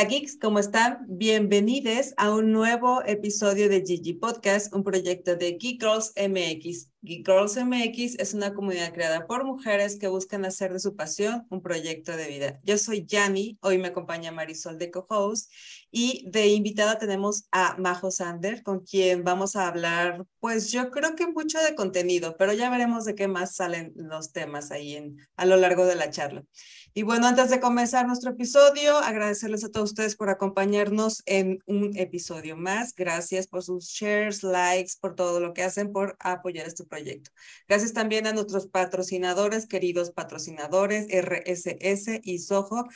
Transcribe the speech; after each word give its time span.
Hola 0.00 0.08
geeks, 0.08 0.38
¿cómo 0.40 0.58
están? 0.60 1.04
Bienvenidos 1.08 2.14
a 2.16 2.34
un 2.34 2.52
nuevo 2.52 3.02
episodio 3.04 3.68
de 3.68 3.84
Gigi 3.84 4.14
Podcast, 4.14 4.74
un 4.74 4.82
proyecto 4.82 5.36
de 5.36 5.58
Geek 5.60 5.82
Girls 5.82 6.14
MX. 6.16 6.88
Geek 7.02 7.26
Girls 7.26 7.58
MX 7.62 8.18
es 8.18 8.32
una 8.32 8.54
comunidad 8.54 8.94
creada 8.94 9.26
por 9.26 9.44
mujeres 9.44 9.98
que 9.98 10.08
buscan 10.08 10.46
hacer 10.46 10.72
de 10.72 10.80
su 10.80 10.96
pasión 10.96 11.46
un 11.50 11.60
proyecto 11.60 12.16
de 12.16 12.28
vida. 12.28 12.60
Yo 12.62 12.78
soy 12.78 13.04
Yanni, 13.04 13.58
hoy 13.60 13.76
me 13.76 13.88
acompaña 13.88 14.32
Marisol 14.32 14.78
de 14.78 14.90
co-host 14.90 15.50
y 15.90 16.24
de 16.30 16.46
invitada 16.48 16.98
tenemos 16.98 17.46
a 17.52 17.76
Majo 17.78 18.10
Sander, 18.10 18.62
con 18.62 18.80
quien 18.80 19.22
vamos 19.22 19.54
a 19.56 19.68
hablar, 19.68 20.24
pues 20.38 20.70
yo 20.72 20.90
creo 20.90 21.14
que 21.14 21.26
mucho 21.26 21.58
de 21.60 21.74
contenido, 21.74 22.36
pero 22.38 22.54
ya 22.54 22.70
veremos 22.70 23.04
de 23.04 23.14
qué 23.14 23.28
más 23.28 23.54
salen 23.54 23.92
los 23.96 24.32
temas 24.32 24.70
ahí 24.70 24.96
en, 24.96 25.16
a 25.36 25.44
lo 25.44 25.56
largo 25.56 25.84
de 25.84 25.96
la 25.96 26.10
charla. 26.10 26.44
Y 26.92 27.02
bueno, 27.04 27.28
antes 27.28 27.50
de 27.50 27.60
comenzar 27.60 28.06
nuestro 28.08 28.30
episodio, 28.30 28.96
agradecerles 28.98 29.62
a 29.62 29.70
todos 29.70 29.90
ustedes 29.90 30.16
por 30.16 30.28
acompañarnos 30.28 31.22
en 31.24 31.60
un 31.66 31.96
episodio 31.96 32.56
más. 32.56 32.96
Gracias 32.96 33.46
por 33.46 33.62
sus 33.62 33.86
shares, 33.86 34.42
likes, 34.42 34.94
por 35.00 35.14
todo 35.14 35.38
lo 35.38 35.52
que 35.54 35.62
hacen 35.62 35.92
por 35.92 36.16
apoyar 36.18 36.66
este 36.66 36.84
proyecto. 36.84 37.30
Gracias 37.68 37.92
también 37.92 38.26
a 38.26 38.32
nuestros 38.32 38.66
patrocinadores, 38.66 39.66
queridos 39.66 40.10
patrocinadores, 40.10 41.06
RSS 41.10 42.20
y 42.24 42.40
Soho. 42.40 42.88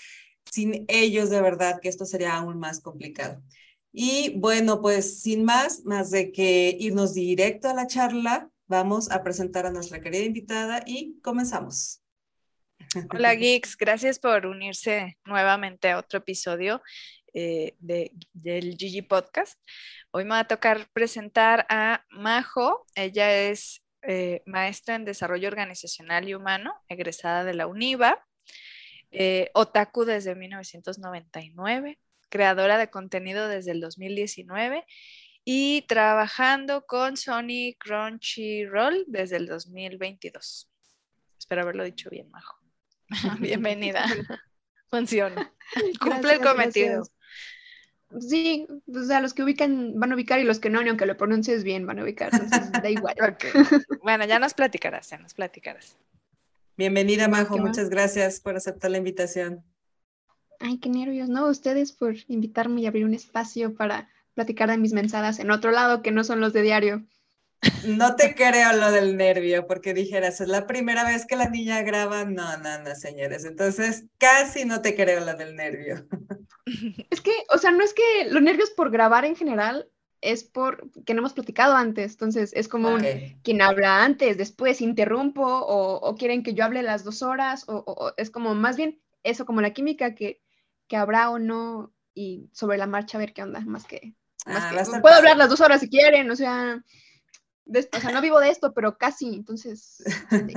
Sin 0.51 0.85
ellos, 0.89 1.31
de 1.31 1.41
verdad 1.41 1.79
que 1.81 1.89
esto 1.89 2.05
sería 2.05 2.35
aún 2.35 2.59
más 2.59 2.81
complicado. 2.81 3.43
Y 3.93 4.37
bueno, 4.41 4.83
pues 4.83 5.21
sin 5.21 5.45
más, 5.45 5.85
más 5.85 6.11
de 6.11 6.33
que 6.33 6.77
irnos 6.81 7.15
directo 7.15 7.69
a 7.69 7.75
la 7.75 7.87
charla, 7.87 8.51
vamos 8.67 9.09
a 9.13 9.23
presentar 9.23 9.67
a 9.67 9.71
nuestra 9.71 10.01
querida 10.01 10.25
invitada 10.25 10.83
y 10.85 11.21
comenzamos. 11.23 12.04
Hola 13.11 13.35
Geeks, 13.35 13.77
gracias 13.77 14.19
por 14.19 14.47
unirse 14.47 15.19
nuevamente 15.25 15.91
a 15.91 15.99
otro 15.99 16.19
episodio 16.19 16.83
eh, 17.33 17.75
de, 17.81 18.13
del 18.33 18.77
Gigi 18.77 19.03
Podcast. 19.03 19.61
Hoy 20.13 20.25
me 20.25 20.31
va 20.31 20.41
a 20.41 20.49
tocar 20.49 20.87
presentar 20.93 21.67
a 21.69 22.05
Majo. 22.11 22.87
Ella 22.95 23.49
es 23.49 23.83
eh, 24.03 24.43
maestra 24.47 24.95
en 24.95 25.05
desarrollo 25.05 25.49
organizacional 25.49 26.29
y 26.29 26.35
humano, 26.35 26.75
egresada 26.89 27.43
de 27.43 27.55
la 27.55 27.67
UNIVA, 27.67 28.25
eh, 29.11 29.51
otaku 29.55 30.05
desde 30.05 30.35
1999, 30.35 31.99
creadora 32.29 32.79
de 32.79 32.91
contenido 32.91 33.49
desde 33.49 33.73
el 33.73 33.81
2019 33.81 34.85
y 35.45 35.83
trabajando 35.89 36.87
con 36.87 37.17
Sony 37.17 37.75
Crunchyroll 37.79 39.05
desde 39.09 39.37
el 39.37 39.47
2022. 39.47 40.71
Espero 41.39 41.63
haberlo 41.63 41.85
dicho 41.85 42.09
bien, 42.11 42.31
Majo. 42.31 42.64
Bienvenida. 43.41 44.05
Funciona. 44.91 45.53
Cumple 46.01 46.35
el 46.35 46.41
cometido. 46.41 47.05
Sí, 48.21 48.67
o 48.87 49.03
sea, 49.03 49.21
los 49.21 49.35
que 49.35 49.43
ubican 49.43 49.99
van 49.99 50.13
a 50.13 50.15
ubicar 50.15 50.39
y 50.39 50.45
los 50.45 50.61
que 50.61 50.71
no, 50.71 50.81
ni 50.83 50.89
aunque 50.89 51.07
lo 51.07 51.17
pronuncies 51.17 51.65
bien, 51.65 51.85
van 51.85 51.99
a 51.99 52.05
ubicar. 52.05 52.31
Entonces, 52.33 52.71
da 52.71 52.89
igual. 52.89 53.17
Bueno, 54.03 54.25
ya 54.25 54.39
nos 54.39 54.55
platicarás, 54.55 55.11
ya 55.11 55.19
nos 55.19 55.35
platicarás. 55.35 55.97
Bienvenida, 56.77 57.27
Majo. 57.27 57.59
Muchas 57.59 57.89
gracias 57.91 58.39
por 58.39 58.55
aceptar 58.57 58.93
la 58.93 58.99
invitación. 58.99 59.65
Ay, 60.61 60.79
qué 60.79 60.91
nervios, 60.91 61.29
¿no? 61.29 61.47
Ustedes 61.49 61.91
por 61.91 62.15
invitarme 62.29 62.83
y 62.83 62.87
abrir 62.87 63.05
un 63.05 63.15
espacio 63.15 63.75
para 63.75 64.09
platicar 64.35 64.71
de 64.71 64.79
mis 64.79 64.93
mensadas 64.93 65.41
en 65.41 65.51
otro 65.51 65.73
lado 65.73 66.03
que 66.03 66.13
no 66.13 66.23
son 66.23 66.41
los 66.41 66.53
de 66.53 66.63
diario. 66.63 67.05
No 67.87 68.17
te 68.17 68.35
creo 68.35 68.73
lo 68.73 68.91
del 68.93 69.17
nervio, 69.17 69.67
porque 69.67 69.95
dijeras, 69.95 70.41
es 70.41 70.49
la 70.49 70.67
primera 70.67 71.05
vez 71.05 71.27
que 71.27 71.37
la 71.37 71.49
niña 71.49 71.83
graba. 71.83 72.25
No, 72.25 72.57
no, 72.59 72.79
no, 72.83 72.95
señores. 72.95 73.45
Entonces, 73.45 74.05
casi 74.19 74.65
no 74.65 74.83
te 74.83 74.95
creo 74.95 75.25
lo 75.25 75.35
del 75.35 75.57
nervio. 75.57 76.07
Es 77.11 77.21
que, 77.21 77.33
o 77.51 77.59
sea, 77.59 77.71
no 77.71 77.85
es 77.85 77.93
que 77.93 78.31
los 78.31 78.43
nervios 78.43 78.71
por 78.71 78.91
grabar 78.91 79.25
en 79.25 79.37
general 79.37 79.89
es 80.21 80.45
por 80.45 80.91
que 81.05 81.13
no 81.13 81.21
hemos 81.21 81.35
platicado 81.35 81.77
antes. 81.77 82.13
Entonces, 82.13 82.53
es 82.55 82.69
como 82.69 82.95
un, 82.95 83.05
quien 83.43 83.61
habla 83.61 84.03
antes, 84.03 84.39
después 84.39 84.81
interrumpo, 84.81 85.45
o, 85.45 86.15
quieren 86.17 86.43
que 86.43 86.55
yo 86.55 86.65
hable 86.65 86.83
las 86.83 87.05
dos 87.05 87.23
horas, 87.23 87.65
o, 87.69 88.13
es 88.17 88.31
como 88.31 88.55
más 88.55 88.77
bien 88.77 89.01
eso, 89.23 89.45
como 89.45 89.61
la 89.61 89.73
química 89.73 90.15
que, 90.15 90.41
que 90.89 90.97
habrá 90.97 91.31
o 91.31 91.39
no, 91.39 91.93
y 92.15 92.49
sobre 92.53 92.79
la 92.79 92.87
marcha 92.87 93.19
a 93.19 93.21
ver 93.21 93.35
qué 93.35 93.43
onda, 93.43 93.61
más 93.61 93.85
que. 93.85 94.15
Más 94.47 94.73
ah, 94.73 94.95
que 94.95 95.01
puedo 95.01 95.15
hablar 95.15 95.37
las 95.37 95.49
dos 95.49 95.61
horas 95.61 95.81
si 95.81 95.89
quieren, 95.89 96.31
o 96.31 96.37
sea 96.37 96.83
o 97.67 98.01
sea, 98.01 98.11
no 98.11 98.21
vivo 98.21 98.41
de 98.41 98.51
esto, 98.51 98.75
pero 98.75 98.99
casi, 98.99 99.35
entonces. 99.35 100.03
okay. 100.31 100.55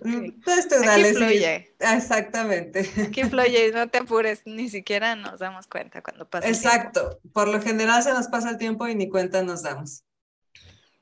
Entonces 0.00 0.68
dale, 0.84 1.14
fluye. 1.14 1.74
Exactamente. 1.78 2.90
Aquí 3.06 3.24
fluye, 3.24 3.70
no 3.72 3.88
te 3.88 3.98
apures, 3.98 4.42
ni 4.46 4.68
siquiera 4.68 5.14
nos 5.16 5.38
damos 5.38 5.66
cuenta 5.66 6.02
cuando 6.02 6.28
pasa. 6.28 6.48
Exacto, 6.48 7.20
por 7.32 7.48
lo 7.48 7.60
general 7.62 8.02
se 8.02 8.12
nos 8.12 8.28
pasa 8.28 8.50
el 8.50 8.58
tiempo 8.58 8.88
y 8.88 8.94
ni 8.94 9.08
cuenta 9.08 9.42
nos 9.42 9.62
damos. 9.62 10.04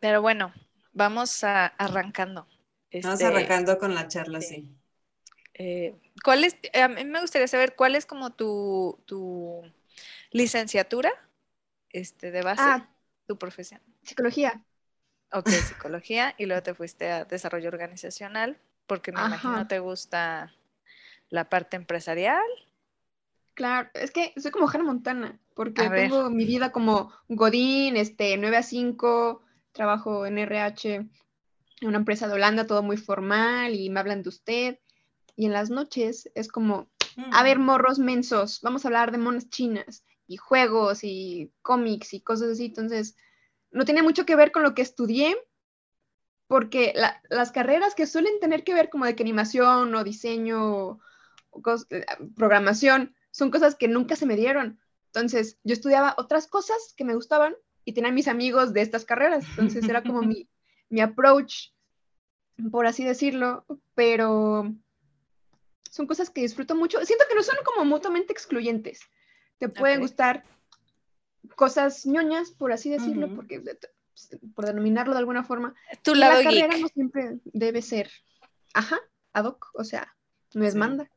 Pero 0.00 0.20
bueno, 0.22 0.52
vamos 0.92 1.42
a, 1.44 1.66
arrancando. 1.66 2.46
Vamos 2.92 3.20
este, 3.20 3.26
arrancando 3.26 3.78
con 3.78 3.94
la 3.94 4.08
charla, 4.08 4.40
sí. 4.40 4.74
Eh, 5.54 5.96
¿Cuál 6.22 6.44
es, 6.44 6.56
a 6.74 6.88
mí 6.88 7.04
me 7.04 7.20
gustaría 7.20 7.48
saber 7.48 7.74
cuál 7.74 7.96
es 7.96 8.06
como 8.06 8.30
tu, 8.30 9.02
tu 9.06 9.62
licenciatura 10.30 11.10
este, 11.90 12.30
de 12.30 12.42
base, 12.42 12.62
ah. 12.64 12.88
Tu 13.28 13.38
profesión. 13.38 13.80
Psicología. 14.02 14.64
Ok, 15.32 15.50
psicología. 15.50 16.34
y 16.38 16.46
luego 16.46 16.62
te 16.62 16.74
fuiste 16.74 17.12
a 17.12 17.24
desarrollo 17.26 17.68
organizacional, 17.68 18.58
porque 18.86 19.12
me 19.12 19.20
imagino 19.20 19.68
te 19.68 19.78
gusta 19.78 20.54
la 21.28 21.48
parte 21.50 21.76
empresarial. 21.76 22.42
Claro, 23.52 23.90
es 23.94 24.10
que 24.10 24.32
soy 24.36 24.50
como 24.50 24.68
Hannah 24.68 24.84
Montana, 24.84 25.38
porque 25.54 25.88
tengo 25.90 26.30
mi 26.30 26.46
vida 26.46 26.72
como 26.72 27.12
Godín, 27.28 27.96
este, 27.96 28.36
9 28.38 28.56
a 28.56 28.62
5, 28.62 29.42
trabajo 29.72 30.24
en 30.24 30.38
RH, 30.38 30.94
en 30.94 31.08
una 31.82 31.98
empresa 31.98 32.26
de 32.26 32.34
Holanda, 32.34 32.66
todo 32.66 32.82
muy 32.82 32.96
formal, 32.96 33.74
y 33.74 33.90
me 33.90 34.00
hablan 34.00 34.22
de 34.22 34.30
usted. 34.30 34.78
Y 35.36 35.46
en 35.46 35.52
las 35.52 35.68
noches 35.70 36.30
es 36.34 36.48
como, 36.48 36.88
a 37.32 37.42
ver, 37.42 37.58
mm. 37.58 37.62
morros 37.62 37.98
mensos, 37.98 38.60
vamos 38.62 38.84
a 38.84 38.88
hablar 38.88 39.12
de 39.12 39.18
monas 39.18 39.50
chinas, 39.50 40.04
y 40.28 40.36
juegos, 40.36 41.02
y 41.02 41.50
cómics, 41.62 42.14
y 42.14 42.20
cosas 42.20 42.50
así. 42.50 42.66
Entonces, 42.66 43.16
no 43.72 43.84
tiene 43.84 44.02
mucho 44.02 44.26
que 44.26 44.36
ver 44.36 44.52
con 44.52 44.62
lo 44.62 44.74
que 44.74 44.82
estudié, 44.82 45.36
porque 46.46 46.94
las 47.28 47.50
carreras 47.50 47.94
que 47.94 48.06
suelen 48.06 48.38
tener 48.40 48.62
que 48.62 48.74
ver 48.74 48.90
como 48.90 49.04
de 49.04 49.16
que 49.16 49.22
animación 49.22 49.94
o 49.94 50.04
diseño 50.04 51.00
o 51.50 51.60
eh, 51.90 52.06
programación 52.36 53.14
son 53.30 53.50
cosas 53.50 53.74
que 53.74 53.88
nunca 53.88 54.16
se 54.16 54.26
me 54.26 54.36
dieron. 54.36 54.78
Entonces, 55.06 55.58
yo 55.64 55.72
estudiaba 55.72 56.14
otras 56.18 56.46
cosas 56.46 56.94
que 56.96 57.04
me 57.04 57.14
gustaban 57.14 57.56
y 57.84 57.94
tenía 57.94 58.12
mis 58.12 58.28
amigos 58.28 58.72
de 58.72 58.82
estas 58.82 59.04
carreras. 59.04 59.44
Entonces, 59.50 59.88
era 59.88 60.02
como 60.02 60.22
mi, 60.22 60.48
mi 60.90 61.00
approach, 61.00 61.70
por 62.70 62.86
así 62.86 63.04
decirlo, 63.04 63.64
pero 63.94 64.74
son 65.90 66.06
cosas 66.06 66.28
que 66.28 66.42
disfruto 66.42 66.74
mucho. 66.74 67.04
Siento 67.04 67.24
que 67.28 67.34
no 67.34 67.42
son 67.42 67.56
como 67.64 67.84
mutuamente 67.84 68.32
excluyentes. 68.32 69.00
Te 69.58 69.68
pueden 69.68 70.00
gustar 70.00 70.44
cosas 71.56 72.06
ñoñas, 72.06 72.50
por 72.50 72.72
así 72.72 72.90
decirlo, 72.90 73.34
porque 73.34 73.62
por 74.54 74.66
denominarlo 74.66 75.12
de 75.12 75.20
alguna 75.20 75.44
forma. 75.44 75.74
Tu 76.02 76.14
lado 76.14 76.42
la 76.42 76.44
carrera 76.44 76.78
no 76.78 76.88
siempre 76.88 77.38
debe 77.44 77.82
ser, 77.82 78.10
ajá, 78.74 78.98
ad 79.32 79.44
hoc, 79.44 79.70
o 79.74 79.84
sea, 79.84 80.14
no 80.54 80.64
es 80.64 80.74
manda, 80.74 81.10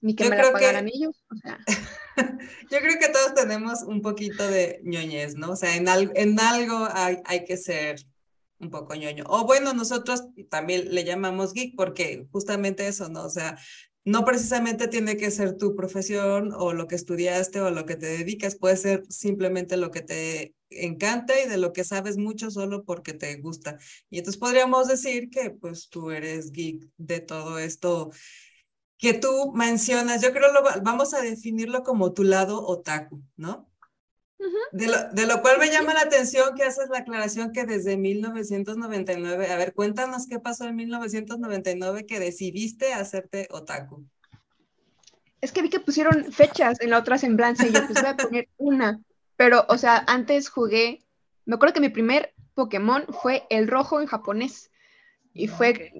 ni 0.00 0.14
que 0.14 0.28
me 0.28 0.36
la 0.36 0.52
pagaran 0.52 0.88
ellos, 0.88 1.24
o 1.30 1.36
sea. 1.36 1.58
Yo 2.70 2.78
creo 2.78 2.98
que 3.00 3.08
todos 3.08 3.34
tenemos 3.34 3.82
un 3.82 4.02
poquito 4.02 4.46
de 4.46 4.80
ñoñez, 4.84 5.34
¿no? 5.36 5.52
O 5.52 5.56
sea, 5.56 5.76
en, 5.76 5.86
en 5.88 6.40
algo 6.40 6.88
hay, 6.92 7.18
hay 7.24 7.44
que 7.44 7.56
ser 7.56 7.96
un 8.58 8.70
poco 8.70 8.94
ñoño. 8.94 9.24
O 9.28 9.44
bueno, 9.46 9.72
nosotros 9.72 10.24
también 10.50 10.94
le 10.94 11.04
llamamos 11.04 11.52
geek 11.52 11.74
porque 11.76 12.26
justamente 12.30 12.86
eso, 12.86 13.08
¿no? 13.08 13.24
O 13.24 13.30
sea, 13.30 13.58
no 14.04 14.24
precisamente 14.24 14.88
tiene 14.88 15.16
que 15.16 15.30
ser 15.30 15.56
tu 15.56 15.74
profesión 15.74 16.52
o 16.56 16.72
lo 16.72 16.86
que 16.88 16.94
estudiaste 16.94 17.60
o 17.60 17.70
lo 17.70 17.86
que 17.86 17.96
te 17.96 18.06
dedicas, 18.06 18.56
puede 18.56 18.76
ser 18.76 19.04
simplemente 19.08 19.76
lo 19.76 19.90
que 19.90 20.02
te 20.02 20.54
encanta 20.70 21.40
y 21.40 21.48
de 21.48 21.56
lo 21.56 21.72
que 21.72 21.84
sabes 21.84 22.18
mucho 22.18 22.50
solo 22.50 22.84
porque 22.84 23.14
te 23.14 23.36
gusta. 23.36 23.78
Y 24.10 24.18
entonces 24.18 24.38
podríamos 24.40 24.88
decir 24.88 25.30
que 25.30 25.50
pues 25.50 25.88
tú 25.88 26.10
eres 26.10 26.52
geek 26.52 26.88
de 26.98 27.20
todo 27.20 27.58
esto 27.58 28.10
que 28.98 29.14
tú 29.14 29.52
mencionas. 29.54 30.22
Yo 30.22 30.32
creo 30.32 30.52
lo 30.52 30.62
vamos 30.82 31.14
a 31.14 31.20
definirlo 31.20 31.82
como 31.82 32.12
tu 32.12 32.24
lado 32.24 32.66
otaku, 32.66 33.22
¿no? 33.36 33.70
De, 34.72 35.26
lo, 35.26 35.42
cual 35.42 35.58
me 35.58 35.70
llama 35.70 35.92
la 35.94 36.02
atención 36.02 36.54
que 36.54 36.64
haces 36.64 36.90
la 36.90 36.98
aclaración 36.98 37.52
que 37.52 37.64
desde 37.64 37.96
1999, 37.96 39.50
a 39.50 39.56
ver, 39.56 39.72
cuéntanos 39.74 40.26
qué 40.28 40.38
pasó 40.40 40.64
en 40.64 40.76
1999 40.76 42.04
que 42.06 42.20
decidiste 42.20 42.92
hacerte 42.92 43.48
otaku. 43.50 44.04
Es 45.40 45.50
que 45.52 45.62
vi 45.62 45.70
que 45.70 45.80
pusieron 45.80 46.30
fechas 46.32 46.80
en 46.80 46.90
la 46.90 46.98
otra 46.98 47.18
semblanza 47.18 47.66
y 47.66 47.72
yo 47.72 47.84
pues 47.86 48.00
voy 48.00 48.10
a 48.10 48.16
poner 48.16 48.48
una, 48.56 49.00
pero 49.36 49.66
o 49.68 49.76
sea, 49.78 50.04
antes 50.06 50.48
jugué, 50.48 51.00
me 51.44 51.56
acuerdo 51.56 51.74
que 51.74 51.80
mi 51.80 51.90
primer 51.90 52.32
Pokémon 52.54 53.04
fue 53.22 53.46
el 53.50 53.68
rojo 53.68 54.00
en 54.00 54.06
japonés 54.06 54.70
y 55.32 55.48
fue 55.48 55.92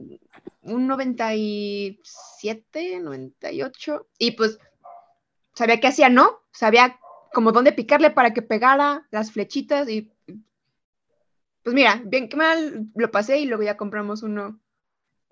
un 0.62 0.86
97, 0.86 3.00
98 3.00 4.06
y 4.18 4.30
pues 4.32 4.58
sabía 5.54 5.80
qué 5.80 5.86
hacía, 5.88 6.08
¿no? 6.08 6.40
Sabía 6.52 6.98
como 7.34 7.52
dónde 7.52 7.72
picarle 7.72 8.10
para 8.10 8.32
que 8.32 8.40
pegara 8.40 9.06
las 9.10 9.30
flechitas 9.30 9.86
y 9.90 10.10
pues 11.62 11.74
mira, 11.74 12.00
bien 12.04 12.28
que 12.28 12.36
mal 12.36 12.88
lo 12.94 13.10
pasé 13.10 13.38
y 13.38 13.46
luego 13.46 13.62
ya 13.62 13.76
compramos 13.76 14.22
uno. 14.22 14.60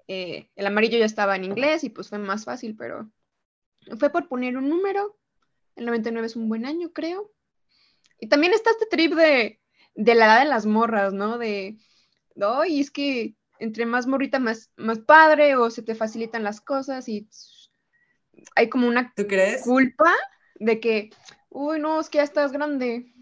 Eh, 0.09 0.51
el 0.57 0.67
amarillo 0.67 0.99
ya 0.99 1.05
estaba 1.05 1.37
en 1.37 1.45
inglés 1.45 1.85
y 1.85 1.91
pues 1.91 2.09
fue 2.09 2.19
más 2.19 2.45
fácil, 2.45 2.75
pero 2.77 3.11
fue 3.99 4.11
por 4.11 4.29
poner 4.29 4.57
un 4.57 4.69
número. 4.69 5.19
El 5.77 5.87
99 5.87 6.27
es 6.27 6.37
un 6.37 6.49
buen 6.49 6.65
año, 6.65 6.93
creo. 6.93 7.33
Y 8.19 8.29
también 8.29 8.53
está 8.55 8.71
este 8.71 8.87
trip 8.87 9.15
de, 9.15 9.61
de 9.95 10.15
la 10.15 10.25
edad 10.27 10.39
de 10.41 10.49
las 10.49 10.65
morras, 10.65 11.13
¿no? 11.13 11.39
De, 11.39 11.79
no, 12.35 12.65
y 12.65 12.81
es 12.81 12.91
que 12.91 13.37
entre 13.59 13.87
más 13.87 14.07
morrita, 14.07 14.39
más, 14.39 14.71
más 14.77 15.01
padre, 15.01 15.57
o 15.57 15.71
se 15.71 15.83
te 15.83 15.95
facilitan 15.95 16.43
las 16.43 16.61
cosas 16.61 17.09
y 17.09 17.29
hay 18.57 18.69
como 18.69 18.89
una 18.89 19.13
¿Tú 19.15 19.27
crees? 19.27 19.63
culpa 19.63 20.13
de 20.57 20.81
que, 20.81 21.11
uy, 21.53 21.81
no, 21.81 22.01
es 22.01 22.09
que 22.09 22.19
ya 22.19 22.25
estás 22.25 22.53
grande. 22.53 23.13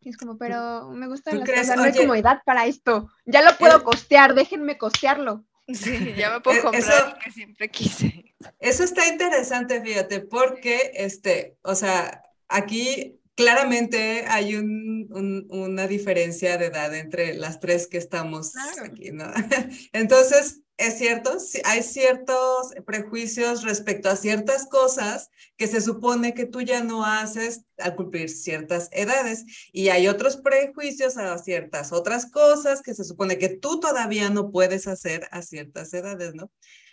Y 0.00 0.10
es 0.10 0.16
como, 0.16 0.38
pero 0.38 0.90
me 0.90 1.08
gusta 1.08 1.32
las 1.34 1.48
cosas, 1.48 1.76
no 1.76 1.82
hay 1.82 1.94
como 1.94 2.14
edad 2.14 2.40
para 2.46 2.66
esto. 2.66 3.10
Ya 3.26 3.42
lo 3.42 3.56
puedo 3.58 3.82
costear, 3.82 4.34
déjenme 4.34 4.78
costearlo. 4.78 5.44
Sí, 5.66 6.14
ya 6.16 6.30
me 6.30 6.40
puedo 6.40 6.58
e-, 6.58 6.62
comprar 6.62 7.14
lo 7.14 7.18
que 7.18 7.30
siempre 7.30 7.68
quise. 7.68 8.34
Eso 8.60 8.84
está 8.84 9.06
interesante, 9.08 9.82
fíjate, 9.82 10.20
porque, 10.20 10.92
este, 10.94 11.58
o 11.62 11.74
sea, 11.74 12.22
aquí 12.48 13.20
claramente 13.34 14.24
hay 14.28 14.56
una 14.56 15.86
diferencia 15.86 16.56
de 16.56 16.66
edad 16.66 16.94
entre 16.94 17.34
las 17.34 17.60
tres 17.60 17.86
que 17.86 17.98
estamos 17.98 18.52
aquí, 18.84 19.12
¿no? 19.12 19.26
Entonces, 19.92 20.62
es 20.78 20.96
cierto, 20.96 21.36
hay 21.64 21.82
ciertos 21.82 22.72
prejuicios 22.86 23.64
respecto 23.64 24.08
a 24.08 24.16
ciertas 24.16 24.66
cosas 24.68 25.28
que 25.56 25.66
se 25.66 25.80
supone 25.80 26.34
que 26.34 26.46
tú 26.46 26.60
ya 26.62 26.84
no 26.84 27.04
haces 27.04 27.64
al 27.78 27.96
cumplir 27.96 28.30
ciertas 28.30 28.88
edades 28.92 29.44
y 29.72 29.88
hay 29.88 30.06
otros 30.06 30.36
prejuicios 30.36 31.16
a 31.16 31.36
ciertas 31.38 31.92
otras 31.92 32.30
cosas 32.30 32.80
que 32.80 32.94
se 32.94 33.02
supone 33.02 33.38
que 33.38 33.48
tú 33.48 33.80
todavía 33.80 34.30
no 34.30 34.52
puedes 34.52 34.86
hacer 34.86 35.26
a 35.32 35.42
ciertas 35.42 35.92
edades, 35.94 36.34
¿no? 36.34 36.48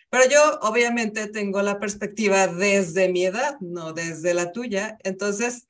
Pero 0.10 0.30
yo 0.30 0.60
obviamente 0.62 1.28
tengo 1.28 1.62
la 1.62 1.80
perspectiva 1.80 2.48
desde 2.48 3.10
mi 3.10 3.26
edad, 3.26 3.60
no 3.60 3.94
desde 3.94 4.34
la 4.34 4.52
tuya. 4.52 4.98
Entonces, 5.04 5.68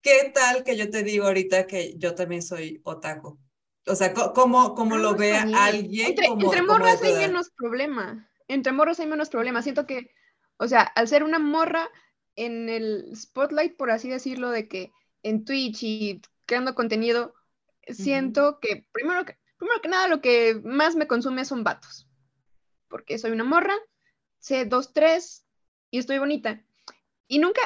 ¿qué 0.00 0.30
tal 0.34 0.64
que 0.64 0.76
yo 0.78 0.88
te 0.90 1.02
digo 1.02 1.26
ahorita 1.26 1.66
que 1.66 1.94
yo 1.98 2.14
también 2.14 2.42
soy 2.42 2.80
otaku? 2.84 3.38
O 3.86 3.94
sea, 3.94 4.12
¿cómo, 4.12 4.74
cómo 4.74 4.96
lo 4.96 5.14
ve 5.16 5.34
alguien? 5.34 6.08
Entre, 6.08 6.26
entre 6.26 6.62
morras 6.62 7.02
hay 7.02 7.14
menos 7.14 7.50
problema. 7.50 8.30
Entre 8.48 8.72
morras 8.72 9.00
hay 9.00 9.06
menos 9.06 9.30
problema. 9.30 9.62
Siento 9.62 9.86
que, 9.86 10.12
o 10.58 10.68
sea, 10.68 10.82
al 10.82 11.08
ser 11.08 11.24
una 11.24 11.38
morra 11.38 11.88
en 12.36 12.68
el 12.68 13.16
spotlight, 13.16 13.76
por 13.76 13.90
así 13.90 14.08
decirlo, 14.08 14.50
de 14.50 14.68
que 14.68 14.92
en 15.22 15.44
Twitch 15.44 15.82
y 15.82 16.22
creando 16.46 16.74
contenido, 16.74 17.34
siento 17.88 18.58
que 18.60 18.86
primero, 18.92 19.24
que 19.24 19.38
primero 19.56 19.80
que 19.80 19.88
nada 19.88 20.08
lo 20.08 20.20
que 20.20 20.60
más 20.64 20.96
me 20.96 21.06
consume 21.06 21.44
son 21.44 21.64
vatos. 21.64 22.08
Porque 22.88 23.18
soy 23.18 23.30
una 23.30 23.44
morra, 23.44 23.74
sé 24.38 24.64
dos, 24.64 24.92
tres 24.92 25.46
y 25.90 25.98
estoy 25.98 26.18
bonita. 26.18 26.64
Y 27.28 27.38
nunca, 27.38 27.60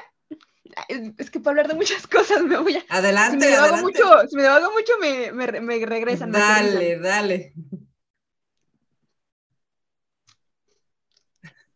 es 1.19 1.31
que 1.31 1.41
para 1.41 1.53
hablar 1.53 1.69
de 1.69 1.75
muchas 1.75 2.07
cosas 2.07 2.43
me 2.43 2.57
voy 2.57 2.77
a... 2.77 2.85
Adelante, 2.89 3.47
si 3.47 3.51
me 3.51 3.57
adelante. 3.57 3.83
Mucho, 3.83 4.29
si 4.29 4.37
me 4.37 4.47
hago 4.47 4.73
mucho, 4.73 4.93
me, 5.01 5.33
me, 5.33 5.61
me 5.61 5.87
regresan. 5.87 6.33
Dale, 6.33 6.99
dale. 6.99 7.55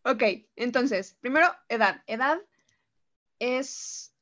Ok, 0.04 0.22
entonces, 0.56 1.16
primero, 1.20 1.48
edad. 1.68 2.02
Edad 2.06 2.40
es 3.38 4.14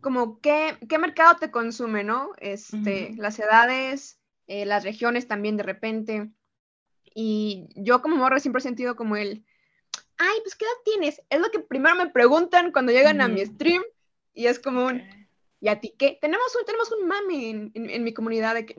como 0.00 0.40
qué, 0.40 0.78
qué 0.88 0.98
mercado 0.98 1.36
te 1.36 1.50
consume, 1.50 2.02
¿no? 2.02 2.30
Este, 2.38 3.14
Las 3.16 3.38
edades, 3.38 4.18
eh, 4.46 4.64
las 4.64 4.84
regiones 4.84 5.28
también 5.28 5.56
de 5.56 5.62
repente. 5.64 6.30
Y 7.04 7.68
yo 7.76 8.00
como 8.00 8.16
morra 8.16 8.40
siempre 8.40 8.60
he 8.60 8.62
sentido 8.62 8.96
como 8.96 9.16
el, 9.16 9.44
ay, 10.22 10.38
pues 10.42 10.54
¿qué 10.54 10.64
edad 10.64 10.72
tienes? 10.84 11.20
Es 11.28 11.40
lo 11.40 11.50
que 11.50 11.58
primero 11.58 11.96
me 11.96 12.08
preguntan 12.08 12.70
cuando 12.70 12.92
llegan 12.92 13.20
a 13.20 13.28
mi 13.28 13.44
stream 13.44 13.82
y 14.32 14.46
es 14.46 14.60
como 14.60 14.86
un, 14.86 15.02
¿y 15.60 15.68
a 15.68 15.80
ti 15.80 15.94
qué? 15.98 16.18
Tenemos 16.20 16.54
un, 16.56 16.64
tenemos 16.64 16.92
un 16.92 17.08
mame 17.08 17.70
en, 17.74 18.04
mi 18.04 18.14
comunidad 18.14 18.54
de 18.54 18.66
que 18.66 18.76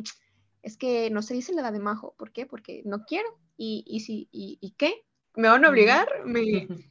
es 0.61 0.77
que 0.77 1.09
no 1.09 1.21
se 1.21 1.33
dice 1.33 1.51
la 1.53 1.61
edad 1.61 1.73
de 1.73 1.79
majo, 1.79 2.15
¿por 2.17 2.31
qué? 2.31 2.45
Porque 2.45 2.81
no 2.85 3.03
quiero. 3.03 3.27
¿Y, 3.57 3.83
y, 3.85 3.99
si, 3.99 4.29
y, 4.31 4.71
qué? 4.77 5.05
¿Me 5.35 5.49
van 5.49 5.65
a 5.65 5.69
obligar? 5.69 6.07
Me... 6.25 6.67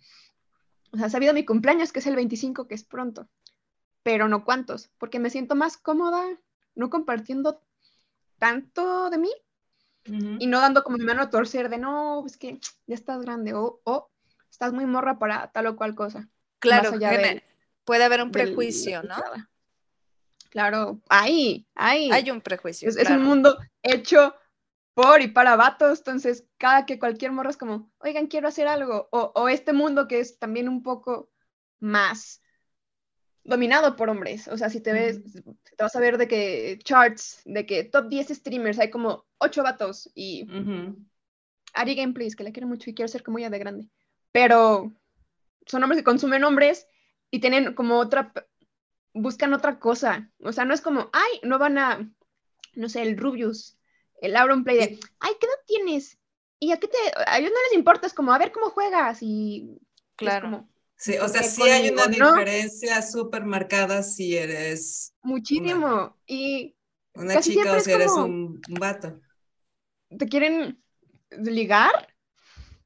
O 0.94 0.98
sea, 0.98 1.06
ha 1.06 1.10
sabido 1.10 1.32
mi 1.32 1.46
cumpleaños, 1.46 1.90
que 1.90 2.00
es 2.00 2.06
el 2.06 2.16
25, 2.16 2.68
que 2.68 2.74
es 2.74 2.84
pronto, 2.84 3.26
pero 4.02 4.28
no 4.28 4.44
cuántos, 4.44 4.90
porque 4.98 5.18
me 5.18 5.30
siento 5.30 5.54
más 5.54 5.78
cómoda 5.78 6.38
no 6.74 6.90
compartiendo 6.90 7.62
tanto 8.38 9.08
de 9.08 9.16
mí 9.16 9.30
y 10.04 10.46
no 10.46 10.60
dando 10.60 10.84
como 10.84 10.98
mi 10.98 11.04
mano 11.06 11.22
a 11.22 11.30
torcer 11.30 11.70
de 11.70 11.78
no, 11.78 12.26
es 12.26 12.36
que 12.36 12.60
ya 12.86 12.94
estás 12.94 13.22
grande 13.22 13.54
o, 13.54 13.80
o 13.84 14.11
estás 14.52 14.72
muy 14.72 14.86
morra 14.86 15.18
para 15.18 15.50
tal 15.50 15.66
o 15.66 15.76
cual 15.76 15.94
cosa. 15.94 16.28
Claro, 16.60 16.92
puede 17.84 18.04
haber 18.04 18.22
un 18.22 18.30
prejuicio, 18.30 19.02
¿no? 19.02 19.16
Claro, 20.50 21.00
hay, 21.08 21.66
hay. 21.74 22.12
Hay 22.12 22.30
un 22.30 22.42
prejuicio. 22.42 22.90
Es, 22.90 23.10
un 23.10 23.22
mundo 23.22 23.58
hecho 23.82 24.34
por 24.94 25.22
y 25.22 25.28
para 25.28 25.56
vatos, 25.56 26.00
entonces 26.00 26.44
cada 26.58 26.84
que 26.84 26.98
cualquier 26.98 27.32
morra 27.32 27.48
es 27.48 27.56
como, 27.56 27.90
oigan, 27.98 28.26
quiero 28.26 28.46
hacer 28.46 28.68
algo, 28.68 29.08
o, 29.10 29.48
este 29.48 29.72
mundo 29.72 30.06
que 30.06 30.20
es 30.20 30.38
también 30.38 30.68
un 30.68 30.82
poco 30.82 31.30
más 31.80 32.42
dominado 33.42 33.96
por 33.96 34.10
hombres, 34.10 34.46
o 34.48 34.58
sea, 34.58 34.68
si 34.68 34.82
te 34.82 34.92
ves, 34.92 35.22
te 35.32 35.82
vas 35.82 35.96
a 35.96 36.00
ver 36.00 36.18
de 36.18 36.28
que 36.28 36.78
charts, 36.84 37.40
de 37.46 37.64
que 37.64 37.84
top 37.84 38.08
10 38.08 38.28
streamers, 38.28 38.78
hay 38.78 38.90
como 38.90 39.24
8 39.38 39.62
vatos 39.62 40.10
y 40.14 40.46
Ari 41.72 41.94
Gameplays, 41.94 42.36
que 42.36 42.44
la 42.44 42.52
quiero 42.52 42.68
mucho 42.68 42.90
y 42.90 42.94
quiero 42.94 43.08
ser 43.08 43.22
como 43.22 43.38
ella 43.38 43.48
de 43.48 43.58
grande 43.58 43.88
pero 44.32 44.92
son 45.66 45.82
hombres 45.82 46.00
que 46.00 46.04
consumen 46.04 46.44
hombres 46.44 46.88
y 47.30 47.40
tienen 47.40 47.74
como 47.74 47.98
otra, 47.98 48.32
buscan 49.14 49.54
otra 49.54 49.78
cosa. 49.78 50.30
O 50.40 50.52
sea, 50.52 50.64
no 50.64 50.74
es 50.74 50.80
como, 50.80 51.10
ay, 51.12 51.40
no 51.42 51.58
van 51.58 51.78
a, 51.78 52.10
no 52.74 52.88
sé, 52.88 53.02
el 53.02 53.16
Rubius, 53.16 53.78
el 54.20 54.34
Play 54.64 54.76
de, 54.76 55.00
ay, 55.20 55.32
¿qué 55.40 55.46
edad 55.46 55.54
tienes? 55.66 56.18
¿Y 56.58 56.72
a 56.72 56.78
qué 56.78 56.88
te, 56.88 56.96
a 57.26 57.38
ellos 57.38 57.50
no 57.50 57.58
les 57.64 57.72
importa, 57.74 58.06
es 58.06 58.14
como, 58.14 58.32
a 58.32 58.38
ver 58.38 58.52
cómo 58.52 58.70
juegas 58.70 59.18
y... 59.20 59.78
Claro. 60.14 60.68
sí, 60.96 61.18
o 61.18 61.28
sea, 61.28 61.42
sí 61.42 61.62
hay 61.62 61.88
una 61.90 62.06
diferencia 62.06 63.02
súper 63.02 63.44
marcada 63.44 64.02
si 64.02 64.36
eres... 64.36 65.14
Muchísimo. 65.22 66.16
y... 66.26 66.76
Una 67.14 67.40
chica 67.40 67.74
o 67.74 67.80
si 67.80 67.90
eres 67.92 68.12
un, 68.12 68.60
un 68.66 68.74
vato. 68.80 69.20
¿Te 70.16 70.26
quieren 70.28 70.82
ligar? 71.30 72.14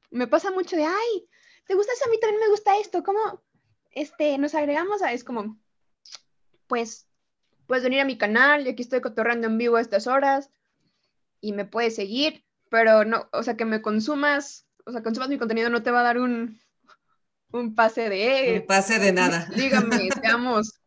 Me 0.09 0.27
pasa 0.27 0.51
mucho 0.51 0.75
de, 0.75 0.83
ay, 0.85 1.26
¿te 1.67 1.75
gusta 1.75 1.93
eso? 1.93 2.05
A 2.05 2.11
mí 2.11 2.19
también 2.19 2.41
me 2.41 2.49
gusta 2.49 2.77
esto. 2.79 3.03
¿Cómo 3.03 3.43
este, 3.91 4.37
nos 4.37 4.55
agregamos 4.55 5.01
a? 5.01 5.13
Es 5.13 5.23
como, 5.23 5.59
pues, 6.67 7.07
puedes 7.67 7.83
venir 7.83 7.99
a 7.99 8.05
mi 8.05 8.17
canal, 8.17 8.65
y 8.65 8.69
aquí 8.69 8.83
estoy 8.83 9.01
cotorrando 9.01 9.47
en 9.47 9.57
vivo 9.57 9.75
a 9.75 9.81
estas 9.81 10.07
horas 10.07 10.49
y 11.41 11.53
me 11.53 11.65
puedes 11.65 11.95
seguir, 11.95 12.45
pero 12.69 13.05
no, 13.05 13.29
o 13.31 13.43
sea, 13.43 13.55
que 13.55 13.65
me 13.65 13.81
consumas, 13.81 14.65
o 14.85 14.91
sea, 14.91 15.03
consumas 15.03 15.29
mi 15.29 15.37
contenido 15.37 15.69
no 15.69 15.83
te 15.83 15.91
va 15.91 15.99
a 15.99 16.03
dar 16.03 16.17
un, 16.17 16.59
un 17.51 17.75
pase 17.75 18.09
de... 18.09 18.59
Un 18.61 18.67
pase 18.67 18.99
de 18.99 19.11
nada. 19.11 19.47
Dígame, 19.55 20.09
seamos. 20.21 20.79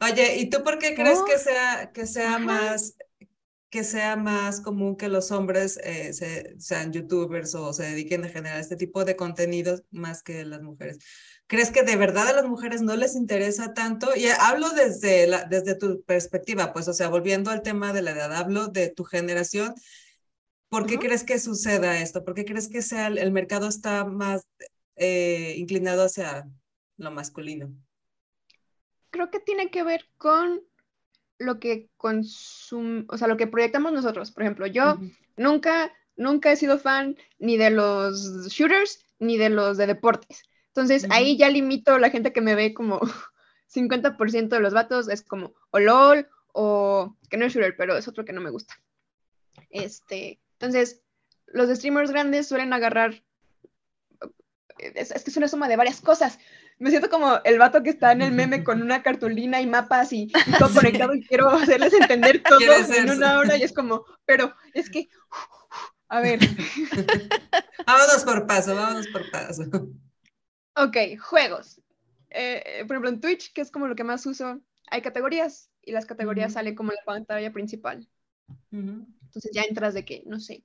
Oye, 0.00 0.36
¿y 0.36 0.50
tú 0.50 0.62
por 0.62 0.78
qué 0.78 0.94
crees 0.94 1.20
que 1.22 1.38
sea, 1.38 1.92
que 1.92 2.06
sea 2.06 2.38
más 2.38 2.96
que 3.74 3.82
sea 3.82 4.14
más 4.14 4.60
común 4.60 4.94
que 4.94 5.08
los 5.08 5.32
hombres 5.32 5.80
eh, 5.82 6.12
sean 6.58 6.92
youtubers 6.92 7.56
o 7.56 7.72
se 7.72 7.82
dediquen 7.82 8.24
a 8.24 8.28
generar 8.28 8.60
este 8.60 8.76
tipo 8.76 9.04
de 9.04 9.16
contenidos 9.16 9.82
más 9.90 10.22
que 10.22 10.44
las 10.44 10.62
mujeres. 10.62 11.00
¿Crees 11.48 11.72
que 11.72 11.82
de 11.82 11.96
verdad 11.96 12.28
a 12.28 12.34
las 12.34 12.46
mujeres 12.46 12.82
no 12.82 12.94
les 12.94 13.16
interesa 13.16 13.74
tanto? 13.74 14.14
Y 14.14 14.26
hablo 14.28 14.70
desde, 14.70 15.26
la, 15.26 15.42
desde 15.46 15.74
tu 15.74 16.04
perspectiva, 16.04 16.72
pues, 16.72 16.86
o 16.86 16.92
sea, 16.92 17.08
volviendo 17.08 17.50
al 17.50 17.62
tema 17.62 17.92
de 17.92 18.02
la 18.02 18.12
edad, 18.12 18.32
hablo 18.36 18.68
de 18.68 18.90
tu 18.90 19.02
generación. 19.02 19.74
¿Por 20.68 20.86
qué 20.86 21.00
crees 21.00 21.24
que 21.24 21.40
suceda 21.40 22.00
esto? 22.00 22.24
¿Por 22.24 22.34
qué 22.34 22.44
crees 22.44 22.68
que 22.68 22.80
sea 22.80 23.08
el, 23.08 23.32
mercado 23.32 23.66
está 23.66 24.04
más 24.04 24.46
eh, 24.94 25.54
inclinado 25.56 26.04
hacia 26.04 26.48
lo 26.96 27.10
masculino? 27.10 27.74
Creo 29.10 29.32
que 29.32 29.40
tiene 29.40 29.72
que 29.72 29.82
ver 29.82 30.08
con 30.16 30.62
lo 31.38 31.58
que 31.58 31.88
consum 31.96 33.04
o 33.08 33.18
sea, 33.18 33.28
lo 33.28 33.36
que 33.36 33.46
proyectamos 33.46 33.92
nosotros. 33.92 34.30
Por 34.30 34.42
ejemplo, 34.42 34.66
yo 34.66 34.98
nunca, 35.36 35.92
nunca 36.16 36.52
he 36.52 36.56
sido 36.56 36.78
fan 36.78 37.16
ni 37.38 37.56
de 37.56 37.70
los 37.70 38.48
shooters 38.48 39.04
ni 39.18 39.36
de 39.36 39.50
los 39.50 39.76
de 39.76 39.86
deportes. 39.86 40.42
Entonces, 40.68 41.06
ahí 41.10 41.36
ya 41.36 41.48
limito 41.48 41.98
la 41.98 42.10
gente 42.10 42.32
que 42.32 42.40
me 42.40 42.54
ve 42.54 42.74
como 42.74 43.00
50% 43.72 44.48
de 44.48 44.60
los 44.60 44.74
vatos, 44.74 45.08
es 45.08 45.22
como 45.22 45.54
o 45.70 45.78
LOL 45.78 46.28
o 46.52 47.16
que 47.30 47.36
no 47.36 47.46
es 47.46 47.52
shooter, 47.52 47.76
pero 47.76 47.96
es 47.96 48.08
otro 48.08 48.24
que 48.24 48.32
no 48.32 48.40
me 48.40 48.50
gusta. 48.50 48.74
Este, 49.70 50.40
entonces, 50.52 51.02
los 51.46 51.68
streamers 51.68 52.10
grandes 52.10 52.48
suelen 52.48 52.72
agarrar, 52.72 53.22
es, 54.78 55.10
es 55.10 55.24
que 55.24 55.30
es 55.30 55.36
una 55.36 55.48
suma 55.48 55.68
de 55.68 55.76
varias 55.76 56.00
cosas, 56.00 56.38
me 56.78 56.90
siento 56.90 57.08
como 57.08 57.40
el 57.44 57.58
vato 57.58 57.82
que 57.82 57.90
está 57.90 58.12
en 58.12 58.22
el 58.22 58.32
meme 58.32 58.64
con 58.64 58.82
una 58.82 59.02
cartulina 59.02 59.60
y 59.60 59.66
mapas 59.66 60.12
y, 60.12 60.28
todo 60.58 60.72
conectado 60.74 61.14
y 61.14 61.24
quiero 61.24 61.50
hacerles 61.50 61.92
entender 61.92 62.42
todo 62.48 62.60
en 62.60 63.10
una 63.10 63.38
hora 63.38 63.56
y 63.56 63.62
es 63.62 63.72
como, 63.72 64.04
pero 64.24 64.54
es 64.72 64.90
que, 64.90 65.08
a 66.08 66.20
ver. 66.20 66.40
vámonos 67.86 68.24
por 68.24 68.46
paso, 68.46 68.74
vámonos 68.74 69.08
por 69.08 69.30
paso. 69.30 69.64
Ok, 70.76 70.96
juegos. 71.20 71.80
Eh, 72.30 72.82
por 72.86 72.96
ejemplo, 72.96 73.10
en 73.10 73.20
Twitch, 73.20 73.52
que 73.52 73.60
es 73.60 73.70
como 73.70 73.86
lo 73.86 73.94
que 73.94 74.04
más 74.04 74.26
uso, 74.26 74.60
hay 74.90 75.02
categorías 75.02 75.70
y 75.82 75.92
las 75.92 76.06
categorías 76.06 76.54
salen 76.54 76.74
como 76.74 76.90
en 76.90 76.96
la 76.96 77.04
pantalla 77.04 77.52
principal. 77.52 78.08
Entonces 78.70 79.52
ya 79.54 79.62
entras 79.62 79.94
de 79.94 80.04
que, 80.04 80.22
no 80.26 80.40
sé, 80.40 80.64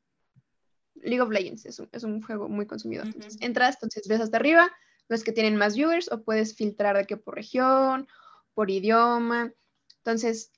League 0.96 1.22
of 1.22 1.30
Legends 1.30 1.66
es 1.66 1.80
un, 1.80 1.90
es 1.92 2.04
un 2.04 2.22
juego 2.22 2.50
muy 2.50 2.66
consumido. 2.66 3.04
Entonces 3.04 3.38
entras, 3.40 3.76
entonces 3.76 4.08
ves 4.08 4.22
hasta 4.22 4.38
arriba 4.38 4.70
los 5.10 5.24
que 5.24 5.34
tienen 5.34 5.58
más 5.58 5.76
viewers 5.76 6.12
o 6.12 6.24
puedes 6.24 6.56
filtrar 6.56 6.96
de 6.96 7.06
qué 7.06 7.18
por 7.18 7.36
región, 7.36 8.08
por 8.54 8.70
idioma. 8.70 9.52
Entonces, 9.98 10.52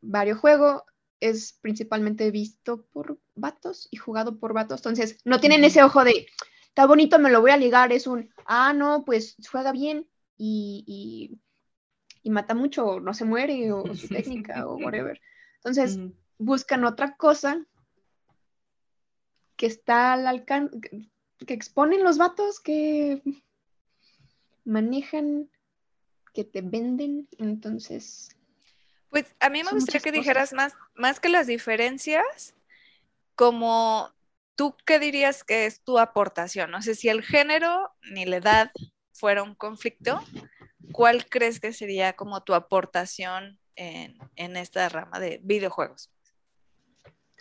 varios 0.00 0.38
juego 0.38 0.84
es 1.20 1.58
principalmente 1.60 2.30
visto 2.30 2.86
por 2.86 3.20
vatos 3.34 3.86
y 3.90 3.98
jugado 3.98 4.38
por 4.38 4.54
vatos. 4.54 4.80
Entonces, 4.80 5.18
no 5.24 5.38
tienen 5.38 5.62
ese 5.64 5.82
ojo 5.82 6.02
de, 6.02 6.26
está 6.66 6.86
bonito, 6.86 7.18
me 7.18 7.30
lo 7.30 7.42
voy 7.42 7.50
a 7.50 7.56
ligar. 7.58 7.92
Es 7.92 8.06
un, 8.06 8.32
ah, 8.46 8.72
no, 8.72 9.04
pues 9.04 9.36
juega 9.50 9.70
bien 9.70 10.08
y, 10.36 11.38
y, 12.22 12.30
mata 12.30 12.54
mucho, 12.54 12.86
o 12.86 13.00
no 13.00 13.12
se 13.12 13.24
muere, 13.26 13.70
o 13.70 13.94
su 13.94 14.08
técnica, 14.08 14.66
o 14.66 14.76
whatever. 14.76 15.20
Entonces, 15.56 15.98
buscan 16.38 16.84
otra 16.84 17.16
cosa 17.16 17.64
que 19.56 19.66
está 19.66 20.14
al 20.14 20.26
alcance, 20.26 20.80
que 21.44 21.54
exponen 21.54 22.04
los 22.04 22.18
vatos, 22.18 22.60
que 22.60 23.22
manejan, 24.64 25.50
que 26.32 26.44
te 26.44 26.62
venden. 26.62 27.28
Entonces, 27.38 28.36
pues 29.12 29.26
a 29.40 29.50
mí 29.50 29.62
me 29.62 29.72
gustaría 29.72 30.00
que 30.00 30.10
dijeras 30.10 30.54
más, 30.54 30.72
más 30.94 31.20
que 31.20 31.28
las 31.28 31.46
diferencias, 31.46 32.54
como 33.34 34.10
tú 34.56 34.74
qué 34.86 34.98
dirías 34.98 35.44
que 35.44 35.66
es 35.66 35.82
tu 35.82 35.98
aportación. 35.98 36.70
No 36.70 36.80
sé 36.80 36.94
si 36.94 37.10
el 37.10 37.22
género 37.22 37.92
ni 38.10 38.24
la 38.24 38.36
edad 38.36 38.72
fuera 39.12 39.42
un 39.42 39.54
conflicto, 39.54 40.24
¿cuál 40.92 41.26
crees 41.26 41.60
que 41.60 41.74
sería 41.74 42.14
como 42.14 42.42
tu 42.42 42.54
aportación 42.54 43.58
en, 43.76 44.16
en 44.36 44.56
esta 44.56 44.88
rama 44.88 45.20
de 45.20 45.40
videojuegos? 45.42 46.10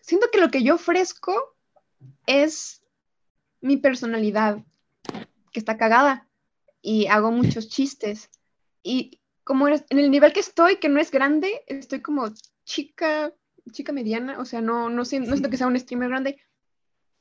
Siento 0.01 0.27
que 0.29 0.39
lo 0.39 0.51
que 0.51 0.63
yo 0.63 0.75
ofrezco 0.75 1.55
es 2.25 2.80
mi 3.61 3.77
personalidad, 3.77 4.59
que 5.51 5.59
está 5.59 5.77
cagada, 5.77 6.27
y 6.81 7.07
hago 7.07 7.31
muchos 7.31 7.69
chistes. 7.69 8.29
Y 8.83 9.19
como 9.43 9.67
en 9.67 9.83
el 9.89 10.11
nivel 10.11 10.33
que 10.33 10.39
estoy, 10.39 10.77
que 10.77 10.89
no 10.89 10.99
es 10.99 11.11
grande, 11.11 11.63
estoy 11.67 12.01
como 12.01 12.29
chica, 12.65 13.31
chica 13.71 13.91
mediana, 13.93 14.39
o 14.39 14.45
sea, 14.45 14.61
no, 14.61 14.89
no, 14.89 15.05
siento, 15.05 15.29
no 15.29 15.35
siento 15.35 15.49
que 15.49 15.57
sea 15.57 15.67
un 15.67 15.79
streamer 15.79 16.09
grande. 16.09 16.39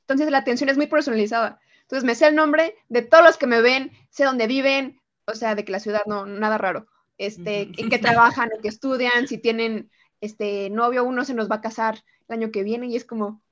Entonces 0.02 0.30
la 0.30 0.38
atención 0.38 0.68
es 0.70 0.76
muy 0.76 0.87
personalizada. 0.87 1.61
Entonces 1.82 2.04
me 2.04 2.14
sé 2.14 2.28
el 2.28 2.35
nombre 2.35 2.76
de 2.88 3.02
todos 3.02 3.25
los 3.25 3.37
que 3.37 3.47
me 3.47 3.61
ven, 3.61 3.92
sé 4.11 4.25
dónde 4.25 4.47
viven, 4.47 5.00
o 5.26 5.35
sea, 5.35 5.54
de 5.54 5.64
que 5.64 5.73
la 5.73 5.80
ciudad 5.80 6.02
no, 6.06 6.26
nada 6.26 6.59
raro. 6.59 6.87
Este, 7.18 7.62
en 7.76 7.90
qué 7.90 7.99
trabajan, 7.99 8.50
en 8.54 8.62
qué 8.62 8.68
estudian, 8.68 9.28
si 9.28 9.38
tienen 9.38 9.90
este 10.20 10.70
novio, 10.70 11.04
uno 11.04 11.25
se 11.25 11.35
nos 11.35 11.50
va 11.50 11.56
a 11.56 11.61
casar 11.61 12.02
el 12.28 12.35
año 12.35 12.50
que 12.50 12.62
viene 12.62 12.87
y 12.87 12.97
es 12.97 13.04
como, 13.04 13.42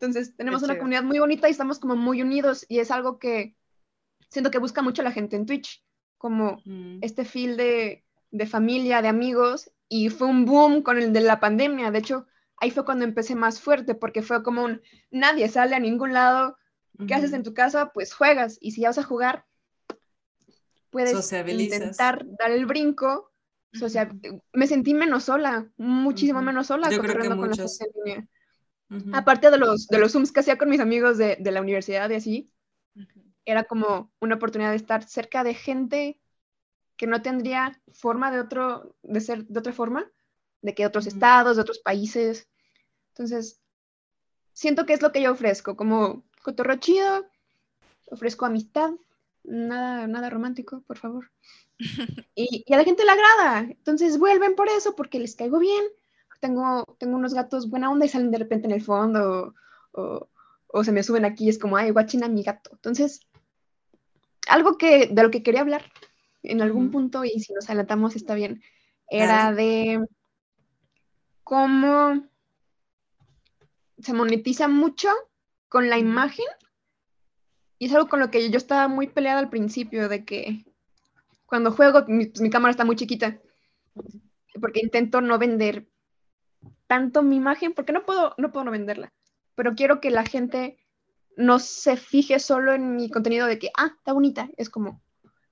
entonces 0.00 0.34
tenemos 0.34 0.62
una 0.62 0.78
comunidad 0.78 1.02
muy 1.02 1.18
bonita 1.18 1.46
y 1.46 1.50
estamos 1.50 1.78
como 1.78 1.94
muy 1.94 2.22
unidos 2.22 2.64
y 2.68 2.78
es 2.78 2.90
algo 2.90 3.18
que 3.18 3.54
siento 4.30 4.50
que 4.50 4.58
busca 4.58 4.80
mucho 4.80 5.02
la 5.02 5.12
gente 5.12 5.36
en 5.36 5.44
Twitch, 5.44 5.84
como 6.16 6.62
mm. 6.64 7.00
este 7.02 7.26
feel 7.26 7.58
de, 7.58 8.04
de, 8.30 8.46
familia, 8.46 9.02
de 9.02 9.08
amigos, 9.08 9.70
y 9.88 10.08
fue 10.08 10.28
un 10.28 10.46
boom 10.46 10.82
con 10.82 10.96
el 10.96 11.12
de 11.12 11.20
la 11.20 11.38
pandemia. 11.38 11.90
De 11.90 11.98
hecho, 11.98 12.26
ahí 12.56 12.70
fue 12.70 12.86
cuando 12.86 13.04
empecé 13.04 13.34
más 13.34 13.60
fuerte, 13.60 13.94
porque 13.94 14.22
fue 14.22 14.42
como 14.42 14.64
un, 14.64 14.80
nadie 15.10 15.48
sale 15.48 15.74
a 15.74 15.80
ningún 15.80 16.14
lado, 16.14 16.56
¿qué 17.06 17.14
haces 17.14 17.34
en 17.34 17.42
tu 17.42 17.52
casa? 17.52 17.92
Pues 17.92 18.14
juegas, 18.14 18.56
y 18.60 18.70
si 18.70 18.82
ya 18.82 18.88
vas 18.88 18.98
a 18.98 19.02
jugar, 19.02 19.44
puedes 20.88 21.32
intentar 21.46 22.24
dar 22.38 22.50
el 22.52 22.64
brinco. 22.64 23.32
O 23.82 23.88
sea, 23.88 24.10
me 24.52 24.66
sentí 24.66 24.94
menos 24.94 25.24
sola, 25.24 25.70
muchísimo 25.76 26.42
menos 26.42 26.66
sola 26.66 26.90
Yo 26.90 27.00
creo 27.00 27.20
que 27.20 27.28
con 27.28 27.52
Aparte 29.12 29.50
de 29.50 29.58
los, 29.58 29.86
de 29.86 29.98
los 29.98 30.12
Zooms 30.12 30.32
que 30.32 30.40
hacía 30.40 30.58
con 30.58 30.68
mis 30.68 30.80
amigos 30.80 31.16
de, 31.16 31.36
de 31.36 31.50
la 31.52 31.60
universidad 31.60 32.10
y 32.10 32.14
así, 32.14 32.52
era 33.44 33.64
como 33.64 34.12
una 34.20 34.34
oportunidad 34.34 34.70
de 34.70 34.76
estar 34.76 35.04
cerca 35.04 35.44
de 35.44 35.54
gente 35.54 36.20
que 36.96 37.06
no 37.06 37.22
tendría 37.22 37.80
forma 37.92 38.30
de 38.30 38.40
otro, 38.40 38.96
de 39.02 39.20
ser 39.20 39.46
de 39.46 39.58
otra 39.58 39.72
forma, 39.72 40.10
de 40.60 40.74
que 40.74 40.86
otros 40.86 41.06
estados, 41.06 41.56
de 41.56 41.62
otros 41.62 41.78
países. 41.78 42.48
Entonces, 43.10 43.60
siento 44.52 44.86
que 44.86 44.92
es 44.92 45.02
lo 45.02 45.12
que 45.12 45.22
yo 45.22 45.32
ofrezco, 45.32 45.76
como 45.76 46.24
cotorro 46.42 46.76
chido, 46.76 47.26
ofrezco 48.06 48.44
amistad, 48.44 48.90
nada, 49.42 50.06
nada 50.06 50.30
romántico, 50.30 50.82
por 50.86 50.98
favor. 50.98 51.30
Y, 52.34 52.70
a 52.72 52.76
la 52.76 52.84
gente 52.84 53.04
le 53.04 53.10
agrada, 53.10 53.60
entonces 53.60 54.18
vuelven 54.18 54.54
por 54.54 54.68
eso, 54.68 54.94
porque 54.94 55.18
les 55.18 55.36
caigo 55.36 55.58
bien. 55.58 55.84
Tengo, 56.40 56.84
tengo 56.98 57.16
unos 57.16 57.34
gatos 57.34 57.68
buena 57.68 57.90
onda 57.90 58.06
y 58.06 58.08
salen 58.08 58.30
de 58.30 58.38
repente 58.38 58.66
en 58.66 58.72
el 58.72 58.82
fondo, 58.82 59.54
o, 59.92 60.28
o, 60.68 60.84
se 60.84 60.92
me 60.92 61.02
suben 61.02 61.24
aquí 61.24 61.46
y 61.46 61.48
es 61.50 61.58
como, 61.58 61.76
ay, 61.76 61.90
guachina 61.90 62.28
mi 62.28 62.42
gato. 62.42 62.70
Entonces, 62.72 63.20
algo 64.48 64.78
que 64.78 65.06
de 65.06 65.22
lo 65.22 65.30
que 65.30 65.42
quería 65.42 65.60
hablar 65.60 65.84
en 66.42 66.62
algún 66.62 66.90
punto, 66.90 67.24
y 67.24 67.40
si 67.40 67.52
nos 67.52 67.68
adelantamos 67.68 68.16
está 68.16 68.34
bien, 68.34 68.62
era 69.08 69.52
de 69.52 70.06
cómo 71.44 72.26
se 73.98 74.12
monetiza 74.14 74.68
mucho 74.68 75.08
con 75.68 75.90
la 75.90 75.98
imagen. 75.98 76.46
Y 77.78 77.86
es 77.86 77.94
algo 77.94 78.08
con 78.08 78.20
lo 78.20 78.30
que 78.30 78.50
yo 78.50 78.56
estaba 78.56 78.88
muy 78.88 79.08
peleada 79.08 79.40
al 79.40 79.50
principio, 79.50 80.08
de 80.08 80.24
que 80.24 80.64
cuando 81.46 81.72
juego, 81.72 82.04
mi, 82.06 82.26
pues, 82.26 82.40
mi 82.40 82.50
cámara 82.50 82.70
está 82.70 82.84
muy 82.84 82.96
chiquita, 82.96 83.40
porque 84.60 84.80
intento 84.80 85.20
no 85.20 85.38
vender 85.38 85.88
tanto 86.90 87.22
mi 87.22 87.36
imagen, 87.36 87.72
porque 87.72 87.92
no 87.92 88.04
puedo, 88.04 88.34
no 88.36 88.50
puedo 88.50 88.64
no 88.64 88.72
venderla, 88.72 89.12
pero 89.54 89.76
quiero 89.76 90.00
que 90.00 90.10
la 90.10 90.24
gente 90.24 90.76
no 91.36 91.60
se 91.60 91.96
fije 91.96 92.40
solo 92.40 92.72
en 92.72 92.96
mi 92.96 93.08
contenido 93.08 93.46
de 93.46 93.60
que, 93.60 93.70
ah, 93.76 93.92
está 93.96 94.12
bonita, 94.12 94.50
es 94.56 94.68
como, 94.68 95.00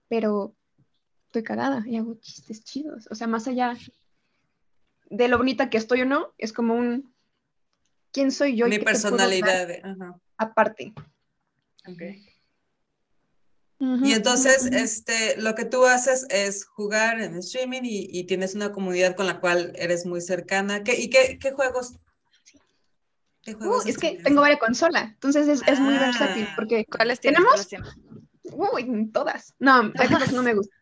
pero 0.08 0.56
estoy 1.26 1.44
cagada 1.44 1.84
y 1.86 1.96
hago 1.96 2.16
chistes 2.16 2.64
chidos. 2.64 3.06
O 3.12 3.14
sea, 3.14 3.28
más 3.28 3.46
allá 3.46 3.76
de 5.10 5.28
lo 5.28 5.38
bonita 5.38 5.70
que 5.70 5.78
estoy 5.78 6.02
o 6.02 6.06
no, 6.06 6.34
es 6.38 6.52
como 6.52 6.74
un, 6.74 7.14
¿quién 8.10 8.32
soy 8.32 8.56
yo? 8.56 8.66
Mi 8.66 8.80
personalidad. 8.80 9.68
Aparte. 10.38 10.92
Okay. 11.86 12.27
Y 13.80 14.12
entonces, 14.12 14.66
este, 14.66 15.40
lo 15.40 15.54
que 15.54 15.64
tú 15.64 15.86
haces 15.86 16.26
es 16.30 16.64
jugar 16.64 17.20
en 17.20 17.36
streaming 17.36 17.82
y, 17.84 18.24
tienes 18.24 18.54
una 18.54 18.72
comunidad 18.72 19.14
con 19.14 19.26
la 19.26 19.38
cual 19.38 19.72
eres 19.76 20.04
muy 20.04 20.20
cercana. 20.20 20.82
¿Qué, 20.82 20.98
¿Y 21.00 21.10
qué, 21.10 21.38
qué 21.40 21.52
juegos 21.52 21.94
Uh, 23.54 23.80
es 23.86 23.96
que 23.96 24.20
tengo 24.22 24.40
varias 24.40 24.60
consolas, 24.60 25.12
entonces 25.12 25.62
es, 25.66 25.80
muy 25.80 25.94
versátil 25.94 26.46
ah. 26.48 26.52
porque 26.56 26.84
¿cuáles 26.84 27.20
tenemos? 27.20 27.68
Uy, 28.42 29.10
todas. 29.12 29.54
No, 29.58 29.92
esas 29.94 30.32
no 30.32 30.42
me 30.42 30.54
gustan. 30.54 30.78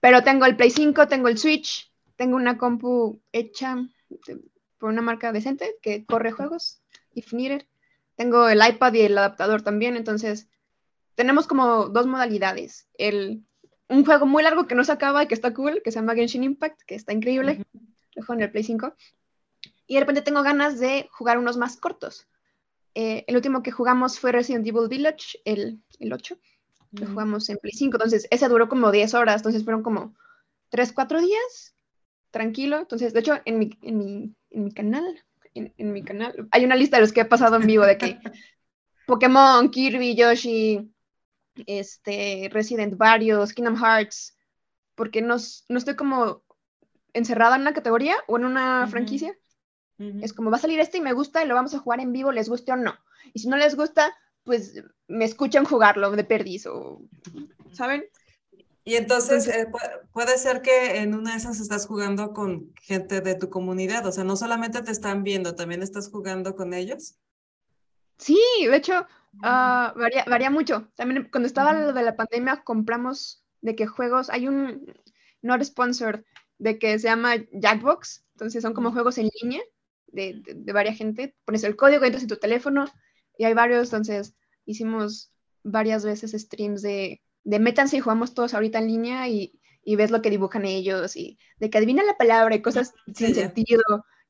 Pero 0.00 0.22
tengo 0.22 0.46
el 0.46 0.56
Play 0.56 0.70
5, 0.70 1.08
tengo 1.08 1.28
el 1.28 1.38
Switch, 1.38 1.92
tengo 2.16 2.36
una 2.36 2.58
compu 2.58 3.20
hecha 3.32 3.76
por 4.78 4.90
una 4.90 5.02
marca 5.02 5.32
decente 5.32 5.76
que 5.82 6.04
corre 6.04 6.32
juegos, 6.32 6.80
Ifnir. 7.14 7.66
Tengo 8.14 8.48
el 8.48 8.66
iPad 8.66 8.94
y 8.94 9.00
el 9.02 9.18
adaptador 9.18 9.62
también, 9.62 9.96
entonces 9.96 10.48
tenemos 11.16 11.48
como 11.48 11.88
dos 11.88 12.06
modalidades. 12.06 12.88
El, 12.96 13.44
un 13.88 14.04
juego 14.04 14.26
muy 14.26 14.44
largo 14.44 14.68
que 14.68 14.76
no 14.76 14.84
se 14.84 14.92
acaba 14.92 15.24
y 15.24 15.26
que 15.26 15.34
está 15.34 15.52
cool, 15.52 15.82
que 15.82 15.90
se 15.90 15.98
llama 15.98 16.14
Genshin 16.14 16.44
Impact, 16.44 16.82
que 16.86 16.94
está 16.94 17.12
increíble. 17.12 17.64
Lo 18.14 18.24
juego 18.24 18.40
en 18.40 18.44
el 18.44 18.52
Play 18.52 18.62
5 18.62 18.94
y 19.86 19.94
de 19.94 20.00
repente 20.00 20.22
tengo 20.22 20.42
ganas 20.42 20.78
de 20.78 21.08
jugar 21.10 21.38
unos 21.38 21.56
más 21.56 21.76
cortos. 21.76 22.26
Eh, 22.94 23.24
el 23.26 23.36
último 23.36 23.62
que 23.62 23.70
jugamos 23.70 24.18
fue 24.18 24.32
Resident 24.32 24.66
Evil 24.66 24.88
Village, 24.88 25.38
el, 25.44 25.80
el 25.98 26.12
8, 26.12 26.38
que 26.96 27.06
jugamos 27.06 27.48
en 27.50 27.58
Play 27.58 27.72
5, 27.72 27.96
entonces 27.96 28.26
ese 28.30 28.48
duró 28.48 28.68
como 28.68 28.90
10 28.90 29.14
horas, 29.14 29.36
entonces 29.36 29.64
fueron 29.64 29.82
como 29.82 30.14
3, 30.70 30.92
4 30.92 31.20
días, 31.20 31.74
tranquilo. 32.30 32.78
Entonces, 32.78 33.12
de 33.12 33.20
hecho, 33.20 33.38
en 33.44 33.58
mi, 33.58 33.70
en 33.82 33.98
mi, 33.98 34.34
en 34.50 34.64
mi 34.64 34.72
canal, 34.72 35.04
en, 35.54 35.72
en, 35.76 35.92
mi 35.92 36.02
canal, 36.02 36.48
hay 36.50 36.64
una 36.64 36.76
lista 36.76 36.96
de 36.96 37.02
los 37.02 37.12
que 37.12 37.20
he 37.20 37.24
pasado 37.24 37.56
en 37.56 37.66
vivo 37.66 37.84
de 37.84 37.98
que 37.98 38.18
Pokémon, 39.06 39.70
Kirby, 39.70 40.16
Yoshi, 40.16 40.90
este, 41.66 42.48
Resident 42.52 42.96
varios, 42.96 43.52
Kingdom 43.52 43.76
Hearts, 43.76 44.36
porque 44.94 45.22
no, 45.22 45.36
no 45.68 45.78
estoy 45.78 45.96
como 45.96 46.42
encerrada 47.12 47.56
en 47.56 47.62
una 47.62 47.74
categoría 47.74 48.16
o 48.26 48.36
en 48.36 48.44
una 48.44 48.86
franquicia, 48.88 49.36
es 49.98 50.34
como 50.34 50.50
va 50.50 50.58
a 50.58 50.60
salir 50.60 50.78
este 50.78 50.98
y 50.98 51.00
me 51.00 51.14
gusta 51.14 51.42
y 51.42 51.48
lo 51.48 51.54
vamos 51.54 51.74
a 51.74 51.78
jugar 51.78 52.00
en 52.00 52.12
vivo, 52.12 52.30
les 52.30 52.50
guste 52.50 52.72
o 52.72 52.76
no. 52.76 52.94
Y 53.32 53.38
si 53.38 53.48
no 53.48 53.56
les 53.56 53.76
gusta, 53.76 54.14
pues 54.44 54.82
me 55.08 55.24
escuchan 55.24 55.64
jugarlo 55.64 56.10
de 56.10 56.24
perdiz 56.24 56.66
o, 56.66 57.00
¿saben? 57.72 58.04
Y 58.84 58.94
entonces 58.94 59.48
eh, 59.48 59.66
puede 60.12 60.38
ser 60.38 60.62
que 60.62 60.98
en 60.98 61.14
una 61.14 61.32
de 61.32 61.38
esas 61.38 61.58
estás 61.58 61.86
jugando 61.86 62.32
con 62.32 62.72
gente 62.82 63.20
de 63.20 63.34
tu 63.34 63.50
comunidad, 63.50 64.06
o 64.06 64.12
sea, 64.12 64.22
no 64.22 64.36
solamente 64.36 64.80
te 64.82 64.92
están 64.92 65.24
viendo, 65.24 65.56
también 65.56 65.82
estás 65.82 66.08
jugando 66.08 66.54
con 66.54 66.72
ellos. 66.72 67.16
Sí, 68.18 68.38
de 68.60 68.76
hecho, 68.76 69.06
ah, 69.42 69.92
varía, 69.96 70.24
varía, 70.24 70.50
mucho. 70.50 70.88
También 70.96 71.28
cuando 71.30 71.46
estaba 71.46 71.72
lo 71.72 71.92
de 71.92 72.02
la 72.02 72.16
pandemia 72.16 72.62
compramos 72.64 73.44
de 73.60 73.74
que 73.74 73.86
juegos, 73.86 74.30
hay 74.30 74.48
un 74.48 74.94
not 75.42 75.62
sponsored 75.62 76.24
de 76.58 76.78
que 76.78 76.98
se 76.98 77.08
llama 77.08 77.36
Jackbox, 77.52 78.24
entonces 78.32 78.62
son 78.62 78.74
como 78.74 78.92
juegos 78.92 79.18
en 79.18 79.28
línea 79.42 79.62
de, 80.08 80.42
de, 80.44 80.72
varias 80.72 80.96
gente, 80.96 81.36
pones 81.44 81.64
el 81.64 81.76
código, 81.76 82.04
entras 82.04 82.22
en 82.22 82.28
tu 82.28 82.36
teléfono 82.36 82.86
y 83.36 83.44
hay 83.44 83.54
varios, 83.54 83.88
entonces 83.88 84.34
hicimos 84.64 85.32
varias 85.62 86.04
veces 86.04 86.32
streams 86.32 86.82
de, 86.82 87.22
de 87.44 87.58
métanse 87.58 87.96
y 87.96 88.00
jugamos 88.00 88.34
todos 88.34 88.54
ahorita 88.54 88.78
en 88.78 88.86
línea 88.86 89.28
y, 89.28 89.60
y 89.84 89.96
ves 89.96 90.10
lo 90.10 90.22
que 90.22 90.30
dibujan 90.30 90.64
ellos 90.64 91.16
y 91.16 91.38
de 91.58 91.70
que 91.70 91.78
adivina 91.78 92.02
la 92.02 92.16
palabra 92.16 92.54
y 92.54 92.62
cosas 92.62 92.94
sin 93.14 93.34
sentido 93.34 93.82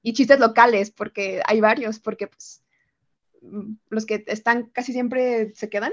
y 0.03 0.13
chistes 0.13 0.39
locales, 0.39 0.91
porque 0.91 1.43
hay 1.47 1.61
varios, 1.61 1.99
porque 1.99 2.29
pues 2.29 2.63
mm, 2.66 2.66
los 3.89 4.07
que 4.07 4.25
están 4.27 4.71
casi 4.71 4.93
siempre 4.93 5.53
se 5.55 5.69
quedan. 5.69 5.93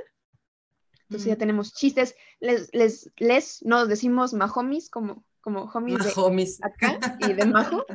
Entonces 1.03 1.27
ya 1.27 1.35
tenemos 1.35 1.73
chistes, 1.73 2.15
les, 2.39 2.73
les, 2.73 3.11
les 3.17 3.63
nos 3.63 3.87
decimos 3.87 4.33
mahomis 4.33 4.89
como 4.89 5.23
como 5.43 5.63
homies, 5.63 6.57
de 6.59 6.65
acá 6.65 7.17
y 7.19 7.33
de 7.33 7.45
majo. 7.45 7.85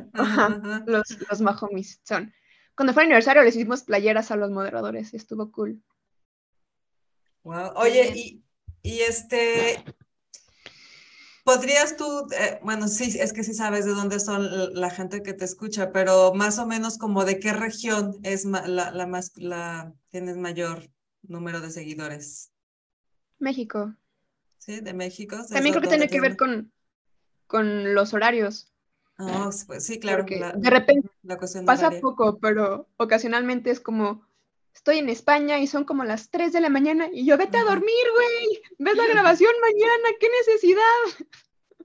los, 0.85 1.17
los 1.29 1.41
mahomis 1.41 1.99
son. 2.03 2.31
Cuando 2.75 2.93
fue 2.93 3.03
aniversario 3.03 3.43
les 3.43 3.55
hicimos 3.55 3.83
playeras 3.83 4.29
a 4.29 4.35
los 4.35 4.51
moderadores, 4.51 5.13
estuvo 5.15 5.51
cool. 5.51 5.81
Wow. 7.43 7.71
Oye, 7.75 8.13
y, 8.15 8.43
y 8.83 8.99
este, 8.99 9.83
¿podrías 11.43 11.97
tú, 11.97 12.27
eh, 12.37 12.59
bueno, 12.63 12.87
sí, 12.87 13.17
es 13.19 13.33
que 13.33 13.43
sí 13.43 13.53
sabes 13.53 13.85
de 13.85 13.91
dónde 13.91 14.19
son 14.19 14.73
la 14.73 14.89
gente 14.89 15.23
que 15.23 15.33
te 15.33 15.45
escucha, 15.45 15.91
pero 15.91 16.33
más 16.33 16.59
o 16.59 16.65
menos 16.65 16.97
como 16.97 17.25
de 17.25 17.39
qué 17.39 17.53
región 17.53 18.17
es 18.23 18.45
la, 18.45 18.91
la 18.91 19.07
más, 19.07 19.31
la, 19.35 19.93
tienes 20.09 20.37
mayor 20.37 20.89
número 21.23 21.61
de 21.61 21.71
seguidores? 21.71 22.51
México. 23.39 23.95
Sí, 24.57 24.81
de 24.81 24.93
México. 24.93 25.37
También 25.49 25.73
creo 25.73 25.81
que 25.81 25.87
tiene 25.87 26.09
que 26.09 26.21
ver 26.21 26.37
con, 26.37 26.71
con 27.47 27.95
los 27.95 28.13
horarios. 28.13 28.71
Oh, 29.17 29.49
pues 29.67 29.85
sí, 29.85 29.99
claro. 29.99 30.23
de 30.23 30.69
repente 30.69 31.09
pasa 31.65 31.91
poco, 31.99 32.39
pero 32.39 32.87
ocasionalmente 32.95 33.69
es 33.69 33.81
como, 33.81 34.28
estoy 34.73 34.99
en 34.99 35.09
España 35.09 35.59
y 35.59 35.67
son 35.67 35.83
como 35.83 36.03
las 36.03 36.29
3 36.29 36.53
de 36.53 36.61
la 36.61 36.69
mañana 36.69 37.09
y 37.11 37.25
yo 37.25 37.37
vete 37.37 37.57
a 37.57 37.63
dormir, 37.63 38.05
güey, 38.15 38.61
ves 38.77 38.97
la 38.97 39.07
grabación 39.13 39.51
mañana, 39.61 40.09
qué 40.19 40.27
necesidad. 40.39 41.27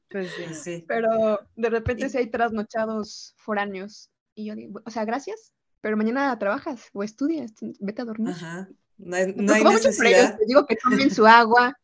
Pues 0.08 0.30
sí, 0.30 0.54
sí. 0.54 0.84
Pero 0.86 1.40
de 1.56 1.70
repente 1.70 2.08
sí 2.08 2.18
hay 2.18 2.28
trasnochados 2.28 3.34
foráneos 3.36 4.10
y 4.34 4.46
yo 4.46 4.54
digo, 4.54 4.80
o 4.84 4.90
sea, 4.90 5.04
gracias, 5.04 5.52
pero 5.80 5.96
mañana 5.96 6.38
trabajas 6.38 6.88
o 6.92 7.02
estudias, 7.02 7.52
vete 7.80 8.02
a 8.02 8.04
dormir. 8.04 8.34
Ajá. 8.34 8.68
No 8.96 9.16
hay, 9.16 9.34
no 9.34 9.52
hay 9.52 9.64
necesidad. 9.64 10.38
digo 10.46 10.66
que 10.66 10.76
tomen 10.76 11.10
su 11.10 11.26
agua, 11.26 11.76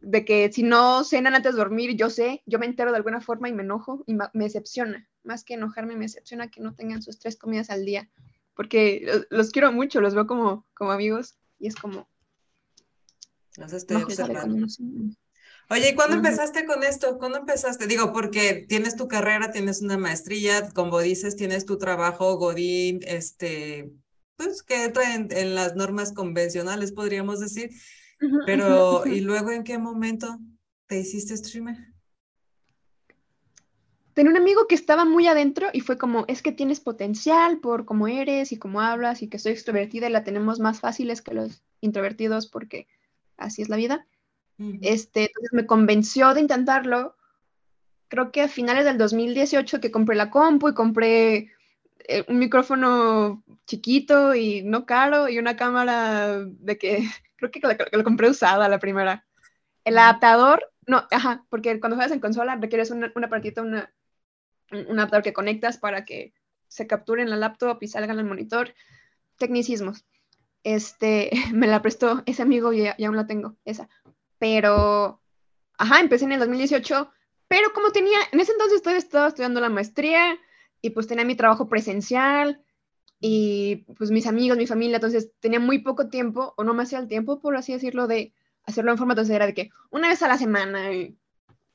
de 0.00 0.24
que 0.24 0.52
si 0.52 0.62
no 0.62 1.04
cenan 1.04 1.34
antes 1.34 1.52
de 1.52 1.58
dormir, 1.58 1.96
yo 1.96 2.10
sé, 2.10 2.42
yo 2.46 2.58
me 2.58 2.66
entero 2.66 2.90
de 2.90 2.96
alguna 2.96 3.20
forma 3.20 3.48
y 3.48 3.52
me 3.52 3.62
enojo 3.62 4.02
y 4.06 4.14
me 4.14 4.44
decepciona. 4.44 5.08
Más 5.22 5.44
que 5.44 5.54
enojarme, 5.54 5.94
me 5.94 6.06
decepciona 6.06 6.50
que 6.50 6.60
no 6.60 6.74
tengan 6.74 7.02
sus 7.02 7.18
tres 7.18 7.36
comidas 7.36 7.70
al 7.70 7.84
día, 7.84 8.10
porque 8.54 9.24
los, 9.30 9.50
quiero 9.50 9.72
mucho, 9.72 10.00
los 10.00 10.14
veo 10.14 10.26
como, 10.26 10.66
como 10.74 10.92
amigos 10.92 11.36
y 11.58 11.68
es 11.68 11.76
como... 11.76 12.08
Los 13.56 13.72
estoy 13.72 14.02
observando. 14.02 14.66
Oye, 15.68 15.90
¿y 15.90 15.94
cuándo 15.94 16.16
empezaste 16.16 16.64
con 16.64 16.82
esto? 16.82 17.18
¿Cuándo 17.18 17.38
empezaste? 17.38 17.86
Digo, 17.86 18.12
porque 18.12 18.66
tienes 18.68 18.96
tu 18.96 19.08
carrera, 19.08 19.52
tienes 19.52 19.82
una 19.82 19.96
maestría, 19.96 20.70
como 20.70 21.00
dices, 21.00 21.36
tienes 21.36 21.64
tu 21.64 21.78
trabajo, 21.78 22.36
Godín, 22.36 23.00
este, 23.06 23.92
pues 24.36 24.62
que 24.62 24.84
entra 24.84 25.14
en 25.14 25.54
las 25.54 25.76
normas 25.76 26.12
convencionales, 26.12 26.92
podríamos 26.92 27.40
decir. 27.40 27.70
Pero, 28.46 29.06
¿y 29.06 29.20
luego 29.20 29.50
en 29.50 29.64
qué 29.64 29.78
momento 29.78 30.38
te 30.86 31.00
hiciste 31.00 31.36
streamer? 31.36 31.91
Tenía 34.14 34.30
un 34.30 34.36
amigo 34.36 34.66
que 34.66 34.74
estaba 34.74 35.04
muy 35.04 35.26
adentro 35.26 35.68
y 35.72 35.80
fue 35.80 35.96
como, 35.96 36.24
es 36.28 36.42
que 36.42 36.52
tienes 36.52 36.80
potencial 36.80 37.58
por 37.60 37.86
cómo 37.86 38.08
eres 38.08 38.52
y 38.52 38.58
cómo 38.58 38.80
hablas 38.80 39.22
y 39.22 39.28
que 39.28 39.38
soy 39.38 39.52
extrovertida 39.52 40.08
y 40.08 40.12
la 40.12 40.24
tenemos 40.24 40.60
más 40.60 40.80
fáciles 40.80 41.22
que 41.22 41.32
los 41.34 41.62
introvertidos 41.80 42.46
porque 42.46 42.86
así 43.38 43.62
es 43.62 43.68
la 43.68 43.76
vida. 43.76 44.06
este, 44.82 45.26
entonces 45.26 45.52
me 45.52 45.66
convenció 45.66 46.34
de 46.34 46.40
intentarlo. 46.40 47.16
Creo 48.08 48.30
que 48.30 48.42
a 48.42 48.48
finales 48.48 48.84
del 48.84 48.98
2018 48.98 49.80
que 49.80 49.90
compré 49.90 50.14
la 50.14 50.30
compu 50.30 50.68
y 50.68 50.74
compré 50.74 51.50
eh, 52.08 52.24
un 52.28 52.38
micrófono 52.38 53.42
chiquito 53.66 54.34
y 54.34 54.62
no 54.62 54.84
caro 54.84 55.28
y 55.28 55.38
una 55.38 55.56
cámara 55.56 56.44
de 56.44 56.76
que 56.76 57.08
creo 57.36 57.50
que 57.50 57.60
lo, 57.96 58.04
compré 58.04 58.28
usada 58.28 58.68
la 58.68 58.78
primera. 58.78 59.24
El 59.84 59.96
adaptador, 59.96 60.70
no, 60.86 61.06
ajá, 61.10 61.44
porque 61.48 61.80
cuando 61.80 61.96
juegas 61.96 62.12
en 62.12 62.20
consola 62.20 62.56
requieres 62.56 62.90
una, 62.90 63.10
una 63.16 63.28
partita, 63.28 63.62
una, 63.62 63.90
un 64.72 64.98
adaptador 64.98 65.22
que 65.22 65.32
conectas 65.32 65.78
para 65.78 66.04
que 66.04 66.32
se 66.68 66.86
capture 66.86 67.22
en 67.22 67.30
la 67.30 67.36
laptop 67.36 67.78
y 67.82 67.88
salga 67.88 68.12
en 68.12 68.18
el 68.18 68.24
monitor. 68.24 68.74
Tecnicismos. 69.36 70.04
Este, 70.64 71.30
me 71.52 71.66
la 71.66 71.82
prestó 71.82 72.22
ese 72.26 72.42
amigo 72.42 72.72
y 72.72 72.82
ya, 72.82 72.96
aún 73.04 73.16
la 73.16 73.26
tengo, 73.26 73.56
esa. 73.64 73.88
Pero, 74.38 75.20
ajá, 75.78 76.00
empecé 76.00 76.24
en 76.24 76.32
el 76.32 76.40
2018, 76.40 77.10
pero 77.48 77.72
como 77.72 77.92
tenía, 77.92 78.18
en 78.32 78.40
ese 78.40 78.52
entonces 78.52 78.82
todavía 78.82 78.98
estaba 78.98 79.28
estudiando 79.28 79.60
la 79.60 79.68
maestría 79.68 80.38
y 80.80 80.90
pues 80.90 81.06
tenía 81.06 81.24
mi 81.24 81.36
trabajo 81.36 81.68
presencial 81.68 82.64
y 83.20 83.84
pues 83.96 84.10
mis 84.10 84.26
amigos, 84.26 84.58
mi 84.58 84.66
familia, 84.66 84.96
entonces 84.96 85.30
tenía 85.38 85.60
muy 85.60 85.78
poco 85.78 86.08
tiempo, 86.08 86.54
o 86.56 86.64
no 86.64 86.74
me 86.74 86.82
hacía 86.82 86.98
el 86.98 87.06
tiempo, 87.06 87.40
por 87.40 87.56
así 87.56 87.72
decirlo, 87.72 88.08
de 88.08 88.32
hacerlo 88.64 88.90
en 88.90 88.98
forma, 88.98 89.12
entonces 89.12 89.34
era 89.34 89.46
de 89.46 89.54
que 89.54 89.70
una 89.90 90.08
vez 90.08 90.22
a 90.22 90.28
la 90.28 90.38
semana 90.38 90.92
y, 90.92 91.16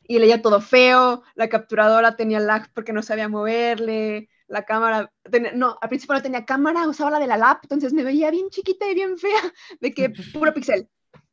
leía 0.07 0.41
todo 0.41 0.61
feo, 0.61 1.23
la 1.35 1.49
capturadora 1.49 2.15
tenía 2.15 2.39
lag 2.39 2.71
porque 2.73 2.93
no 2.93 3.03
sabía 3.03 3.27
moverle, 3.27 4.29
la 4.47 4.63
cámara, 4.63 5.11
no, 5.53 5.77
al 5.81 5.89
principio 5.89 6.15
no 6.15 6.21
tenía 6.21 6.45
cámara, 6.45 6.87
usaba 6.87 7.11
la 7.11 7.19
de 7.19 7.27
la 7.27 7.37
lap, 7.37 7.59
entonces 7.63 7.93
me 7.93 8.03
veía 8.03 8.31
bien 8.31 8.49
chiquita 8.49 8.89
y 8.89 8.95
bien 8.95 9.17
fea, 9.17 9.41
de 9.81 9.93
que 9.93 10.09
puro 10.33 10.53
pixel. 10.53 10.89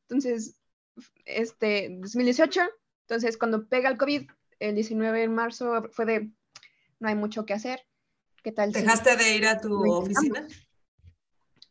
Entonces, 0.09 0.57
este, 1.25 1.89
2018, 2.01 2.61
entonces 3.03 3.39
cuando 3.39 3.69
pega 3.69 3.89
el 3.89 3.97
COVID, 3.97 4.31
el 4.59 4.75
19 4.75 5.21
de 5.21 5.29
marzo, 5.29 5.89
fue 5.93 6.07
de, 6.07 6.31
no 6.99 7.09
hay 7.09 7.15
mucho 7.15 7.47
que 7.47 7.55
hacer, 7.55 7.81
¿Qué 8.45 8.53
tal? 8.53 8.73
¿Dejaste 8.73 9.17
de 9.17 9.37
ir 9.37 9.47
a 9.47 9.59
tu 9.59 9.91
oficina? 9.91 10.47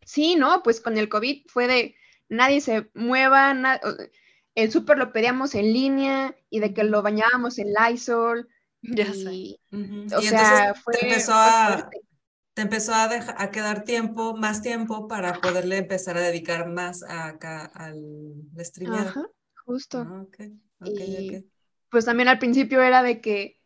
Sí, 0.03 0.35
no, 0.35 0.63
pues 0.63 0.81
con 0.81 0.97
el 0.97 1.07
COVID 1.07 1.43
fue 1.47 1.67
de 1.67 1.95
nadie 2.29 2.61
se 2.61 2.89
mueva, 2.95 3.79
el 4.55 4.71
súper 4.71 4.97
lo 4.97 5.11
pedíamos 5.11 5.55
en 5.55 5.73
línea 5.73 6.35
y 6.49 6.59
de 6.59 6.73
que 6.73 6.83
lo 6.83 7.01
bañábamos 7.01 7.57
en 7.59 7.73
Lysol. 7.73 8.47
Ya 8.85 9.13
sé. 9.13 9.61
O 10.13 10.21
sea, 10.21 10.73
fue, 10.73 10.93
te 10.95 11.07
empezó 11.07 11.31
a, 11.33 11.89
te 12.53 12.63
empezó 12.63 12.93
a, 12.93 13.09
a, 13.37 13.49
quedar 13.49 13.85
tiempo, 13.85 14.35
más 14.35 14.61
tiempo 14.61 15.07
para 15.07 15.39
poderle 15.39 15.77
empezar 15.77 16.17
a 16.17 16.21
dedicar 16.21 16.67
más 16.67 17.01
a, 17.01 17.27
acá 17.27 17.63
al 17.73 18.33
streaming. 18.57 18.97
Ajá, 18.97 19.25
justo. 19.65 20.05
Ah, 20.05 20.23
okay. 20.23 20.59
Okay, 20.81 21.49
pues 21.89 22.03
también 22.03 22.27
al 22.27 22.39
principio 22.39 22.81
era 22.81 23.03
de 23.03 23.21
que 23.21 23.57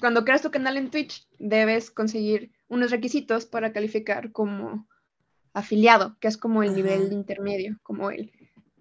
cuando 0.00 0.24
creas 0.24 0.42
tu 0.42 0.50
canal 0.50 0.76
en 0.76 0.90
Twitch, 0.90 1.28
debes 1.38 1.90
conseguir 1.90 2.52
unos 2.68 2.90
requisitos 2.90 3.46
para 3.46 3.72
calificar 3.72 4.32
como 4.32 4.88
afiliado, 5.52 6.16
que 6.20 6.28
es 6.28 6.36
como 6.36 6.62
el 6.62 6.74
nivel 6.74 7.12
intermedio, 7.12 7.78
como 7.82 8.10
el, 8.10 8.32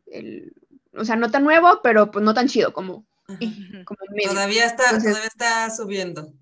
el, 0.08 0.54
o 0.93 1.06
sea, 1.06 1.15
no 1.15 1.32
tan 1.32 1.43
nuevo, 1.43 1.82
pero 1.84 2.12
pues 2.12 2.23
no 2.23 2.34
tan 2.34 2.47
chido 2.47 2.73
como, 2.73 3.06
como 3.28 4.00
el 4.08 4.15
medio. 4.15 4.30
Todavía 4.30 4.65
está, 4.65 4.89
todavía 4.89 5.26
está 5.26 5.69
subiendo. 5.69 6.34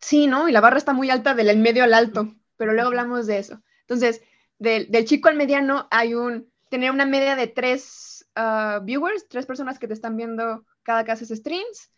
Sí, 0.00 0.26
¿no? 0.26 0.48
Y 0.48 0.52
la 0.52 0.60
barra 0.60 0.78
está 0.78 0.92
muy 0.92 1.10
alta 1.10 1.34
del 1.34 1.58
medio 1.58 1.84
al 1.84 1.94
alto, 1.94 2.34
pero 2.56 2.72
luego 2.72 2.88
hablamos 2.88 3.26
de 3.26 3.38
eso. 3.38 3.62
Entonces, 3.80 4.22
del, 4.58 4.90
del 4.90 5.04
chico 5.04 5.28
al 5.28 5.36
mediano 5.36 5.88
hay 5.90 6.14
un, 6.14 6.50
tener 6.68 6.90
una 6.90 7.06
media 7.06 7.36
de 7.36 7.46
tres 7.46 8.26
ah, 8.34 8.80
viewers, 8.82 9.28
tres 9.28 9.46
personas 9.46 9.78
que 9.78 9.88
te 9.88 9.94
están 9.94 10.16
viendo 10.16 10.64
cada 10.82 11.04
que 11.04 11.12
haces 11.12 11.30
streams, 11.30 11.90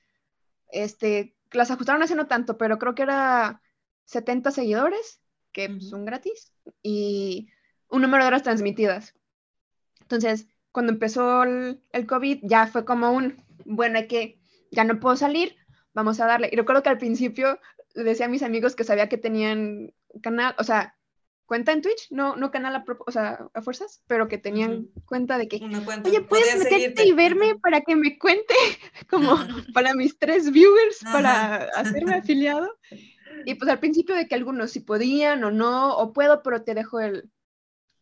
este, 0.73 1.37
las 1.53 1.71
ajustaron 1.71 2.03
hace 2.03 2.15
no 2.15 2.27
tanto, 2.27 2.57
pero 2.57 2.79
creo 2.79 2.95
que 2.95 3.03
era 3.03 3.63
70 4.07 4.51
seguidores, 4.51 5.21
que 5.53 5.81
son 5.81 6.05
gratis, 6.05 6.53
y 6.83 7.49
un 7.89 8.03
número 8.03 8.25
de 8.25 8.29
horas 8.29 8.43
transmitidas. 8.43 9.15
Entonces, 10.01 10.47
cuando 10.73 10.93
empezó 10.93 11.43
el, 11.43 12.07
COVID, 12.07 12.41
ya 12.43 12.67
fue 12.67 12.85
como 12.85 13.13
un, 13.13 13.45
bueno, 13.65 13.99
hay 13.99 14.07
que, 14.07 14.39
ya 14.71 14.85
no 14.85 15.01
puedo 15.01 15.17
salir, 15.17 15.57
vamos 15.95 16.21
a 16.21 16.27
darle. 16.27 16.49
Y 16.53 16.57
recuerdo 16.57 16.83
que 16.83 16.91
al 16.91 16.99
principio 16.99 17.59
le 17.95 18.05
decía 18.05 18.27
a 18.27 18.31
mis 18.31 18.43
amigos 18.43 18.77
que 18.77 18.85
sabía 18.85 19.09
que 19.09 19.19
tenían 19.19 19.93
canal, 20.23 20.55
o 20.59 20.65
sea, 20.65 20.97
cuenta 21.47 21.73
en 21.73 21.83
Twitch, 21.83 22.07
no, 22.11 22.37
no 22.37 22.53
canal 22.53 22.77
a, 22.77 22.85
o 23.05 23.11
sea, 23.11 23.49
a 23.53 23.63
fuerzas, 23.63 24.05
pero 24.07 24.29
que 24.29 24.39
tenían 24.39 24.87
cuenta 25.05 25.37
de 25.37 25.49
que, 25.49 25.57
oye, 25.57 26.21
puedes 26.21 26.57
meterte 26.57 27.05
y 27.05 27.13
verme 27.13 27.57
para 27.57 27.81
que 27.81 27.97
me 27.97 28.19
cuente, 28.19 28.55
como 29.11 29.37
para 29.75 29.95
mis 29.95 30.17
tres 30.19 30.53
viewers, 30.53 31.01
para 31.03 31.65
hacerme 31.75 32.15
afiliado. 32.15 32.79
Y 33.47 33.55
pues 33.55 33.71
al 33.71 33.81
principio 33.81 34.15
de 34.15 34.29
que 34.29 34.35
algunos 34.35 34.71
si 34.71 34.81
podían 34.81 35.43
o 35.43 35.51
no, 35.51 35.97
o 35.97 36.13
puedo, 36.13 36.43
pero 36.43 36.63
te 36.63 36.75
dejo 36.75 37.01
el, 37.01 37.31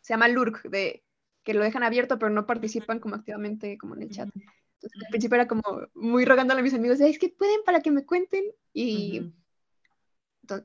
se 0.03 0.13
llama 0.13 0.29
lurk, 0.29 0.69
de 0.69 1.03
que 1.49 1.55
lo 1.55 1.65
dejan 1.65 1.83
abierto, 1.83 2.19
pero 2.19 2.29
no 2.29 2.45
participan 2.45 3.01
como 3.01 3.15
activamente 3.15 3.79
como 3.79 3.95
en 3.95 4.03
el 4.03 4.11
chat. 4.11 4.29
Entonces, 4.29 5.03
al 5.03 5.09
principio 5.09 5.37
era 5.37 5.49
como 5.49 5.63
muy 5.95 6.27
rogando 6.27 6.53
a 6.53 6.61
mis 6.61 6.75
amigos, 6.75 7.01
es 7.01 7.19
que 7.19 7.31
pueden 7.31 7.63
para 7.65 7.81
que 7.81 7.91
me 7.91 8.05
cuenten 8.05 8.45
y, 8.75 9.33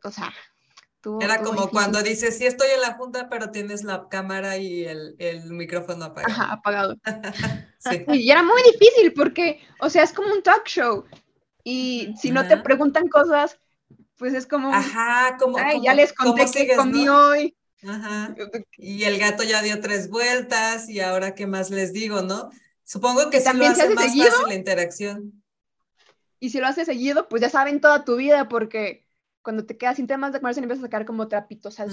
o 0.04 0.12
sea, 0.12 0.34
era 1.22 1.42
como 1.42 1.70
cuando 1.70 2.04
dices, 2.04 2.38
sí 2.38 2.46
estoy 2.46 2.68
en 2.76 2.82
la 2.82 2.96
junta, 2.96 3.30
pero 3.30 3.50
tienes 3.50 3.86
la 3.86 4.10
cámara 4.10 4.58
y 4.58 4.84
el, 4.84 5.16
el 5.20 5.52
micrófono 5.52 6.04
apagado. 6.04 6.34
Ajá, 6.34 6.52
apagado. 6.52 6.98
sí. 7.80 8.04
Y 8.12 8.30
era 8.30 8.44
muy 8.44 8.62
difícil 8.74 9.14
porque, 9.14 9.62
o 9.80 9.90
sea, 9.90 10.04
es 10.04 10.12
como 10.12 10.34
un 10.34 10.44
talk 10.44 10.66
show. 10.66 11.06
Y 11.64 12.14
si 12.20 12.30
no 12.30 12.46
te 12.46 12.58
preguntan 12.58 13.08
cosas, 13.08 13.58
pues 14.18 14.34
es 14.34 14.46
como... 14.46 14.74
Ajá, 14.74 15.38
como... 15.40 15.58
Ay, 15.58 15.82
ya 15.82 15.94
les 15.94 16.12
conté 16.12 16.44
que 16.52 16.76
comí 16.76 17.08
hoy. 17.08 17.56
Ajá. 17.88 18.36
Y 18.78 19.04
el 19.04 19.20
gato 19.20 19.44
ya 19.44 19.62
dio 19.62 19.80
tres 19.82 20.10
vueltas 20.10 20.90
y 20.90 21.00
ahora 21.00 21.36
qué 21.36 21.48
más 21.48 21.70
les 21.70 21.94
digo, 21.94 22.22
¿no? 22.22 22.50
Supongo 22.84 23.30
que 23.30 23.40
sí 23.40 23.56
lo 23.56 23.66
hace, 23.66 23.90
más 23.90 24.06
fácil 24.06 24.48
la 24.48 24.56
interacción. 24.56 25.44
Y 26.40 26.50
si 26.50 26.60
lo 26.60 26.68
haces 26.68 26.86
seguido, 26.86 27.30
pues 27.30 27.42
ya 27.42 27.50
saben 27.50 27.80
toda 27.80 28.04
tu 28.04 28.18
vida 28.18 28.50
porque 28.50 29.08
cuando 29.42 29.66
te 29.66 29.78
quedas 29.78 29.98
sin 29.98 30.08
temas 30.08 30.32
de 30.32 30.40
conversación 30.40 30.64
empiezas 30.64 30.84
a 30.84 30.88
sacar 30.88 31.06
como 31.06 31.28
trapitos 31.28 31.80
al, 31.80 31.92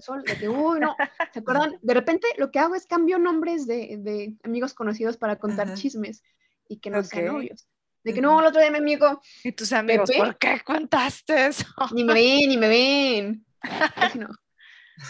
sol, 0.00 0.22
de 0.22 0.36
que, 0.38 0.48
uy, 0.48 0.80
no, 0.80 0.94
¿se 1.32 1.40
acuerdan? 1.40 1.78
De 1.82 1.94
repente 1.94 2.26
lo 2.36 2.50
que 2.50 2.58
hago 2.58 2.74
es 2.74 2.86
cambio 2.86 3.18
nombres 3.18 3.66
de, 3.66 3.96
de 3.98 4.34
amigos 4.42 4.74
conocidos 4.74 5.16
para 5.16 5.36
contar 5.38 5.74
chismes 5.74 6.22
y 6.68 6.78
que 6.78 6.90
no 6.90 7.02
sean 7.02 7.26
novios. 7.26 7.66
De 8.04 8.12
que 8.12 8.20
no, 8.20 8.38
el 8.38 8.46
otro 8.46 8.60
día 8.60 8.70
mi 8.70 8.78
amigo. 8.78 9.20
¿Y 9.42 9.52
tus 9.52 9.72
amigos 9.72 10.10
por 10.14 10.36
qué 10.36 10.60
contaste 10.62 11.46
eso? 11.46 11.64
Ni 11.92 12.04
me 12.04 12.12
ven, 12.12 12.48
ni 12.50 12.56
me 12.58 12.68
ven. 12.68 13.46
no. 14.18 14.28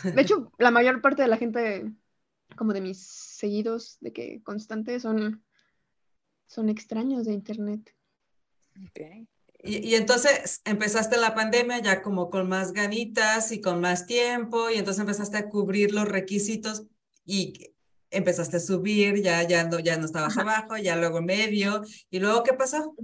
De 0.02 0.20
hecho, 0.22 0.52
la 0.58 0.70
mayor 0.70 1.00
parte 1.00 1.22
de 1.22 1.28
la 1.28 1.36
gente, 1.36 1.92
como 2.56 2.72
de 2.72 2.80
mis 2.80 3.06
seguidos, 3.06 3.98
de 4.00 4.12
que 4.12 4.42
constantes, 4.42 5.02
son, 5.02 5.44
son 6.46 6.68
extraños 6.68 7.26
de 7.26 7.32
internet. 7.32 7.94
Okay. 8.90 9.28
Y, 9.66 9.94
entonces 9.94 10.60
empezaste 10.64 11.16
la 11.16 11.34
pandemia 11.34 11.78
ya 11.78 12.02
como 12.02 12.28
con 12.28 12.48
más 12.48 12.72
ganitas 12.72 13.50
y 13.50 13.60
con 13.60 13.80
más 13.80 14.06
tiempo, 14.06 14.68
y 14.70 14.74
entonces 14.74 15.00
empezaste 15.00 15.38
a 15.38 15.48
cubrir 15.48 15.92
los 15.92 16.06
requisitos 16.06 16.84
y 17.24 17.72
empezaste 18.10 18.58
a 18.58 18.60
subir, 18.60 19.22
ya, 19.22 19.42
ya, 19.42 19.64
no, 19.64 19.78
ya 19.78 19.96
no 19.96 20.04
estabas 20.04 20.36
abajo, 20.36 20.76
ya 20.76 20.96
luego 20.96 21.22
medio, 21.22 21.82
y 22.10 22.20
luego 22.20 22.42
¿qué 22.42 22.52
pasó? 22.52 22.94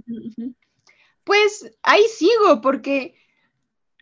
Pues 1.23 1.71
ahí 1.81 2.03
sigo, 2.07 2.61
porque 2.61 3.15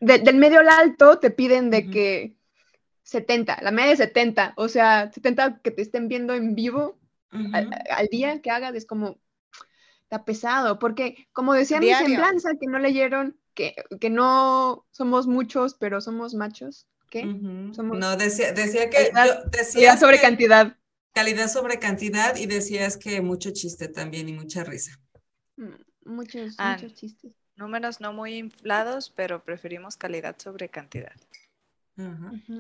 del 0.02 0.36
medio 0.36 0.60
al 0.60 0.70
alto 0.70 1.20
te 1.20 1.32
piden 1.32 1.70
de 1.70 1.90
que 1.90 2.36
70, 3.10 3.60
la 3.62 3.72
media 3.72 3.92
de 3.92 3.98
70, 3.98 4.54
o 4.56 4.68
sea, 4.70 5.12
70 5.12 5.62
que 5.64 5.72
te 5.72 5.82
estén 5.82 6.08
viendo 6.08 6.36
en 6.36 6.54
vivo 6.54 7.00
al, 7.32 7.70
al, 7.90 8.08
día 8.08 8.42
que 8.42 8.52
hagas, 8.52 8.76
es 8.76 8.86
como, 8.86 9.20
está 10.04 10.26
pesado, 10.26 10.80
porque 10.80 11.28
como 11.32 11.54
decía 11.54 11.80
mi 11.80 11.94
semblanza, 11.94 12.52
que 12.60 12.68
no 12.68 12.80
leyeron, 12.80 13.40
que, 13.54 13.76
que 14.00 14.10
no 14.10 14.86
somos 14.92 15.28
muchos, 15.28 15.76
pero 15.76 16.02
somos 16.02 16.34
machos. 16.34 16.88
¿Qué? 17.10 17.26
No, 17.26 18.16
decía, 18.16 18.54
decía 18.54 18.90
que... 18.90 19.12
Calidad, 19.12 20.00
sobre 20.00 20.20
cantidad. 20.22 20.78
Calidad 21.14 21.48
sobre 21.48 21.80
cantidad 21.80 22.36
y 22.36 22.46
decías 22.46 22.98
que 22.98 23.22
mucho 23.22 23.50
chiste 23.52 23.88
también 23.88 24.30
y 24.30 24.34
mucha 24.34 24.64
risa. 24.64 25.00
Mm, 25.58 25.74
muchos, 26.06 26.56
ah, 26.60 26.78
muchos 26.80 26.94
chistes. 26.94 27.32
Números 27.56 28.00
no 28.00 28.14
muy 28.14 28.36
inflados, 28.36 29.10
pero 29.10 29.44
preferimos 29.44 29.98
calidad 29.98 30.38
sobre 30.38 30.70
cantidad. 30.70 31.14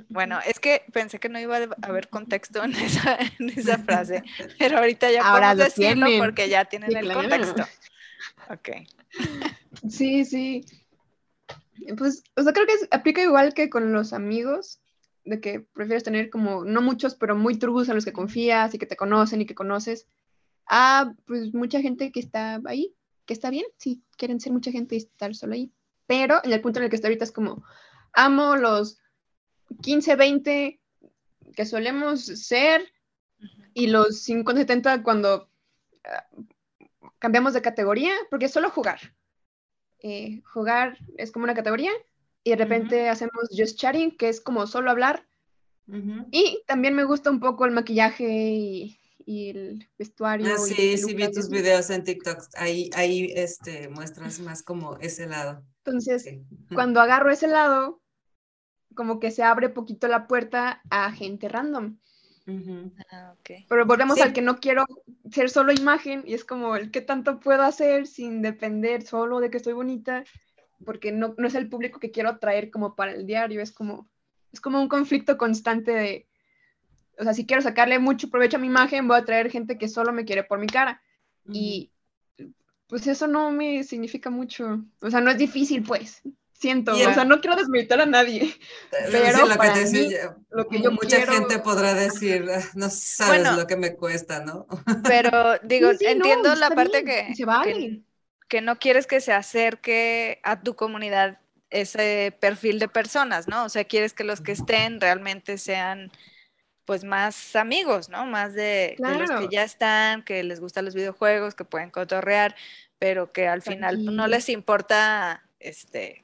Bueno, 0.09 0.39
es 0.45 0.59
que 0.59 0.83
pensé 0.91 1.19
que 1.19 1.29
no 1.29 1.39
iba 1.39 1.57
a 1.57 1.67
haber 1.81 2.09
contexto 2.09 2.63
en 2.63 2.73
esa, 2.75 3.17
en 3.39 3.49
esa 3.49 3.77
frase, 3.83 4.23
pero 4.57 4.77
ahorita 4.77 5.11
ya 5.11 5.31
podemos 5.31 5.57
decirlo 5.57 6.07
porque 6.19 6.49
ya 6.49 6.65
tienen 6.65 6.95
el 6.95 7.13
contexto. 7.13 7.63
Ok. 8.49 8.69
Sí, 9.87 10.25
sí. 10.25 10.65
Pues, 11.97 12.23
o 12.35 12.43
sea, 12.43 12.53
creo 12.53 12.65
que 12.65 12.73
aplica 12.91 13.21
igual 13.21 13.53
que 13.53 13.69
con 13.69 13.93
los 13.93 14.13
amigos, 14.13 14.81
de 15.23 15.39
que 15.39 15.61
prefieres 15.61 16.03
tener 16.03 16.29
como, 16.29 16.65
no 16.65 16.81
muchos, 16.81 17.15
pero 17.15 17.35
muy 17.35 17.57
trus 17.57 17.87
a 17.89 17.93
los 17.93 18.03
que 18.03 18.11
confías 18.11 18.73
y 18.73 18.79
que 18.79 18.85
te 18.85 18.97
conocen 18.97 19.41
y 19.41 19.45
que 19.45 19.55
conoces, 19.55 20.07
a 20.67 21.13
pues 21.25 21.53
mucha 21.53 21.81
gente 21.81 22.11
que 22.11 22.19
está 22.19 22.59
ahí, 22.65 22.95
que 23.25 23.33
está 23.33 23.49
bien, 23.49 23.65
si 23.77 24.03
quieren 24.17 24.39
ser 24.39 24.51
mucha 24.51 24.71
gente 24.71 24.95
y 24.95 24.99
estar 24.99 25.33
solo 25.35 25.53
ahí. 25.53 25.71
Pero 26.07 26.41
en 26.43 26.51
el 26.51 26.61
punto 26.61 26.79
en 26.79 26.85
el 26.85 26.89
que 26.89 26.95
está 26.95 27.07
ahorita 27.07 27.25
es 27.25 27.31
como, 27.31 27.63
amo 28.13 28.55
los 28.55 28.99
15, 29.81 30.15
20 30.15 30.79
que 31.55 31.65
solemos 31.65 32.21
ser 32.21 32.91
y 33.73 33.87
los 33.87 34.21
50, 34.23 34.61
70 34.61 35.03
cuando 35.03 35.49
ah, 36.05 36.25
cambiamos 37.19 37.53
de 37.53 37.61
categoría, 37.61 38.13
porque 38.29 38.45
es 38.45 38.51
solo 38.51 38.69
jugar. 38.69 38.99
Eh, 40.01 40.41
jugar 40.53 40.97
es 41.17 41.31
como 41.31 41.43
una 41.43 41.53
categoría 41.53 41.91
y 42.43 42.51
de 42.51 42.55
repente 42.55 43.09
hacemos 43.09 43.49
just 43.55 43.77
chatting, 43.77 44.15
que 44.15 44.29
es 44.29 44.39
como 44.41 44.65
solo 44.67 44.89
hablar. 44.91 45.25
Y 46.31 46.61
también 46.67 46.93
me 46.93 47.03
gusta 47.03 47.31
un 47.31 47.39
poco 47.39 47.65
el 47.65 47.71
maquillaje 47.71 48.27
y, 48.27 48.99
el 49.25 49.89
vestuario. 49.97 50.47
Ah, 50.53 50.59
sí, 50.59 50.97
sí, 50.99 51.15
vi 51.15 51.31
tus 51.31 51.49
videos 51.49 51.89
en 51.89 52.03
TikTok. 52.03 52.43
Ahí, 52.55 52.91
ahí 52.93 53.31
este, 53.35 53.89
muestras 53.89 54.39
más 54.39 54.61
como 54.61 54.97
ese 54.97 55.25
lado. 55.25 55.63
Entonces, 55.83 56.25
cuando 56.75 57.01
agarro 57.01 57.31
ese 57.31 57.47
lado, 57.47 57.98
como 58.95 59.19
que 59.19 59.31
se 59.31 59.43
abre 59.43 59.69
poquito 59.69 60.07
la 60.07 60.27
puerta 60.27 60.81
a 60.89 61.11
gente 61.11 61.47
random. 61.47 61.97
Ah, 63.11 63.35
Pero 63.67 63.85
volvemos 63.85 64.19
al 64.21 64.33
que 64.33 64.41
no 64.41 64.59
quiero 64.59 64.85
ser 65.31 65.49
solo 65.49 65.71
imagen 65.71 66.23
y 66.25 66.33
es 66.33 66.43
como 66.43 66.75
el 66.75 66.89
que 66.89 67.01
tanto 67.01 67.39
puedo 67.39 67.61
hacer 67.61 68.07
sin 68.07 68.41
depender 68.41 69.03
solo 69.03 69.39
de 69.39 69.51
que 69.51 69.57
estoy 69.57 69.73
bonita, 69.73 70.23
porque 70.83 71.11
no, 71.11 71.35
no 71.37 71.47
es 71.47 71.55
el 71.55 71.69
público 71.69 71.99
que 71.99 72.11
quiero 72.11 72.29
atraer 72.29 72.71
como 72.71 72.95
para 72.95 73.11
el 73.11 73.27
diario, 73.27 73.61
es 73.61 73.71
como, 73.71 74.09
es 74.51 74.61
como 74.61 74.81
un 74.81 74.87
conflicto 74.87 75.37
constante 75.37 75.91
de, 75.91 76.27
o 77.19 77.23
sea, 77.23 77.33
si 77.33 77.45
quiero 77.45 77.61
sacarle 77.61 77.99
mucho 77.99 78.29
provecho 78.29 78.57
a 78.57 78.59
mi 78.59 78.67
imagen, 78.67 79.07
voy 79.07 79.17
a 79.17 79.25
traer 79.25 79.51
gente 79.51 79.77
que 79.77 79.87
solo 79.87 80.11
me 80.11 80.25
quiere 80.25 80.43
por 80.43 80.59
mi 80.59 80.67
cara. 80.67 81.01
Y 81.51 81.91
pues 82.87 83.07
eso 83.07 83.27
no 83.27 83.51
me 83.51 83.83
significa 83.83 84.29
mucho, 84.29 84.83
o 85.01 85.09
sea, 85.09 85.21
no 85.21 85.29
es 85.29 85.37
difícil 85.37 85.83
pues 85.83 86.21
siento, 86.59 86.91
o 86.93 86.97
sea, 86.97 87.23
no 87.23 87.39
quiero 87.39 87.55
desmilitar 87.55 88.01
a 88.01 88.05
nadie, 88.05 88.53
pero 89.11 89.47
lo 89.47 89.57
que, 89.57 89.85
mí, 89.91 90.09
lo 90.49 90.67
que 90.67 90.81
yo 90.81 90.91
mucha 90.91 91.25
gente 91.25 91.59
podrá 91.59 91.93
decir, 91.93 92.45
ah, 92.53 92.61
no 92.75 92.89
sabes 92.89 93.49
lo 93.55 93.65
que 93.65 93.77
me 93.77 93.95
cuesta, 93.95 94.43
¿no? 94.43 94.67
Pero 95.03 95.57
digo, 95.63 95.91
entiendo 95.99 96.53
la 96.55 96.69
parte 96.71 97.03
que, 97.03 97.33
que, 98.47 98.61
no 98.61 98.77
quieres 98.77 99.07
que 99.07 99.21
se 99.21 99.31
acerque 99.31 100.39
a 100.43 100.61
tu 100.61 100.75
comunidad 100.75 101.39
ese 101.69 102.35
perfil 102.39 102.79
de 102.79 102.87
personas, 102.87 103.47
¿no? 103.47 103.63
O 103.63 103.69
sea, 103.69 103.85
quieres 103.85 104.13
que 104.13 104.23
los 104.23 104.41
que 104.41 104.51
estén 104.51 104.99
realmente 104.99 105.57
sean 105.57 106.11
pues 106.83 107.03
más 107.03 107.55
amigos, 107.55 108.09
¿no? 108.09 108.25
Más 108.25 108.53
de, 108.53 108.95
de 108.97 109.15
los 109.15 109.29
que 109.29 109.47
ya 109.51 109.63
están, 109.63 110.23
que 110.23 110.43
les 110.43 110.59
gustan 110.59 110.85
los 110.85 110.95
videojuegos, 110.95 111.53
que 111.53 111.63
pueden 111.63 111.91
cotorrear, 111.91 112.55
pero 112.97 113.31
que 113.31 113.47
al 113.47 113.61
final 113.61 114.03
no 114.03 114.27
les 114.27 114.49
importa 114.49 115.43
este 115.59 116.23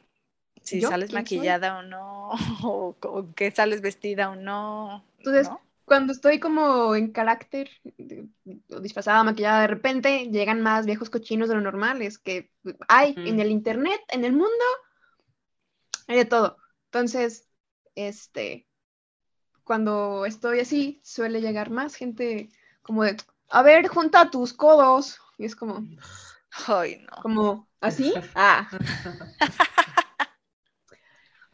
si 0.66 0.82
sales 0.82 1.14
maquillada 1.14 1.78
o 1.78 1.84
no, 1.84 2.32
o, 2.64 2.96
que 3.36 3.52
sales 3.52 3.82
vestida 3.82 4.30
o 4.32 4.36
no. 4.36 5.06
Entonces, 5.20 5.50
cuando 5.86 6.12
estoy 6.12 6.40
como 6.40 6.96
en 6.96 7.12
carácter, 7.12 7.70
disfrazada, 8.82 9.24
maquillada, 9.24 9.62
de 9.62 9.68
repente 9.68 10.30
llegan 10.32 10.62
más 10.62 10.86
viejos 10.86 11.10
cochinos 11.10 11.48
de 11.48 11.56
lo 11.56 11.62
normal, 11.62 12.02
es 12.02 12.18
que 12.18 12.52
hay 12.88 13.14
en 13.18 13.40
el 13.40 13.52
internet, 13.52 14.02
en 14.10 14.26
el 14.26 14.34
mundo, 14.34 14.66
hay 16.08 16.18
de 16.18 16.26
todo. 16.26 16.58
Entonces, 16.86 17.48
este, 17.94 18.68
cuando 19.64 20.26
estoy 20.26 20.60
así, 20.60 21.00
suele 21.04 21.42
llegar 21.42 21.70
más 21.70 21.96
gente 21.96 22.50
como 22.82 23.04
de, 23.04 23.18
a 23.50 23.62
ver, 23.62 23.88
junta 23.88 24.32
tus 24.32 24.54
codos. 24.54 25.20
Y 25.38 25.46
es 25.46 25.56
como, 25.56 25.86
ay, 26.68 27.06
no. 27.10 27.22
Como, 27.22 27.68
¿así? 27.82 28.14
Ah. 28.36 28.68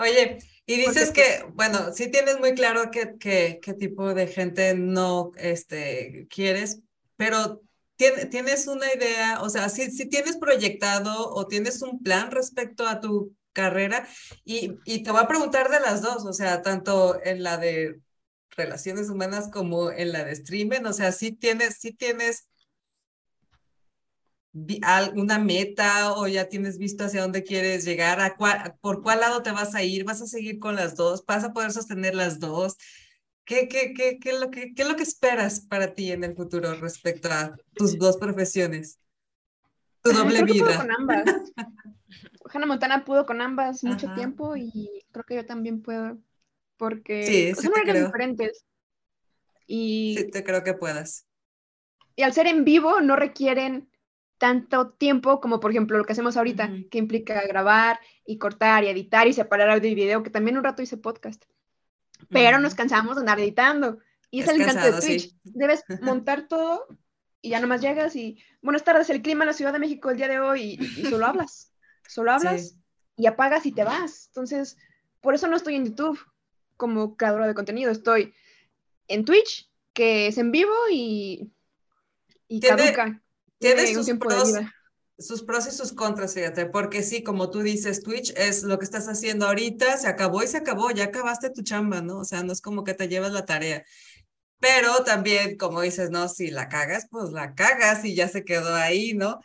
Oye, 0.02 0.40
y 0.66 0.78
dices 0.78 1.12
que, 1.12 1.46
bueno, 1.54 1.94
sí 1.94 2.10
tienes 2.10 2.40
muy 2.40 2.54
claro 2.56 2.90
qué, 2.92 3.16
qué, 3.20 3.60
qué 3.62 3.74
tipo 3.74 4.14
de 4.14 4.28
gente 4.28 4.74
no 4.74 5.32
este, 5.38 6.28
quieres, 6.30 6.80
pero 7.18 7.62
¿tienes 7.96 8.66
una 8.66 8.92
idea, 8.92 9.42
o 9.42 9.50
sea, 9.50 9.70
si, 9.70 9.92
si 9.92 10.08
tienes 10.08 10.38
proyectado 10.38 11.30
o 11.30 11.46
tienes 11.46 11.84
un 11.84 12.02
plan 12.02 12.32
respecto 12.32 12.88
a 12.88 13.00
tu 13.00 13.36
carrera. 13.54 14.08
Y, 14.44 14.80
y 14.86 15.04
te 15.04 15.12
voy 15.12 15.22
a 15.22 15.28
preguntar 15.28 15.70
de 15.70 15.80
las 15.80 16.02
dos, 16.02 16.26
o 16.26 16.34
sea, 16.34 16.62
tanto 16.62 17.20
en 17.24 17.44
la 17.44 17.58
de 17.58 18.00
relaciones 18.52 19.10
humanas 19.10 19.50
como 19.52 19.92
en 19.92 20.12
la 20.12 20.24
de 20.24 20.32
streaming, 20.32 20.86
o 20.86 20.94
sea, 20.94 21.12
si 21.12 21.32
tienes, 21.32 21.78
sí 21.80 21.94
tienes 21.94 22.48
alguna 24.82 25.40
meta 25.40 26.14
o 26.14 26.28
ya 26.28 26.50
tienes 26.50 26.78
visto 26.78 27.06
hacia 27.06 27.22
dónde 27.22 27.44
quieres 27.44 27.86
llegar, 27.86 28.20
a 28.20 28.36
por 28.82 29.02
cuál 29.02 29.22
lado 29.22 29.42
te 29.42 29.52
vas 29.52 29.76
a 29.76 29.84
ir, 29.84 30.04
vas 30.04 30.22
a 30.22 30.28
seguir 30.28 30.60
con 30.60 30.76
las 30.76 30.96
dos, 30.96 31.26
vas 31.26 31.44
a 31.44 31.54
poder 31.54 31.72
sostener 31.72 32.16
las 32.16 32.40
dos. 32.40 32.78
¿Qué, 33.46 33.68
qué, 33.68 33.94
qué, 33.94 34.20
qué, 34.20 34.32
es 34.32 34.40
lo 34.40 34.52
que, 34.52 34.74
qué 34.74 34.84
es 34.84 34.88
lo 34.88 34.96
que 34.96 35.04
esperas 35.04 35.62
para 35.62 35.94
ti 35.94 36.12
en 36.12 36.24
el 36.24 36.36
futuro 36.36 36.74
respecto 36.76 37.30
a 37.32 37.56
tus 37.74 37.98
dos 37.98 38.18
profesiones? 38.18 39.00
Tu 40.04 40.12
doble 40.12 40.44
vida. 40.44 40.78
con 40.78 40.92
ambas. 40.92 41.24
Hannah 42.54 42.66
Montana 42.66 43.06
pudo 43.06 43.26
con 43.26 43.42
ambas 43.42 43.84
mucho 43.84 44.14
tiempo 44.14 44.56
y 44.58 45.06
creo 45.12 45.24
que 45.26 45.36
yo 45.36 45.46
también 45.46 45.82
puedo 45.82 46.18
porque 46.76 47.24
sí, 47.26 47.54
sí 47.56 47.68
son 47.68 47.74
diferentes. 47.86 48.66
Y, 49.68 50.16
sí, 50.18 50.32
te 50.32 50.44
creo 50.44 50.64
que 50.64 50.74
puedas. 50.74 51.28
Y 52.16 52.24
al 52.24 52.34
ser 52.34 52.48
en 52.48 52.66
vivo 52.66 53.00
no 53.02 53.16
requieren 53.16 53.91
tanto 54.42 54.90
tiempo 54.90 55.40
como 55.40 55.60
por 55.60 55.70
ejemplo 55.70 56.00
lo 56.00 56.04
que 56.04 56.14
hacemos 56.14 56.36
ahorita, 56.36 56.72
que 56.90 56.98
implica 56.98 57.44
grabar 57.44 58.00
y 58.26 58.40
cortar 58.40 58.84
y 58.84 58.88
editar 58.88 59.28
y 59.28 59.34
separar 59.34 59.70
audio 59.70 59.88
y 59.88 59.94
video, 59.94 60.24
que 60.24 60.32
también 60.32 60.58
un 60.58 60.64
rato 60.64 60.82
hice 60.82 60.98
podcast. 60.98 61.44
Pero 62.28 62.58
nos 62.58 62.74
cansamos 62.74 63.18
de 63.18 63.20
andar 63.20 63.40
editando. 63.40 64.00
Y 64.32 64.42
es, 64.42 64.48
el 64.48 64.60
encanto 64.60 64.84
de 64.84 65.00
Twitch. 65.00 65.36
Debes 65.44 65.84
montar 66.02 66.48
todo 66.48 66.88
y 67.40 67.50
ya 67.50 67.60
nomás 67.60 67.82
llegas 67.82 68.16
y 68.16 68.40
buenas 68.64 68.84
tardes, 68.84 69.12
el 69.12 69.22
clima 69.22 69.44
en 69.44 69.50
la 69.50 69.54
Ciudad 69.54 69.74
de 69.74 69.78
México 69.78 70.10
el 70.10 70.18
día 70.18 70.28
de 70.28 70.40
hoy 70.40 70.80
y, 70.80 71.06
solo 71.06 71.28
hablas. 71.28 71.72
Solo 72.08 72.32
hablas 72.32 72.80
y 73.18 73.28
apagas 73.28 73.68
y 73.68 73.74
te 73.74 73.84
vas. 73.84 74.26
Entonces, 74.30 74.76
por 75.20 75.36
eso 75.36 75.46
no 75.46 75.56
estoy 75.56 75.76
en 75.76 75.86
YouTube 75.86 76.20
como 76.78 77.16
creadora 77.16 77.46
de 77.46 77.54
contenido, 77.54 77.92
estoy 77.92 78.34
en 79.08 79.24
Twitch, 79.24 79.70
que 79.94 80.26
es 80.26 80.40
en 80.40 80.52
vivo 80.52 80.74
y, 80.90 81.52
y 82.48 82.60
caduca 82.60 83.22
tiene 83.62 83.94
sus 83.94 84.10
pros, 84.18 84.54
sus 85.18 85.44
pros 85.44 85.68
y 85.68 85.72
sus 85.72 85.94
contras, 85.94 86.34
fíjate, 86.34 86.66
porque 86.66 87.04
sí, 87.04 87.24
como 87.24 87.50
tú 87.50 87.62
dices, 87.62 88.02
Twitch 88.02 88.34
es 88.36 88.64
lo 88.64 88.80
que 88.80 88.86
estás 88.86 89.08
haciendo 89.08 89.46
ahorita, 89.46 89.98
se 89.98 90.08
acabó 90.08 90.44
y 90.44 90.48
se 90.48 90.58
acabó, 90.58 90.92
ya 90.92 91.06
acabaste 91.06 91.52
tu 91.52 91.62
chamba, 91.62 92.02
¿no? 92.02 92.18
O 92.20 92.26
sea, 92.26 92.44
no 92.44 92.52
es 92.52 92.62
como 92.62 92.84
que 92.84 92.94
te 92.94 93.08
llevas 93.08 93.32
la 93.32 93.46
tarea. 93.46 93.86
Pero 94.60 95.04
también, 95.04 95.58
como 95.58 95.82
dices, 95.82 96.10
no, 96.10 96.28
si 96.28 96.52
la 96.52 96.70
cagas, 96.70 97.08
pues 97.10 97.32
la 97.32 97.56
cagas 97.56 98.04
y 98.04 98.16
ya 98.16 98.28
se 98.28 98.44
quedó 98.44 98.76
ahí, 98.76 99.14
¿no? 99.14 99.40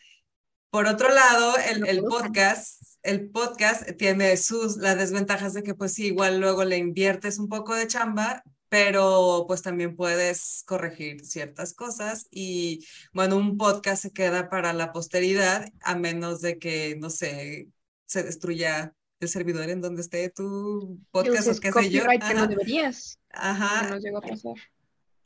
Por 0.70 0.87
otro 0.87 1.09
lado, 1.09 1.55
el, 1.70 1.87
el 1.87 2.02
podcast, 2.02 2.83
el 3.02 3.31
podcast 3.31 3.96
tiene 3.96 4.37
sus, 4.37 4.76
las 4.79 4.98
desventajas 4.98 5.55
de 5.55 5.62
que 5.62 5.74
pues 5.74 5.94
sí, 5.94 6.07
igual 6.07 6.40
luego 6.40 6.64
le 6.64 6.76
inviertes 6.76 7.38
un 7.38 7.48
poco 7.48 7.74
de 7.74 7.87
chamba, 7.87 8.42
pero 8.68 9.44
pues 9.46 9.62
también 9.62 9.96
puedes 9.96 10.64
corregir 10.66 11.24
ciertas 11.24 11.74
cosas 11.74 12.26
y 12.31 12.87
bueno, 13.12 13.37
un 13.37 13.57
podcast 13.57 14.02
se 14.02 14.12
queda 14.12 14.48
para 14.48 14.72
la 14.72 14.92
posteridad 14.92 15.68
a 15.83 15.96
menos 15.96 16.40
de 16.40 16.59
que, 16.59 16.96
no 16.98 17.11
sé, 17.11 17.68
se 18.07 18.22
destruya 18.22 18.94
el 19.20 19.29
servidor 19.29 19.70
en 19.70 19.81
donde 19.81 20.02
esté 20.02 20.31
tu 20.31 21.00
podcast 21.11 21.48
o 21.48 21.61
qué 21.61 21.72
sé 21.72 21.90
yo. 21.90 22.05
Que 22.05 22.35
no 22.35 22.46
deberías. 22.46 23.18
Ajá. 23.31 23.98
llegó 23.98 24.18
a 24.18 24.22
pasar. 24.22 24.55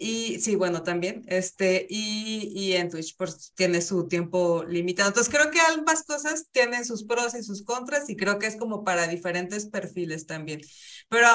Y 0.02 0.40
sí, 0.40 0.56
bueno, 0.56 0.82
también, 0.82 1.22
este, 1.26 1.86
y, 1.90 2.50
y 2.54 2.72
en 2.72 2.88
Twitch 2.88 3.16
pues 3.18 3.52
tiene 3.54 3.82
su 3.82 4.08
tiempo 4.08 4.64
limitado. 4.64 5.10
Entonces 5.10 5.32
creo 5.32 5.50
que 5.50 5.60
ambas 5.60 6.04
cosas 6.04 6.46
tienen 6.52 6.86
sus 6.86 7.04
pros 7.04 7.34
y 7.34 7.42
sus 7.42 7.62
contras 7.62 8.08
y 8.08 8.16
creo 8.16 8.38
que 8.38 8.46
es 8.46 8.56
como 8.56 8.82
para 8.82 9.06
diferentes 9.08 9.66
perfiles 9.66 10.26
también. 10.26 10.62
Pero 11.10 11.28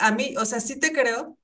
a 0.00 0.12
mí, 0.12 0.34
o 0.38 0.44
sea, 0.44 0.60
sí 0.60 0.78
te 0.78 0.92
creo 0.92 1.38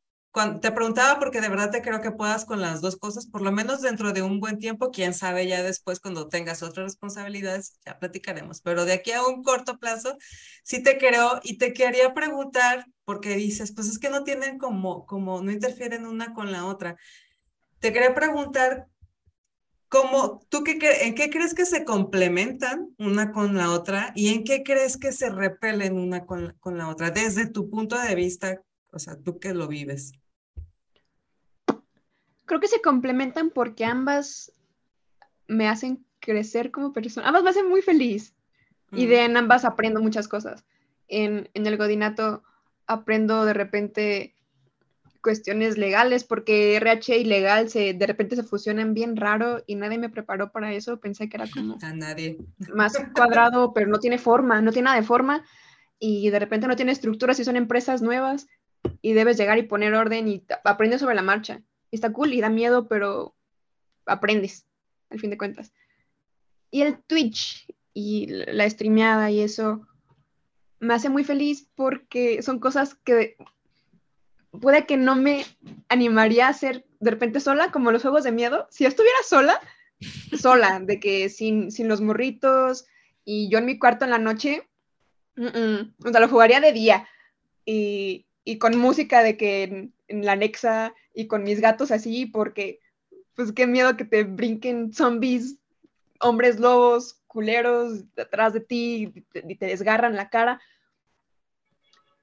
te 0.60 0.72
preguntaba 0.72 1.18
porque 1.18 1.42
de 1.42 1.48
verdad 1.50 1.70
te 1.70 1.82
creo 1.82 2.00
que 2.00 2.10
puedas 2.10 2.46
con 2.46 2.60
las 2.60 2.80
dos 2.80 2.96
cosas, 2.96 3.26
por 3.26 3.42
lo 3.42 3.52
menos 3.52 3.82
dentro 3.82 4.12
de 4.12 4.22
un 4.22 4.40
buen 4.40 4.58
tiempo, 4.58 4.90
quién 4.90 5.12
sabe 5.12 5.46
ya 5.46 5.62
después 5.62 6.00
cuando 6.00 6.28
tengas 6.28 6.62
otras 6.62 6.84
responsabilidades, 6.84 7.78
ya 7.84 7.98
platicaremos, 7.98 8.62
pero 8.62 8.86
de 8.86 8.94
aquí 8.94 9.12
a 9.12 9.22
un 9.26 9.42
corto 9.42 9.78
plazo, 9.78 10.16
sí 10.64 10.82
te 10.82 10.96
creo 10.96 11.40
y 11.42 11.58
te 11.58 11.74
quería 11.74 12.14
preguntar, 12.14 12.86
porque 13.04 13.36
dices, 13.36 13.72
pues 13.72 13.88
es 13.88 13.98
que 13.98 14.08
no 14.08 14.24
tienen 14.24 14.58
como, 14.58 15.04
como, 15.04 15.42
no 15.42 15.52
interfieren 15.52 16.06
una 16.06 16.32
con 16.32 16.50
la 16.50 16.64
otra. 16.64 16.96
Te 17.80 17.92
quería 17.92 18.14
preguntar, 18.14 18.88
¿cómo, 19.88 20.46
tú 20.48 20.64
qué, 20.64 20.78
en 21.02 21.14
qué 21.14 21.28
crees 21.28 21.52
que 21.52 21.66
se 21.66 21.84
complementan 21.84 22.88
una 22.96 23.32
con 23.32 23.54
la 23.54 23.70
otra 23.70 24.12
y 24.14 24.32
en 24.32 24.44
qué 24.44 24.62
crees 24.62 24.96
que 24.96 25.12
se 25.12 25.28
repelen 25.28 25.98
una 25.98 26.24
con, 26.24 26.56
con 26.60 26.78
la 26.78 26.88
otra, 26.88 27.10
desde 27.10 27.46
tu 27.46 27.68
punto 27.68 27.98
de 28.00 28.14
vista, 28.14 28.62
o 28.92 28.98
sea, 28.98 29.16
tú 29.16 29.38
que 29.38 29.52
lo 29.52 29.68
vives? 29.68 30.12
Creo 32.46 32.60
que 32.60 32.68
se 32.68 32.80
complementan 32.80 33.50
porque 33.50 33.84
ambas 33.84 34.52
me 35.46 35.68
hacen 35.68 36.04
crecer 36.20 36.70
como 36.70 36.92
persona. 36.92 37.28
Ambas 37.28 37.42
me 37.42 37.50
hacen 37.50 37.68
muy 37.68 37.82
feliz. 37.82 38.34
Y 38.94 39.06
de 39.06 39.24
en 39.24 39.38
ambas 39.38 39.64
aprendo 39.64 40.02
muchas 40.02 40.28
cosas. 40.28 40.66
En, 41.08 41.48
en, 41.54 41.66
el 41.66 41.78
Godinato 41.78 42.42
aprendo 42.86 43.46
de 43.46 43.54
repente 43.54 44.34
cuestiones 45.22 45.78
legales 45.78 46.24
porque 46.24 46.76
RH 46.76 47.16
y 47.16 47.24
legal 47.24 47.70
se, 47.70 47.94
de 47.94 48.06
repente 48.06 48.36
se 48.36 48.42
fusionan 48.42 48.92
bien 48.92 49.16
raro 49.16 49.62
y 49.66 49.76
nadie 49.76 49.96
me 49.96 50.10
preparó 50.10 50.52
para 50.52 50.74
eso. 50.74 51.00
Pensé 51.00 51.30
que 51.30 51.38
era 51.38 51.46
como 51.48 51.78
A 51.82 51.94
nadie. 51.94 52.36
más 52.74 52.92
cuadrado, 53.14 53.72
pero 53.72 53.86
no 53.86 53.98
tiene 53.98 54.18
forma, 54.18 54.60
no 54.60 54.72
tiene 54.72 54.86
nada 54.86 55.00
de 55.00 55.06
forma 55.06 55.42
y 55.98 56.28
de 56.28 56.38
repente 56.38 56.66
no 56.66 56.76
tiene 56.76 56.92
estructura 56.92 57.32
si 57.32 57.44
son 57.44 57.56
empresas 57.56 58.02
nuevas 58.02 58.46
y 59.00 59.14
debes 59.14 59.38
llegar 59.38 59.56
y 59.56 59.62
poner 59.62 59.94
orden 59.94 60.28
y 60.28 60.44
aprendes 60.64 61.00
sobre 61.00 61.14
la 61.14 61.22
marcha 61.22 61.62
está 61.96 62.12
cool 62.12 62.32
y 62.32 62.40
da 62.40 62.48
miedo, 62.48 62.88
pero 62.88 63.34
aprendes, 64.06 64.66
al 65.10 65.20
fin 65.20 65.30
de 65.30 65.38
cuentas. 65.38 65.72
Y 66.70 66.82
el 66.82 66.98
Twitch 67.02 67.66
y 67.94 68.26
la 68.28 68.68
streameada 68.68 69.30
y 69.30 69.40
eso 69.40 69.86
me 70.80 70.94
hace 70.94 71.08
muy 71.08 71.22
feliz 71.22 71.68
porque 71.76 72.42
son 72.42 72.58
cosas 72.58 72.94
que 72.94 73.36
puede 74.50 74.86
que 74.86 74.96
no 74.96 75.14
me 75.14 75.44
animaría 75.88 76.46
a 76.46 76.50
hacer 76.50 76.84
de 77.00 77.10
repente 77.10 77.40
sola, 77.40 77.70
como 77.70 77.92
los 77.92 78.02
juegos 78.02 78.24
de 78.24 78.32
miedo. 78.32 78.66
Si 78.70 78.84
estuviera 78.84 79.18
sola, 79.26 79.60
sola, 80.38 80.80
de 80.80 80.98
que 80.98 81.28
sin, 81.28 81.70
sin 81.70 81.88
los 81.88 82.00
morritos 82.00 82.86
y 83.24 83.48
yo 83.50 83.58
en 83.58 83.66
mi 83.66 83.78
cuarto 83.78 84.04
en 84.04 84.10
la 84.10 84.18
noche, 84.18 84.68
o 85.36 86.10
sea, 86.10 86.20
lo 86.20 86.28
jugaría 86.28 86.60
de 86.60 86.72
día 86.72 87.08
y, 87.64 88.26
y 88.44 88.58
con 88.58 88.76
música 88.76 89.22
de 89.22 89.36
que 89.36 89.90
en 90.08 90.26
la 90.26 90.36
Nexa 90.36 90.94
y 91.14 91.26
con 91.26 91.42
mis 91.42 91.60
gatos 91.60 91.90
así, 91.90 92.26
porque 92.26 92.80
pues 93.34 93.52
qué 93.52 93.66
miedo 93.66 93.96
que 93.96 94.04
te 94.04 94.24
brinquen 94.24 94.92
zombies, 94.92 95.58
hombres 96.20 96.60
lobos, 96.60 97.20
culeros 97.26 98.04
detrás 98.14 98.52
de 98.52 98.60
ti 98.60 99.12
y 99.34 99.54
te, 99.56 99.66
desgarran 99.66 100.16
la 100.16 100.28
cara. 100.28 100.60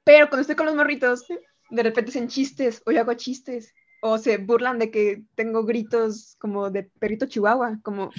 Pero 0.03 0.29
cuando 0.29 0.41
estoy 0.41 0.55
con 0.55 0.65
los 0.65 0.75
morritos, 0.75 1.25
de 1.69 1.83
repente 1.83 2.11
hacen 2.11 2.27
chistes 2.27 2.81
o 2.85 2.91
yo 2.91 3.01
hago 3.01 3.13
chistes 3.13 3.73
o 4.01 4.17
se 4.17 4.37
burlan 4.37 4.79
de 4.79 4.91
que 4.91 5.23
tengo 5.35 5.65
gritos 5.65 6.35
como 6.39 6.69
de 6.69 6.83
perrito 6.83 7.25
chihuahua, 7.25 7.79
como, 7.83 8.11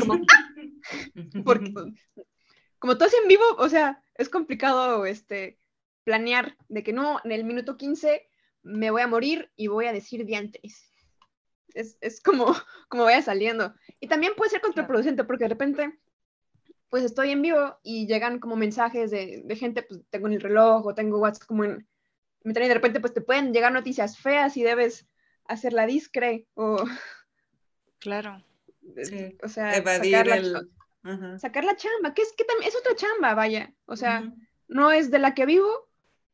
como 0.00 0.20
porque 1.44 1.72
como 2.78 2.98
todo 2.98 3.08
es 3.08 3.14
en 3.14 3.28
vivo, 3.28 3.44
o 3.58 3.68
sea, 3.68 4.02
es 4.16 4.28
complicado 4.28 5.06
este 5.06 5.58
planear 6.04 6.56
de 6.68 6.82
que 6.82 6.92
no, 6.92 7.20
en 7.22 7.32
el 7.32 7.44
minuto 7.44 7.76
15 7.76 8.28
me 8.62 8.90
voy 8.90 9.02
a 9.02 9.06
morir 9.06 9.50
y 9.56 9.66
voy 9.66 9.86
a 9.86 9.92
decir 9.92 10.24
diantres. 10.24 10.92
Es, 11.74 11.96
es 12.00 12.20
como, 12.20 12.46
como 12.88 13.04
vaya 13.04 13.22
saliendo. 13.22 13.74
Y 14.00 14.08
también 14.08 14.34
puede 14.36 14.50
ser 14.50 14.60
contraproducente 14.60 15.24
porque 15.24 15.44
de 15.44 15.50
repente, 15.50 15.98
pues 16.88 17.04
estoy 17.04 17.30
en 17.30 17.42
vivo 17.42 17.78
y 17.82 18.06
llegan 18.06 18.38
como 18.38 18.56
mensajes 18.56 19.10
de, 19.10 19.42
de 19.44 19.56
gente, 19.56 19.82
pues 19.82 20.00
tengo 20.10 20.26
en 20.26 20.34
el 20.34 20.40
reloj 20.40 20.86
o 20.86 20.94
tengo 20.94 21.18
WhatsApp 21.18 21.46
como 21.46 21.64
en... 21.64 21.86
Y 22.44 22.52
de 22.52 22.74
repente 22.74 22.98
pues 22.98 23.14
te 23.14 23.20
pueden 23.20 23.52
llegar 23.52 23.72
noticias 23.72 24.18
feas 24.18 24.56
y 24.56 24.62
debes 24.62 25.06
hacerla 25.44 25.86
discre 25.86 26.46
o... 26.54 26.84
Claro. 27.98 28.44
O 29.44 29.48
sea, 29.48 29.74
sacar, 29.74 30.26
la, 30.26 31.38
sacar 31.38 31.62
la 31.62 31.76
chamba, 31.76 32.14
que 32.14 32.22
es 32.22 32.32
que 32.36 32.42
también 32.42 32.68
es 32.68 32.76
otra 32.76 32.96
chamba, 32.96 33.32
vaya. 33.34 33.72
O 33.86 33.94
sea, 33.94 34.32
no 34.66 34.90
es 34.90 35.12
de 35.12 35.20
la 35.20 35.34
que 35.34 35.46
vivo, 35.46 35.88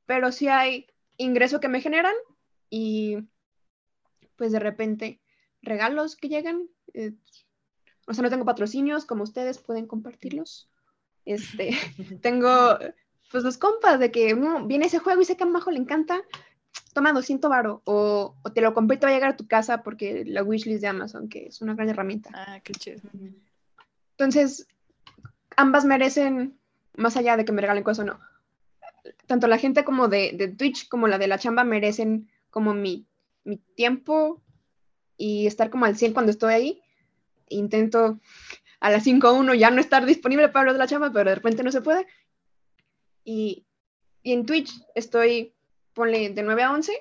pero 0.07 0.33
sí 0.33 0.49
hay 0.49 0.87
ingreso 1.19 1.61
que 1.61 1.69
me 1.69 1.81
generan 1.83 2.15
y 2.71 3.19
pues 4.37 4.53
de 4.53 4.61
repente 4.61 5.21
regalos 5.61 6.17
que 6.17 6.29
llegan. 6.29 6.69
Eh, 6.95 7.13
o 8.07 8.15
sea, 8.15 8.23
no 8.23 8.31
tengo 8.31 8.47
patrocinios 8.47 9.05
como 9.05 9.25
ustedes, 9.25 9.59
pueden 9.59 9.87
compartirlos. 9.87 10.71
Este, 11.27 11.71
tengo 12.23 12.79
pues 13.31 13.45
los 13.45 13.59
compas 13.59 14.01
de 14.01 14.11
que 14.11 14.35
viene 14.65 14.87
ese 14.87 15.01
juego 15.01 15.21
y 15.21 15.27
sé 15.27 15.37
que 15.37 15.45
a 15.45 15.47
Majo 15.47 15.71
le 15.71 15.79
encanta, 15.79 16.23
toma 16.95 17.13
200 17.13 17.51
varo 17.51 17.83
o, 17.85 18.35
o, 18.43 18.53
te 18.53 18.63
lo 18.63 18.73
compré 18.73 18.97
y 18.97 19.01
te 19.01 19.07
va 19.07 19.13
a 19.13 19.15
llegar 19.15 19.31
a 19.31 19.37
tu 19.37 19.47
casa 19.47 19.83
porque 19.83 20.25
la 20.25 20.43
wishlist 20.43 20.81
de 20.81 20.89
Amazon, 20.89 21.29
que 21.29 21.49
es 21.49 21.61
una 21.61 21.75
gran 21.75 21.91
herramienta. 21.91 22.31
Ah, 22.33 22.61
qué 22.61 22.73
chido. 22.73 23.03
Entonces, 24.13 24.67
ambas 25.57 25.85
merecen 25.85 26.59
más 26.97 27.17
allá 27.17 27.37
de 27.37 27.45
que 27.45 27.53
me 27.53 27.61
regalen 27.61 27.85
cosas 27.85 28.05
o 28.05 28.07
no, 28.07 28.21
tanto 29.27 29.47
la 29.47 29.59
gente 29.59 29.85
como 29.85 30.09
de, 30.09 30.33
de 30.33 30.49
Twitch 30.49 30.89
como 30.89 31.09
la 31.09 31.19
de 31.19 31.29
la 31.29 31.39
chamba 31.39 31.65
merecen 31.65 32.31
como 32.51 32.75
mi, 32.75 33.07
mi 33.45 33.57
tiempo 33.57 34.43
y 35.17 35.47
estar 35.47 35.71
como 35.71 35.85
al 35.85 35.97
100 35.97 36.13
cuando 36.13 36.31
estoy 36.31 36.55
ahí. 36.55 36.83
Intento 37.49 38.21
a 38.81 38.91
las 38.91 39.07
5.1 39.07 39.57
ya 39.57 39.71
no 39.71 39.81
estar 39.81 40.07
disponible 40.07 40.49
para 40.49 40.61
hablar 40.61 40.75
de 40.75 40.79
la 40.79 40.87
chamba, 40.87 41.13
pero 41.13 41.31
de 41.31 41.37
repente 41.37 41.63
no 41.63 41.73
se 41.73 41.81
puede. 41.81 42.07
Y, 43.25 43.67
y 44.23 44.33
en 44.33 44.47
Twitch 44.47 44.73
estoy, 44.95 45.55
ponle 45.93 46.31
de 46.31 46.43
9 46.43 46.63
a 46.63 46.73
11, 46.73 46.93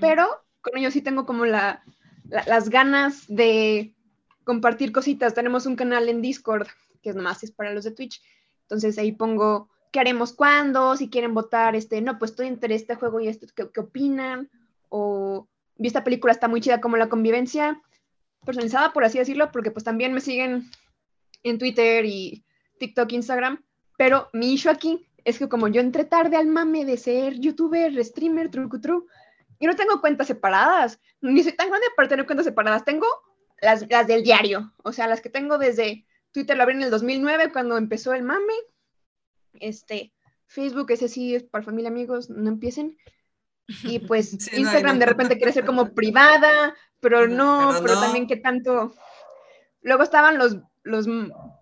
pero 0.00 0.26
con 0.60 0.76
ellos 0.76 0.92
sí 0.92 1.00
tengo 1.00 1.26
como 1.26 1.46
la, 1.46 1.84
las 2.28 2.70
ganas 2.70 3.24
de 3.28 3.94
compartir 4.42 4.90
cositas. 4.92 5.34
Tenemos 5.34 5.66
un 5.66 5.76
canal 5.76 6.08
en 6.08 6.22
Discord, 6.22 6.66
que 7.02 7.10
es 7.10 7.16
nomás 7.16 7.42
es 7.44 7.52
para 7.52 7.72
los 7.72 7.84
de 7.84 7.92
Twitch. 7.92 8.20
Entonces 8.62 8.98
ahí 8.98 9.12
pongo 9.12 9.70
qué 9.96 10.00
haremos 10.00 10.34
cuándo, 10.34 10.94
si 10.94 11.08
quieren 11.08 11.32
votar, 11.32 11.74
este, 11.74 12.02
no, 12.02 12.18
pues 12.18 12.32
estoy 12.32 12.48
entre 12.48 12.74
este 12.74 12.96
juego 12.96 13.18
y 13.18 13.28
esto, 13.28 13.46
¿qué, 13.56 13.80
opinan? 13.80 14.50
O 14.90 15.48
vi 15.76 15.86
esta 15.86 16.04
película, 16.04 16.34
está 16.34 16.48
muy 16.48 16.60
chida 16.60 16.82
como 16.82 16.98
la 16.98 17.08
convivencia 17.08 17.80
personalizada, 18.44 18.92
por 18.92 19.04
así 19.04 19.16
decirlo, 19.16 19.50
porque 19.50 19.70
pues 19.70 19.84
también 19.84 20.12
me 20.12 20.20
siguen 20.20 20.70
en 21.44 21.56
Twitter 21.56 22.04
y 22.04 22.44
TikTok, 22.78 23.10
Instagram, 23.10 23.64
pero 23.96 24.28
mi 24.34 24.52
issue 24.52 24.70
aquí 24.70 25.08
es 25.24 25.38
que 25.38 25.48
como 25.48 25.66
yo 25.66 25.80
entré 25.80 26.04
tarde 26.04 26.36
al 26.36 26.46
mame 26.46 26.84
de 26.84 26.98
ser 26.98 27.40
youtuber, 27.40 28.04
streamer, 28.04 28.50
trucutru, 28.50 29.06
y 29.58 29.66
no 29.66 29.76
tengo 29.76 30.02
cuentas 30.02 30.26
separadas, 30.26 31.00
ni 31.22 31.42
soy 31.42 31.52
tan 31.52 31.70
grande 31.70 31.86
para 31.96 32.06
tener 32.06 32.26
cuentas 32.26 32.44
separadas, 32.44 32.84
tengo 32.84 33.06
las, 33.62 33.88
las 33.88 34.06
del 34.06 34.22
diario, 34.22 34.74
o 34.84 34.92
sea, 34.92 35.06
las 35.06 35.22
que 35.22 35.30
tengo 35.30 35.56
desde 35.56 36.04
Twitter, 36.32 36.54
lo 36.54 36.64
abrí 36.64 36.74
en 36.74 36.82
el 36.82 36.90
2009 36.90 37.50
cuando 37.50 37.78
empezó 37.78 38.12
el 38.12 38.24
mame, 38.24 38.52
este, 39.60 40.12
Facebook, 40.46 40.90
ese 40.90 41.08
sí 41.08 41.34
es 41.34 41.42
para 41.42 41.64
familia, 41.64 41.90
amigos, 41.90 42.30
no 42.30 42.48
empiecen, 42.48 42.96
y 43.68 43.98
pues 44.06 44.32
Instagram 44.52 44.98
de 44.98 45.06
repente 45.06 45.36
quiere 45.36 45.52
ser 45.52 45.64
como 45.64 45.92
privada, 45.94 46.74
pero 47.00 47.26
no, 47.28 47.72
pero, 47.82 48.00
también 48.00 48.26
que 48.26 48.36
tanto. 48.36 48.94
Luego 49.82 50.02
estaban 50.02 50.38
los, 50.38 50.56
los, 50.82 51.06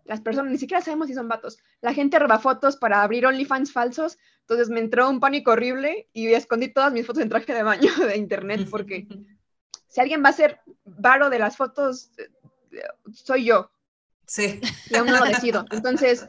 las 0.04 0.20
personas, 0.20 0.52
ni 0.52 0.58
siquiera 0.58 0.82
sabemos 0.82 1.08
si 1.08 1.14
son 1.14 1.28
vatos. 1.28 1.58
La 1.80 1.92
gente 1.92 2.18
roba 2.18 2.38
fotos 2.38 2.76
para 2.76 3.02
abrir 3.02 3.26
OnlyFans 3.26 3.72
falsos. 3.72 4.18
Entonces 4.40 4.68
me 4.68 4.80
entró 4.80 5.08
un 5.08 5.20
pánico 5.20 5.52
horrible 5.52 6.08
y 6.12 6.28
escondí 6.28 6.68
todas 6.68 6.92
mis 6.92 7.06
fotos 7.06 7.22
en 7.22 7.28
traje 7.28 7.52
de 7.54 7.62
baño 7.62 7.90
de 8.06 8.16
internet 8.16 8.68
porque 8.70 9.06
si 9.88 10.00
alguien 10.00 10.22
va 10.24 10.30
a 10.30 10.34
ser 10.34 10.60
varo 10.84 11.30
de 11.30 11.38
las 11.38 11.56
fotos, 11.56 12.10
soy 13.12 13.46
yo. 13.46 13.70
Sí. 14.26 14.60
Y 14.90 14.96
aún 14.96 15.08
no 15.08 15.18
lo 15.18 15.24
decido. 15.24 15.64
Entonces, 15.70 16.28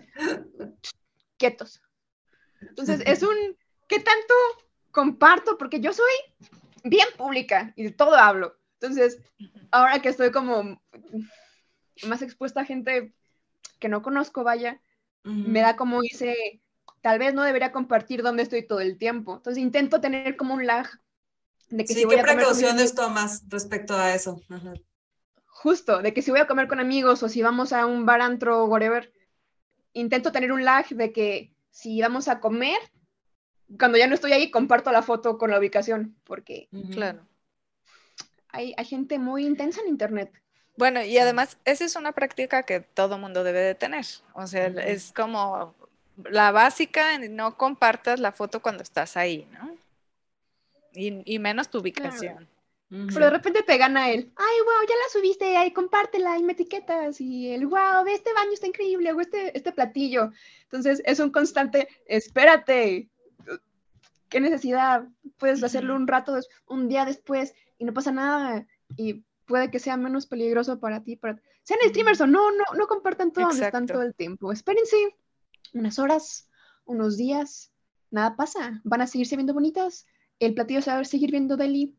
quietos. 1.38 1.82
Entonces, 2.62 3.02
es 3.06 3.24
un, 3.24 3.36
¿qué 3.88 4.00
tanto 4.00 4.34
comparto? 4.92 5.58
Porque 5.58 5.80
yo 5.80 5.94
soy 5.94 6.12
bien 6.84 7.08
pública 7.18 7.74
y 7.76 7.84
de 7.84 7.92
todo 7.92 8.16
hablo. 8.16 8.58
Entonces, 8.80 9.20
ahora 9.72 10.00
que 10.00 10.10
estoy 10.10 10.32
como 10.32 10.82
más 12.08 12.22
expuesta 12.22 12.62
a 12.62 12.66
gente 12.66 13.14
que 13.80 13.90
no 13.90 14.02
conozco, 14.02 14.44
vaya, 14.44 14.82
me 15.24 15.62
da 15.62 15.76
como 15.76 16.02
dice, 16.02 16.62
tal 17.02 17.20
vez 17.20 17.34
no 17.34 17.44
debería 17.44 17.72
compartir 17.72 18.22
dónde 18.22 18.44
estoy 18.44 18.66
todo 18.68 18.80
el 18.80 18.98
tiempo. 18.98 19.38
Entonces, 19.38 19.62
intento 19.62 20.02
tener 20.02 20.38
como 20.38 20.54
un 20.54 20.66
lag 20.66 20.88
de 21.70 21.84
que 21.84 21.94
si 21.94 22.06
voy 22.06 22.18
¿qué 22.18 22.24
precauciones 22.24 22.94
tomas 22.94 23.44
respecto 23.50 23.96
a 23.96 24.14
eso? 24.14 24.42
Justo, 25.48 26.02
de 26.02 26.14
que 26.14 26.22
si 26.22 26.32
voy 26.32 26.40
a 26.40 26.48
comer 26.48 26.68
con 26.68 26.80
amigos 26.80 27.24
o 27.24 27.30
si 27.30 27.42
vamos 27.42 27.74
a 27.74 27.86
un 27.86 28.06
bar, 28.06 28.22
antro, 28.22 28.66
whatever, 28.66 29.12
intento 29.96 30.32
tener 30.32 30.52
un 30.52 30.64
lag 30.64 30.88
de 30.88 31.12
que 31.12 31.52
si 31.72 32.00
vamos 32.00 32.28
a 32.28 32.40
comer, 32.40 32.78
cuando 33.80 33.98
ya 33.98 34.08
no 34.08 34.14
estoy 34.14 34.32
ahí, 34.32 34.52
comparto 34.52 34.92
la 34.92 35.02
foto 35.02 35.40
con 35.40 35.50
la 35.50 35.60
ubicación, 35.60 36.16
porque 36.24 36.70
claro 36.92 37.26
hay, 38.56 38.86
gente 38.86 39.20
muy 39.20 39.46
intensa 39.46 39.82
en 39.82 39.90
Internet. 39.90 40.32
Bueno, 40.78 41.02
y 41.04 41.18
además, 41.18 41.58
esa 41.66 41.86
es 41.86 41.96
una 41.96 42.12
práctica 42.12 42.64
que 42.64 42.82
todo 42.82 43.18
mundo 43.18 43.44
debe 43.44 43.60
de 43.60 43.76
tener. 43.76 44.06
O 44.34 44.48
sea, 44.48 44.68
es 44.68 45.14
como 45.14 45.74
la 46.30 46.52
básica, 46.52 47.18
no 47.30 47.58
compartas 47.58 48.20
la 48.20 48.32
foto 48.32 48.62
cuando 48.62 48.84
estás 48.84 49.18
ahí, 49.18 49.48
¿no? 49.52 49.76
Y, 50.94 51.40
menos 51.40 51.70
tu 51.70 51.80
ubicación. 51.80 52.48
Pero 52.90 53.26
de 53.26 53.32
repente 53.32 53.64
te 53.64 53.78
gana 53.78 54.12
él, 54.12 54.32
ay, 54.36 54.56
wow, 54.64 54.88
ya 54.88 54.96
la 54.96 55.12
subiste, 55.12 55.58
ahí 55.58 55.74
compártela 55.74 56.38
y 56.38 56.44
me 56.44 56.54
etiquetas. 56.54 57.20
Y 57.20 57.52
el, 57.52 57.66
wow, 57.66 58.06
este 58.08 58.32
baño 58.34 58.52
está 58.54 58.68
increíble, 58.68 59.12
o 59.12 59.20
este, 59.20 59.58
este 59.58 59.72
platillo. 59.72 60.32
Entonces 60.64 61.02
es 61.04 61.20
un 61.20 61.32
constante, 61.32 61.88
espérate, 62.06 63.10
qué 64.30 64.40
necesidad, 64.40 65.08
puedes 65.38 65.64
hacerlo 65.64 65.96
un 65.96 66.08
rato, 66.08 66.38
un 66.68 66.88
día 66.88 67.06
después, 67.06 67.54
y 67.78 67.86
no 67.86 67.94
pasa 67.94 68.12
nada 68.12 68.66
y 68.96 69.24
puede 69.46 69.72
que 69.72 69.80
sea 69.80 69.98
menos 69.98 70.28
peligroso 70.28 70.80
para 70.80 71.04
ti. 71.04 71.16
Para... 71.16 71.42
Sean 71.64 71.80
streamers 71.88 72.22
o 72.22 72.28
no, 72.28 72.52
no, 72.52 72.64
no 72.78 72.88
compartan 72.88 73.32
todo 73.32 73.48
donde 73.48 73.66
están 73.66 73.88
todo 73.88 74.02
el 74.02 74.14
tiempo. 74.14 74.52
Espérense 74.52 74.96
unas 75.74 76.00
horas, 76.00 76.50
unos 76.86 77.18
días, 77.18 77.72
nada 78.12 78.36
pasa. 78.36 78.82
Van 78.84 79.02
a 79.02 79.08
seguirse 79.08 79.36
viendo 79.36 79.54
bonitas. 79.54 80.06
El 80.40 80.54
platillo 80.54 80.82
se 80.82 80.92
va 80.92 81.00
a 81.00 81.06
seguir 81.06 81.32
viendo 81.32 81.58
deli. 81.58 81.96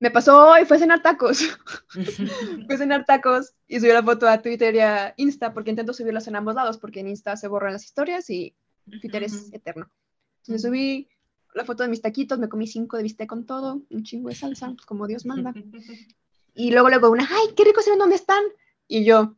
Me 0.00 0.10
pasó 0.10 0.52
hoy, 0.52 0.64
fue 0.64 0.78
cenar 0.78 1.02
tacos. 1.02 1.58
fue 2.66 2.78
cenar 2.78 3.04
tacos 3.04 3.52
y 3.68 3.78
subí 3.78 3.92
la 3.92 4.02
foto 4.02 4.26
a 4.26 4.40
Twitter 4.40 4.74
y 4.74 4.80
a 4.80 5.12
Insta 5.18 5.52
porque 5.52 5.70
intento 5.70 5.92
subirlas 5.92 6.26
en 6.26 6.36
ambos 6.36 6.54
lados 6.54 6.78
porque 6.78 7.00
en 7.00 7.08
Insta 7.08 7.36
se 7.36 7.48
borran 7.48 7.74
las 7.74 7.84
historias 7.84 8.28
y 8.30 8.56
Twitter 9.00 9.22
es 9.22 9.52
eterno. 9.52 9.90
Entonces 10.38 10.62
subí 10.62 11.08
la 11.54 11.66
foto 11.66 11.82
de 11.82 11.90
mis 11.90 12.00
taquitos, 12.00 12.38
me 12.38 12.48
comí 12.48 12.66
cinco 12.66 12.96
de 12.96 13.02
bistec 13.02 13.28
con 13.28 13.44
todo, 13.44 13.82
un 13.90 14.02
chingo 14.02 14.30
de 14.30 14.34
salsa, 14.34 14.74
como 14.86 15.06
Dios 15.06 15.26
manda. 15.26 15.54
Y 16.52 16.72
luego 16.72 16.88
luego 16.88 17.10
una, 17.10 17.28
ay, 17.30 17.54
qué 17.56 17.62
rico 17.62 17.80
se 17.80 17.90
ven 17.90 18.00
dónde 18.00 18.16
están. 18.16 18.42
Y 18.88 19.04
yo, 19.04 19.36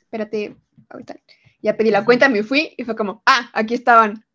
espérate, 0.00 0.56
ahorita. 0.88 1.16
Ya 1.62 1.76
pedí 1.76 1.90
la 1.90 2.04
cuenta, 2.04 2.28
me 2.28 2.42
fui 2.42 2.74
y 2.76 2.84
fue 2.84 2.96
como, 2.96 3.22
ah, 3.24 3.50
aquí 3.52 3.74
estaban. 3.74 4.26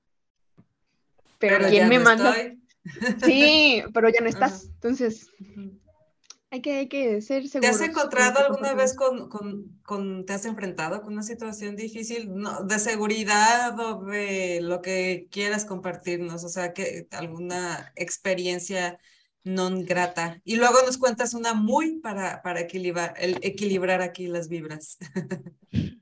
Pero, 1.40 1.68
¿quién 1.68 1.90
me 1.90 2.00
manda? 2.00 2.34
Sí, 3.24 3.84
pero 3.94 4.10
ya 4.10 4.22
no 4.22 4.28
estás. 4.28 4.66
Entonces, 4.66 5.28
hay 6.50 6.62
que, 6.62 6.74
hay 6.74 6.90
que 6.90 7.22
ser 7.22 7.48
seguros. 7.48 7.78
¿Te 7.78 7.84
has 7.84 7.90
encontrado 7.90 8.40
alguna 8.40 8.74
vez 8.74 8.96
con, 8.96 9.30
con, 9.30 9.80
con, 9.84 10.26
te 10.26 10.34
has 10.34 10.46
enfrentado 10.46 11.02
con 11.02 11.14
una 11.14 11.24
situación 11.24 11.76
difícil 11.76 12.34
no, 12.34 12.64
de 12.64 12.80
seguridad 12.80 13.80
o 13.80 14.04
de 14.04 14.60
lo 14.62 14.82
que 14.82 15.28
quieras 15.32 15.64
compartirnos? 15.64 16.44
O 16.44 16.50
sea, 16.50 16.74
que 16.74 17.08
alguna 17.12 17.94
experiencia 17.96 19.00
no 19.44 19.70
grata. 19.84 20.42
Y 20.44 20.56
luego 20.58 20.82
nos 20.86 20.98
cuentas 20.98 21.34
una 21.34 21.54
muy 21.54 22.00
para, 22.00 22.42
para 22.42 22.60
equilibrar, 22.60 23.14
el, 23.18 23.38
equilibrar 23.42 24.02
aquí 24.02 24.28
las 24.28 24.50
vibras. 24.50 24.98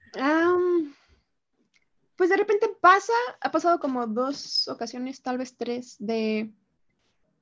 pues 2.15 2.29
de 2.29 2.37
repente 2.37 2.69
pasa, 2.81 3.13
ha 3.39 3.51
pasado 3.51 3.79
como 3.79 4.07
dos 4.07 4.67
ocasiones, 4.67 5.21
tal 5.21 5.37
vez 5.37 5.55
tres, 5.55 5.95
de 5.99 6.51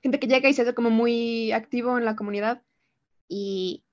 gente 0.01 0.19
que 0.19 0.27
llega 0.27 0.49
y 0.49 0.53
se 0.53 0.61
hace 0.61 0.73
como 0.73 0.89
muy 0.89 1.51
activo 1.51 1.97
en 1.97 2.05
la 2.05 2.15
comunidad 2.15 2.61
y 3.27 3.83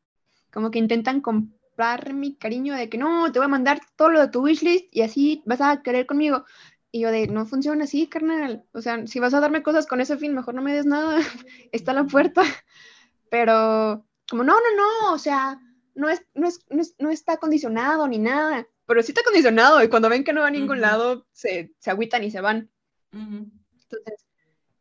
como 0.53 0.71
que 0.71 0.79
intentan 0.79 1.21
comprar 1.21 2.15
mi 2.15 2.37
cariño 2.37 2.75
de 2.75 2.89
que 2.89 2.99
no, 2.99 3.31
te 3.33 3.39
voy 3.39 3.47
a 3.47 3.49
mandar 3.49 3.81
todo 3.97 4.11
lo 4.11 4.21
de 4.21 4.29
tu 4.29 4.43
wishlist 4.43 4.87
y 4.91 5.03
así 5.03 5.43
vas 5.47 5.61
a 5.61 5.83
querer 5.83 6.07
conmigo. 6.07 6.45
Y 6.93 7.01
yo 7.01 7.11
de, 7.11 7.27
no 7.27 7.45
funciona 7.45 7.85
así, 7.85 8.07
carnal. 8.07 8.65
O 8.73 8.81
sea, 8.81 9.05
si 9.09 9.19
vas 9.19 9.35
a 9.35 9.41
darme 9.41 9.65
cosas 9.65 9.87
con 9.87 10.01
ese 10.01 10.17
fin, 10.17 10.33
mejor 10.33 10.55
no 10.55 10.63
me 10.63 10.73
des 10.73 10.87
nada. 10.87 11.19
Está 11.73 11.93
la 11.93 12.05
puerta. 12.05 12.43
Pero, 13.31 14.07
como, 14.31 14.45
no, 14.45 14.55
no, 14.55 14.77
no, 14.77 15.13
o 15.13 15.19
sea, 15.19 15.61
no, 15.97 16.09
es, 16.09 16.25
no, 16.35 16.47
es, 16.47 16.65
no, 17.01 17.11
está 17.11 17.39
condicionado 17.39 18.07
ni 18.07 18.19
nada. 18.19 18.69
Pero 18.87 19.03
sí 19.03 19.11
está 19.11 19.25
condicionado 19.25 19.83
y 19.83 19.89
cuando 19.89 20.09
ven 20.09 20.23
que 20.23 20.33
no 20.33 20.43
va 20.43 20.49
a 20.49 20.51
ningún 20.51 20.81
lado, 20.81 21.27
se, 21.33 21.75
se 21.79 21.91
agüitan 21.91 22.23
y 22.23 22.31
se 22.31 22.41
van. 22.41 22.71
Entonces, 23.13 24.27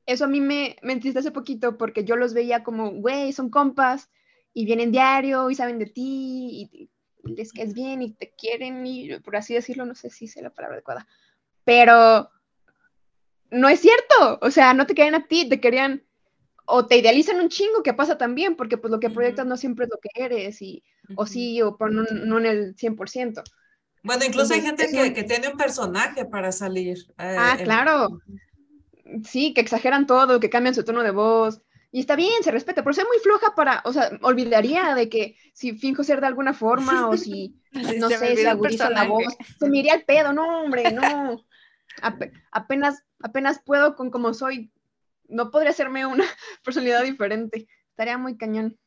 eso 0.05 0.25
a 0.25 0.27
mí 0.27 0.41
me, 0.41 0.75
me 0.81 0.93
entristece 0.93 1.31
poquito 1.31 1.77
porque 1.77 2.03
yo 2.03 2.15
los 2.15 2.33
veía 2.33 2.63
como, 2.63 2.91
güey, 2.91 3.31
son 3.33 3.49
compas, 3.49 4.09
y 4.53 4.65
vienen 4.65 4.91
diario 4.91 5.49
y 5.49 5.55
saben 5.55 5.79
de 5.79 5.87
ti 5.87 6.69
y, 6.71 6.89
les 7.25 7.53
caes 7.53 7.73
bien 7.73 8.01
y 8.01 8.11
te 8.11 8.33
quieren 8.37 8.85
y 8.85 9.17
por 9.19 9.37
así 9.37 9.53
decirlo, 9.53 9.85
no 9.85 9.95
sé 9.95 10.09
si 10.09 10.27
sé 10.27 10.41
la 10.41 10.49
palabra 10.49 10.75
adecuada, 10.75 11.07
pero 11.63 12.29
no 13.49 13.69
es 13.69 13.79
cierto, 13.79 14.39
o 14.41 14.51
sea, 14.51 14.73
no 14.73 14.85
te 14.85 14.93
querían 14.93 15.15
a 15.15 15.25
ti, 15.25 15.47
te 15.47 15.61
querían 15.61 16.03
o 16.65 16.85
te 16.85 16.97
idealizan 16.97 17.39
un 17.39 17.47
chingo, 17.47 17.81
que 17.81 17.93
pasa 17.93 18.17
también, 18.17 18.57
porque 18.57 18.77
pues 18.77 18.91
lo 18.91 18.99
que 18.99 19.09
proyectas 19.09 19.45
no 19.45 19.55
siempre 19.55 19.85
es 19.85 19.91
lo 19.91 19.99
que 20.01 20.09
eres, 20.21 20.61
y, 20.61 20.83
o 21.15 21.25
sí, 21.25 21.61
o 21.61 21.77
no, 21.89 22.39
en 22.39 22.45
el 22.45 22.75
100%. 22.75 23.41
Bueno, 24.01 24.25
incluso 24.25 24.53
hay 24.53 24.61
gente 24.61 24.89
que, 24.89 25.13
que, 25.13 25.23
tiene 25.23 25.49
un 25.49 25.57
personaje 25.57 26.25
para 26.25 26.51
salir. 26.51 26.97
Eh, 27.17 27.35
ah, 27.37 27.57
claro. 27.63 28.21
Sí, 29.25 29.53
que 29.53 29.61
exageran 29.61 30.07
todo, 30.07 30.39
que 30.39 30.49
cambian 30.49 30.75
su 30.75 30.83
tono 30.83 31.03
de 31.03 31.11
voz, 31.11 31.61
y 31.95 31.99
está 31.99 32.15
bien, 32.15 32.41
se 32.41 32.49
respeta, 32.49 32.83
pero 32.83 32.95
soy 32.95 33.05
muy 33.05 33.19
floja 33.19 33.53
para, 33.53 33.83
o 33.85 33.93
sea, 33.93 34.09
olvidaría 34.23 34.95
de 34.95 35.09
que 35.09 35.37
si 35.53 35.77
finjo 35.77 36.03
ser 36.03 36.21
de 36.21 36.25
alguna 36.25 36.55
forma 36.55 37.07
o 37.07 37.15
si, 37.15 37.61
no 37.99 38.09
sé, 38.09 38.35
se 38.35 38.49
agudiza 38.49 38.89
la 38.89 39.03
voz, 39.03 39.31
se 39.59 39.69
me 39.69 39.77
iría 39.77 39.93
el 39.93 40.03
pedo, 40.03 40.33
no, 40.33 40.63
hombre, 40.63 40.91
no. 40.91 41.45
apenas, 42.51 43.05
apenas 43.19 43.61
puedo 43.63 43.95
con 43.95 44.09
como 44.09 44.33
soy. 44.33 44.71
No 45.27 45.51
podría 45.51 45.69
hacerme 45.69 46.07
una 46.07 46.25
personalidad 46.63 47.03
diferente. 47.03 47.67
Estaría 47.91 48.17
muy 48.17 48.37
cañón. 48.37 48.79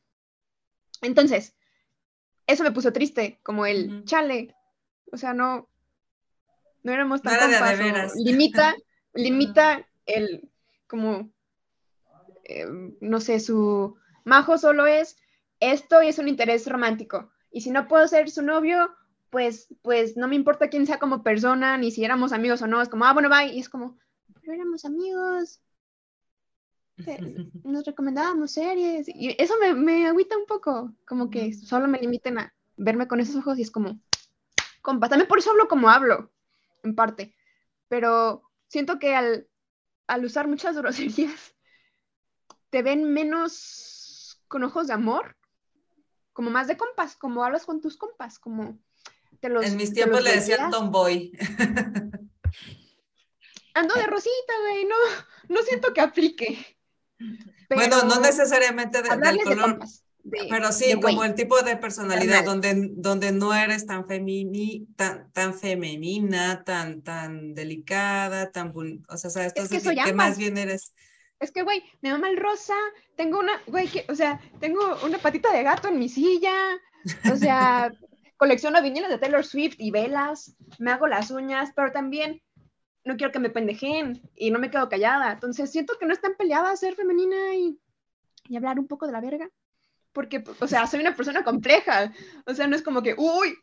Entonces, 1.01 1.55
eso 2.45 2.65
me 2.65 2.71
puso 2.71 2.91
triste, 2.91 3.39
como 3.41 3.65
el 3.65 4.03
chale. 4.03 4.53
O 5.13 5.17
sea, 5.17 5.33
no, 5.33 5.69
no 6.83 6.91
éramos 6.91 7.21
tan 7.21 7.39
compas. 7.39 8.15
limita, 8.17 8.75
limita 9.13 9.87
el, 10.07 10.49
como, 10.87 11.31
em, 12.45 12.95
no 13.01 13.19
sé, 13.19 13.39
su 13.39 13.95
majo 14.23 14.57
solo 14.57 14.87
es 14.87 15.17
esto 15.59 16.01
y 16.01 16.07
es 16.07 16.17
un 16.17 16.27
interés 16.27 16.67
romántico. 16.67 17.29
Y 17.51 17.61
si 17.61 17.71
no 17.71 17.87
puedo 17.87 18.07
ser 18.07 18.29
su 18.29 18.41
novio, 18.41 18.89
pues, 19.29 19.67
pues 19.81 20.17
no 20.17 20.27
me 20.27 20.35
importa 20.35 20.69
quién 20.69 20.85
sea 20.85 20.99
como 20.99 21.23
persona, 21.23 21.77
ni 21.77 21.91
si 21.91 22.03
éramos 22.03 22.31
amigos 22.33 22.61
o 22.61 22.67
no. 22.67 22.81
Es 22.81 22.89
como, 22.89 23.05
ah, 23.05 23.13
bueno, 23.13 23.29
bye. 23.29 23.53
Y 23.53 23.59
es 23.59 23.69
como, 23.69 23.97
pero 24.41 24.53
éramos 24.53 24.85
amigos. 24.85 25.61
Nos 27.63 27.85
recomendábamos 27.85 28.51
series. 28.51 29.07
Y 29.09 29.35
eso 29.41 29.55
me, 29.59 29.73
me 29.73 30.07
agüita 30.07 30.37
un 30.37 30.45
poco. 30.45 30.93
Como 31.05 31.29
que 31.29 31.53
solo 31.53 31.87
me 31.87 31.99
limiten 31.99 32.39
a 32.39 32.53
verme 32.75 33.07
con 33.07 33.19
esos 33.19 33.35
ojos 33.35 33.57
y 33.59 33.63
es 33.63 33.71
como, 33.71 33.99
compa. 34.81 35.09
También 35.09 35.27
por 35.27 35.39
eso 35.39 35.51
hablo 35.51 35.67
como 35.67 35.89
hablo, 35.89 36.31
en 36.83 36.95
parte. 36.95 37.35
Pero 37.87 38.43
siento 38.67 38.99
que 38.99 39.15
al, 39.15 39.47
al 40.07 40.25
usar 40.25 40.47
muchas 40.47 40.75
groserías, 40.77 41.55
te 42.69 42.81
ven 42.81 43.13
menos 43.13 44.41
con 44.47 44.63
ojos 44.63 44.87
de 44.87 44.93
amor, 44.93 45.37
como 46.33 46.49
más 46.49 46.67
de 46.67 46.77
compas, 46.77 47.15
como 47.15 47.43
hablas 47.43 47.65
con 47.65 47.81
tus 47.81 47.97
compas, 47.97 48.39
como 48.39 48.79
te 49.39 49.49
los... 49.49 49.65
En 49.65 49.75
mis 49.77 49.93
tiempos 49.93 50.23
le 50.23 50.33
decían 50.33 50.71
tomboy. 50.71 51.31
Ando 53.73 53.93
de 53.93 54.07
rosita, 54.07 54.53
güey, 54.61 54.85
no, 54.85 54.95
no 55.49 55.61
siento 55.61 55.93
que 55.93 56.01
aplique. 56.01 56.77
bueno, 57.69 58.03
no 58.03 58.19
necesariamente 58.19 59.01
de, 59.03 59.09
del 59.17 59.43
color. 59.43 59.79
Pero 60.49 60.71
sí, 60.71 60.99
como 60.99 61.23
el 61.23 61.35
tipo 61.35 61.61
de 61.61 61.77
personalidad 61.77 62.43
donde, 62.43 62.89
donde 62.93 63.31
no 63.31 63.53
eres 63.53 63.85
tan, 63.85 64.07
femini, 64.07 64.87
tan, 64.95 65.31
tan 65.31 65.53
femenina, 65.53 66.63
tan, 66.63 67.01
tan 67.01 67.53
delicada, 67.53 68.51
tan... 68.51 68.73
O 69.09 69.17
sea, 69.17 69.29
¿sabes? 69.29 69.53
Es 69.55 69.69
que, 69.69 69.79
soy 69.79 69.95
que 69.95 70.13
más 70.13 70.37
bien 70.37 70.57
eres... 70.57 70.93
Es 71.39 71.51
que, 71.51 71.61
güey, 71.61 71.83
me 72.01 72.11
mama 72.11 72.29
el 72.29 72.37
rosa, 72.37 72.75
tengo 73.15 73.39
una, 73.39 73.53
güey, 73.67 73.87
o 74.09 74.15
sea, 74.15 74.41
tengo 74.59 74.79
una 75.05 75.19
patita 75.19 75.51
de 75.51 75.61
gato 75.63 75.87
en 75.87 75.99
mi 75.99 76.09
silla, 76.09 76.55
o 77.31 77.35
sea, 77.35 77.91
colecciono 78.37 78.81
vinilos 78.81 79.09
de 79.09 79.19
Taylor 79.19 79.45
Swift 79.45 79.75
y 79.77 79.91
velas, 79.91 80.55
me 80.79 80.91
hago 80.91 81.07
las 81.07 81.29
uñas, 81.29 81.71
pero 81.75 81.91
también 81.91 82.41
no 83.05 83.17
quiero 83.17 83.31
que 83.31 83.39
me 83.39 83.49
pendejen 83.49 84.21
y 84.35 84.51
no 84.51 84.59
me 84.59 84.69
quedo 84.69 84.89
callada. 84.89 85.31
Entonces 85.31 85.71
siento 85.71 85.93
que 85.99 86.05
no 86.05 86.13
es 86.13 86.21
tan 86.21 86.35
peleada 86.35 86.75
ser 86.75 86.95
femenina 86.95 87.55
y, 87.55 87.79
y 88.49 88.55
hablar 88.55 88.79
un 88.79 88.87
poco 88.87 89.05
de 89.05 89.13
la 89.13 89.21
verga. 89.21 89.49
Porque, 90.17 90.43
o 90.59 90.67
sea, 90.67 90.87
soy 90.87 91.01
una 91.01 91.15
persona 91.15 91.43
compleja. 91.43 92.11
O 92.47 92.53
sea, 92.55 92.65
no 92.65 92.75
es 92.75 92.81
como 92.81 93.03
que, 93.03 93.13
uy, 93.15 93.55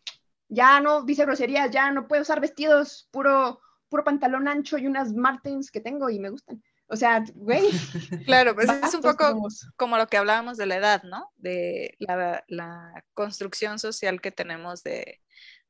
ya 0.49 0.79
no 0.79 1.03
dice 1.03 1.25
groserías, 1.25 1.69
ya 1.73 1.91
no 1.91 2.07
puedo 2.07 2.23
usar 2.23 2.41
vestidos, 2.41 3.09
puro, 3.11 3.61
puro 3.89 4.05
pantalón 4.05 4.47
ancho 4.47 4.79
y 4.79 4.87
unas 4.87 5.13
Martens 5.15 5.73
que 5.73 5.81
tengo 5.81 6.11
y 6.11 6.21
me 6.21 6.31
gustan. 6.31 6.63
O 6.87 6.95
sea, 6.95 7.25
güey. 7.35 7.65
Claro, 8.25 8.55
pues 8.55 8.69
es 8.71 8.95
un 8.95 9.01
poco 9.01 9.49
como 9.75 9.99
lo 9.99 10.07
que 10.07 10.17
hablábamos 10.17 10.57
de 10.57 10.67
la 10.67 10.77
edad, 10.77 11.03
¿no? 11.03 11.29
De 11.35 11.97
la, 11.99 12.45
la 12.47 13.05
construcción 13.15 13.81
social 13.81 14.21
que 14.21 14.31
tenemos 14.31 14.85
de, 14.85 15.21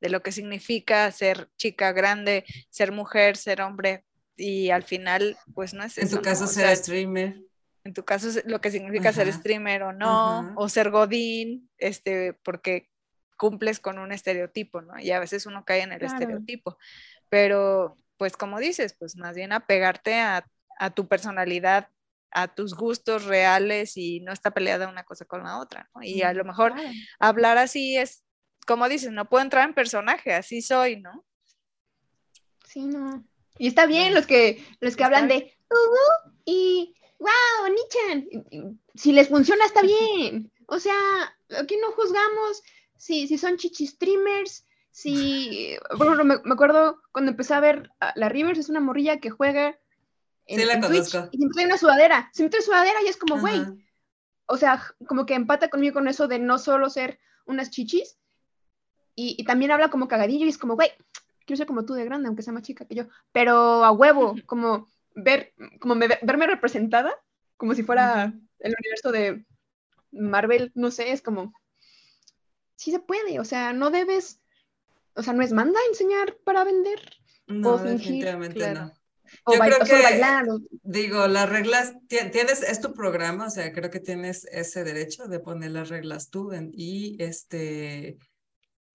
de, 0.03 0.11
lo 0.11 0.23
que 0.23 0.33
significa 0.33 1.11
ser 1.13 1.49
chica 1.57 1.93
grande, 1.93 2.45
ser 2.69 2.93
mujer, 2.93 3.39
ser 3.39 3.63
hombre. 3.63 4.05
Y 4.37 4.69
al 4.69 4.83
final, 4.83 5.39
pues 5.55 5.73
no 5.73 5.83
es 5.83 5.97
En 5.97 6.11
tu 6.11 6.21
caso, 6.21 6.47
ser 6.47 6.77
streamer. 6.77 7.41
En 7.85 7.93
tu 7.93 8.05
caso, 8.05 8.29
lo 8.47 8.61
que 8.61 8.71
significa 8.71 9.13
ser 9.13 9.31
streamer 9.33 9.83
o 9.83 9.93
no, 9.93 10.55
o 10.57 10.69
ser 10.69 10.91
godín, 10.91 11.71
este, 11.79 12.33
porque 12.33 12.91
cumples 13.37 13.79
con 13.79 13.99
un 13.99 14.11
estereotipo, 14.11 14.81
¿no? 14.81 14.99
Y 14.99 15.11
a 15.11 15.21
veces 15.21 15.45
uno 15.45 15.65
cae 15.65 15.83
en 15.83 15.93
el 15.93 16.03
estereotipo. 16.03 16.79
Pero, 17.29 17.97
pues 18.17 18.37
como 18.37 18.59
dices, 18.59 18.95
pues 18.99 19.17
más 19.17 19.35
bien 19.37 19.53
apegarte 19.53 20.19
a 20.19 20.47
a 20.79 20.91
tu 20.91 21.09
personalidad, 21.09 21.89
a 22.31 22.49
tus 22.49 22.75
gustos 22.75 23.25
reales 23.25 23.97
y 23.97 24.21
no 24.21 24.33
está 24.33 24.51
peleada 24.51 24.89
una 24.89 25.05
cosa 25.05 25.25
con 25.25 25.45
la 25.45 25.59
otra, 25.59 25.89
¿no? 25.95 26.03
Y 26.03 26.23
a 26.23 26.33
lo 26.33 26.45
mejor 26.45 26.75
hablar 27.19 27.59
así 27.59 27.97
es, 27.97 28.25
como 28.67 28.89
dices, 28.89 29.13
no 29.13 29.29
puedo 29.29 29.45
entrar 29.45 29.69
en 29.69 29.75
personaje, 29.75 30.33
así 30.33 30.63
soy, 30.63 31.01
¿no? 31.01 31.25
Sí, 32.67 32.87
no. 32.87 33.25
Y 33.57 33.69
está 33.69 33.87
bien 33.87 34.15
los 34.15 34.27
que, 34.27 34.65
los 34.81 34.97
que 34.97 35.05
hablan 35.05 35.29
de 35.29 35.57
uh, 35.71 36.31
y 36.45 36.97
wow, 37.25 37.73
Nichan. 37.73 38.79
Si 38.95 39.13
les 39.13 39.29
funciona, 39.29 39.65
está 39.65 39.83
bien. 39.83 40.53
O 40.67 40.79
sea, 40.79 40.95
aquí 41.59 41.77
no 41.77 41.93
juzgamos 41.93 42.63
si, 42.97 43.27
si 43.27 43.39
son 43.39 43.57
chichi 43.57 43.87
streamers, 43.87 44.67
si. 44.91 45.77
Bueno, 45.99 46.25
me, 46.25 46.39
me 46.45 46.55
acuerdo 46.55 47.01
cuando 47.13 47.31
empecé 47.31 47.55
a 47.55 47.61
ver 47.61 47.91
la 48.15 48.29
Rivers, 48.29 48.59
es 48.59 48.69
una 48.69 48.81
morrilla 48.81 49.21
que 49.21 49.31
juega 49.31 49.79
sí, 50.47 50.57
la 50.57 50.81
conozco. 50.81 51.29
y 51.33 51.39
siempre 51.39 51.55
trae 51.55 51.67
una 51.67 51.79
sudadera, 51.79 52.31
siempre 52.33 52.59
trae 52.59 52.67
sudadera 52.67 53.03
y 53.03 53.09
es 53.09 53.17
como, 53.17 53.41
güey, 53.41 53.63
o 54.47 54.57
sea, 54.57 54.83
como 55.07 55.27
que 55.27 55.35
empata 55.35 55.69
conmigo 55.69 55.95
con 55.95 56.09
eso 56.09 56.29
de 56.29 56.39
no 56.39 56.59
solo 56.59 56.91
ser 56.91 57.19
unas 57.47 57.71
chichis, 57.71 58.19
y, 59.17 59.37
y 59.39 59.45
también 59.45 59.71
habla 59.71 59.91
como 59.91 60.09
cagadillo 60.09 60.45
y 60.45 60.49
es 60.49 60.59
como, 60.59 60.75
güey, 60.75 60.91
quiero 61.47 61.57
ser 61.57 61.67
como 61.67 61.85
tú 61.85 61.95
de 61.95 62.05
grande, 62.05 62.27
aunque 62.27 62.43
sea 62.43 62.53
más 62.53 62.63
chica 62.63 62.85
que 62.85 62.95
yo, 62.95 63.05
pero 63.33 63.85
a 63.85 63.93
huevo, 63.93 64.35
como 64.47 64.89
ver, 65.15 65.55
como 65.81 65.95
verme 65.97 66.47
representada, 66.47 67.15
como 67.57 67.75
si 67.75 67.83
fuera 67.83 68.33
el 68.59 68.75
universo 68.79 69.13
de 69.13 69.45
Marvel, 70.11 70.73
no 70.75 70.91
sé, 70.91 71.13
es 71.13 71.23
como, 71.23 71.53
sí 72.77 72.91
se 72.91 73.01
puede, 73.01 73.41
o 73.41 73.45
sea, 73.45 73.73
no 73.73 73.91
debes, 73.91 74.41
o 75.15 75.23
sea, 75.23 75.33
no 75.33 75.43
es 75.43 75.53
manda 75.53 75.79
enseñar 75.89 76.37
para 76.45 76.65
vender. 76.65 77.01
No, 77.47 77.79
definitivamente 77.79 78.73
no. 78.73 78.93
Yo 79.51 79.59
creo 79.59 79.79
que, 79.81 80.69
digo, 80.83 81.27
las 81.27 81.49
reglas, 81.49 81.95
tienes, 82.09 82.63
es 82.63 82.81
tu 82.81 82.93
programa, 82.93 83.47
o 83.47 83.51
sea, 83.51 83.73
creo 83.73 83.91
que 83.91 84.01
tienes 84.01 84.45
ese 84.45 84.85
derecho 84.85 85.27
de 85.27 85.41
poner 85.41 85.73
las 85.73 85.89
reglas 85.89 86.31
tú 86.31 86.53
y 86.73 87.17
este, 87.21 88.19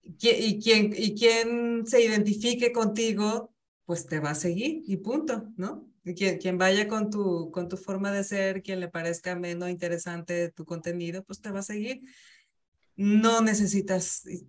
y 0.02 0.60
quien, 0.60 0.94
y 0.96 1.14
quien 1.14 1.86
se 1.86 2.02
identifique 2.02 2.72
contigo, 2.72 3.52
pues 3.84 4.06
te 4.06 4.20
va 4.20 4.30
a 4.30 4.34
seguir 4.34 4.82
y 4.86 4.96
punto, 4.98 5.48
¿no? 5.56 5.89
Quien, 6.14 6.38
quien 6.38 6.58
vaya 6.58 6.88
con 6.88 7.10
tu, 7.10 7.50
con 7.50 7.68
tu 7.68 7.76
forma 7.76 8.12
de 8.12 8.24
ser, 8.24 8.62
quien 8.62 8.80
le 8.80 8.88
parezca 8.88 9.34
menos 9.36 9.70
interesante 9.70 10.50
tu 10.50 10.64
contenido, 10.64 11.24
pues 11.24 11.40
te 11.40 11.50
va 11.50 11.60
a 11.60 11.62
seguir. 11.62 12.02
No 12.96 13.40
necesitas 13.40 14.26
eh, 14.26 14.40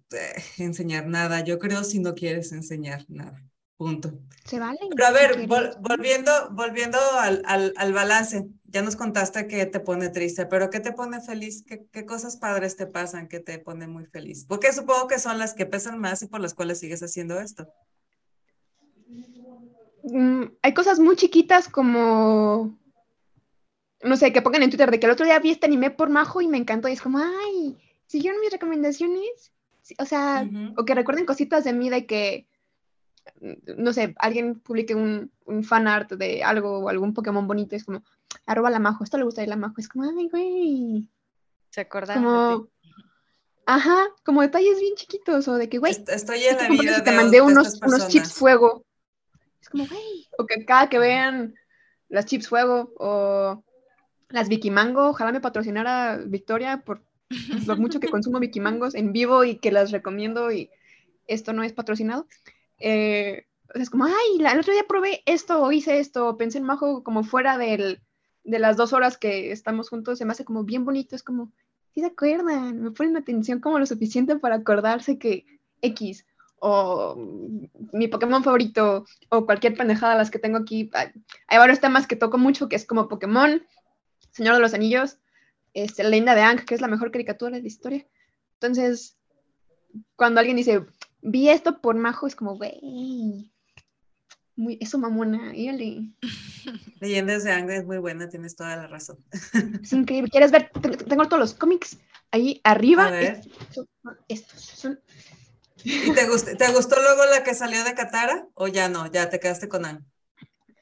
enseñar 0.58 1.08
nada, 1.08 1.44
yo 1.44 1.58
creo, 1.60 1.84
si 1.84 2.00
no 2.00 2.16
quieres 2.16 2.52
enseñar 2.52 3.06
nada. 3.08 3.42
Punto. 3.78 4.14
Se 4.46 4.60
vale. 4.60 4.78
Pero 4.96 5.08
a 5.08 5.12
ver, 5.12 5.48
volviendo, 5.48 6.32
volviendo 6.52 7.00
al, 7.20 7.42
al, 7.46 7.74
al, 7.78 7.94
balance, 7.94 8.46
ya 8.66 8.84
nos 8.84 8.96
contaste 8.96 9.48
que 9.48 9.66
te 9.66 9.80
pone 9.80 10.10
triste, 10.10 10.46
pero 10.46 10.70
¿qué 10.70 10.80
te 10.80 10.92
pone 10.92 11.20
feliz? 11.20 11.64
¿Qué, 11.66 11.88
¿Qué, 11.92 12.06
cosas 12.06 12.38
padres 12.38 12.76
te 12.76 12.86
pasan 12.86 13.28
que 13.28 13.40
te 13.40 13.58
pone 13.58 13.88
muy 13.88 14.06
feliz? 14.06 14.46
Porque 14.48 14.72
supongo 14.72 15.08
que 15.08 15.18
son 15.18 15.40
las 15.40 15.56
que 15.56 15.66
pesan 15.66 16.00
más 16.00 16.22
y 16.22 16.28
por 16.28 16.42
las 16.42 16.54
cuales 16.54 16.78
sigues 16.80 17.02
haciendo 17.02 17.40
esto. 17.40 17.74
Mm, 20.04 20.44
hay 20.62 20.74
cosas 20.74 21.00
muy 21.00 21.16
chiquitas 21.16 21.68
como, 21.68 22.78
no 24.04 24.18
sé, 24.18 24.34
que 24.34 24.42
pongan 24.42 24.64
en 24.64 24.70
Twitter 24.70 24.90
de 24.90 25.00
que 25.00 25.06
el 25.06 25.12
otro 25.12 25.26
día 25.26 25.40
vi 25.40 25.52
este 25.52 25.68
anime 25.68 25.92
por 25.92 26.10
Majo 26.10 26.42
y 26.42 26.48
me 26.48 26.58
encantó 26.58 26.88
y 26.88 26.94
es 26.94 27.02
como, 27.02 27.20
ay, 27.20 27.78
¿siguieron 28.08 28.42
mis 28.42 28.52
recomendaciones? 28.52 29.52
O 29.98 30.06
sea, 30.06 30.48
o 30.78 30.86
que 30.86 30.96
recuerden 30.96 31.26
cositas 31.26 31.64
de 31.64 31.74
mí 31.74 31.90
de 31.90 32.06
que 32.06 32.48
no 33.78 33.94
sé, 33.94 34.16
alguien 34.20 34.60
publique 34.60 34.96
un, 34.96 35.32
un 35.46 35.64
fan 35.64 35.88
art 35.88 36.12
de 36.14 36.44
algo 36.44 36.80
o 36.80 36.90
algún 36.90 37.14
Pokémon 37.14 37.48
bonito, 37.48 37.76
es 37.76 37.84
como, 37.84 38.04
arroba 38.46 38.70
la 38.70 38.80
majo, 38.80 39.04
esto 39.04 39.18
le 39.18 39.24
gusta 39.24 39.42
a 39.42 39.48
la 39.48 39.56
majo, 39.56 39.76
es 39.78 39.88
como, 39.88 40.04
ay, 40.04 40.30
güey. 40.30 41.10
Se 41.70 41.82
acordan 41.82 42.24
como, 42.24 42.68
Ajá, 43.66 44.08
como 44.26 44.42
detalles 44.42 44.80
bien 44.80 44.96
chiquitos, 44.96 45.48
o 45.48 45.56
de 45.56 45.70
que, 45.70 45.78
güey, 45.78 45.94
estoy 45.94 46.44
en 46.44 46.58
la 46.58 46.68
vida 46.68 46.98
de 46.98 47.02
te 47.04 47.12
mandé 47.12 47.42
unos, 47.42 47.80
unos 47.82 48.08
chips 48.08 48.34
fuego. 48.34 48.86
Es 49.62 49.70
como, 49.70 49.86
güey, 49.86 50.28
o 50.38 50.46
que 50.46 50.66
cada 50.66 50.90
que 50.90 51.00
vean 51.00 51.56
las 52.10 52.26
chips 52.26 52.48
fuego, 52.48 52.94
o 52.98 53.64
las 54.30 54.50
Vicky 54.50 54.72
Mango, 54.72 55.10
ojalá 55.10 55.32
me 55.32 55.42
patrocinara 55.42 56.18
Victoria 56.26 56.84
por 56.86 57.04
lo 57.66 57.78
mucho 57.78 58.00
que 58.00 58.10
consumo 58.10 58.40
Vicky 58.40 58.60
Mangos 58.60 58.96
en 58.96 59.14
vivo 59.14 59.44
y 59.44 59.56
que 59.56 59.72
las 59.72 59.92
recomiendo 59.92 60.52
y 60.52 60.70
esto 61.28 61.54
no 61.54 61.64
es 61.64 61.74
patrocinado. 61.74 62.28
Eh, 62.80 63.46
es 63.74 63.90
como, 63.90 64.06
ay, 64.06 64.14
el 64.40 64.60
otro 64.60 64.74
día 64.74 64.84
probé 64.88 65.22
esto 65.26 65.62
o 65.62 65.72
hice 65.72 66.00
esto, 66.00 66.36
pensé 66.38 66.58
en 66.58 66.66
Majo 66.66 67.04
como 67.04 67.24
fuera 67.24 67.58
del, 67.58 68.02
de 68.44 68.60
las 68.60 68.76
dos 68.76 68.92
horas 68.94 69.18
que 69.18 69.52
estamos 69.52 69.90
juntos, 69.90 70.18
se 70.18 70.26
me 70.26 70.32
hace 70.34 70.46
como 70.46 70.64
bien 70.64 70.84
bonito, 70.84 71.16
es 71.16 71.24
como, 71.24 71.52
si 71.94 72.02
se 72.02 72.08
acuerdan, 72.08 72.82
me 72.82 72.92
ponen 72.92 73.16
atención 73.16 73.60
como 73.60 73.80
lo 73.80 73.86
suficiente 73.86 74.38
para 74.38 74.56
acordarse 74.56 75.18
que 75.18 75.46
X, 75.82 76.26
o 76.64 77.16
mi 77.92 78.08
Pokémon 78.08 78.44
favorito, 78.44 79.06
o 79.30 79.46
cualquier 79.48 79.76
pendejada 79.76 80.16
las 80.16 80.30
que 80.30 80.38
tengo 80.38 80.60
aquí. 80.60 80.92
Hay 81.48 81.58
varios 81.58 81.80
temas 81.80 82.06
que 82.06 82.16
toco 82.16 82.38
mucho, 82.38 82.70
que 82.70 82.76
es 82.76 82.86
como 82.86 83.10
Pokémon, 83.10 83.64
Señor 84.32 84.54
de 84.56 84.62
los 84.62 84.76
Anillos, 84.76 85.18
este, 85.74 86.04
leyenda 86.04 86.36
de 86.36 86.42
Ang, 86.42 86.64
que 86.64 86.76
es 86.76 86.82
la 86.82 86.88
mejor 86.88 87.12
caricatura 87.12 87.58
de 87.58 87.64
la 87.64 87.68
historia. 87.68 88.06
Entonces, 88.54 89.18
cuando 90.16 90.40
alguien 90.40 90.56
dice, 90.56 90.86
vi 91.22 91.50
esto 91.50 91.82
por 91.82 91.96
Majo, 91.96 92.28
es 92.28 92.36
como, 92.36 92.56
güey, 92.56 93.52
muy, 94.56 94.78
eso 94.80 95.00
mamona, 95.00 95.56
íale. 95.56 96.12
Leyendas 97.02 97.44
de 97.44 97.54
Ang 97.54 97.72
es 97.72 97.86
muy 97.86 97.98
buena, 97.98 98.30
tienes 98.30 98.56
toda 98.56 98.76
la 98.76 98.86
razón. 98.86 99.18
Es 99.82 99.92
increíble. 99.94 100.30
¿Quieres 100.30 100.52
ver? 100.52 100.70
Tengo 101.08 101.26
todos 101.26 101.40
los 101.40 101.54
cómics 101.56 101.98
ahí 102.30 102.62
arriba. 102.64 103.10
Ver. 103.10 103.42
Estos 104.28 104.62
son 104.62 105.00
¿Y 105.84 106.14
te, 106.14 106.28
gustó, 106.28 106.56
te 106.56 106.72
gustó 106.72 107.02
luego 107.02 107.26
la 107.26 107.44
que 107.44 107.54
salió 107.54 107.84
de 107.84 107.94
Katara 107.94 108.48
o 108.54 108.68
ya 108.68 108.90
no? 108.90 109.08
Ya 109.08 109.30
te 109.30 109.40
quedaste 109.40 109.68
con 109.68 109.86
Anne. 109.86 110.06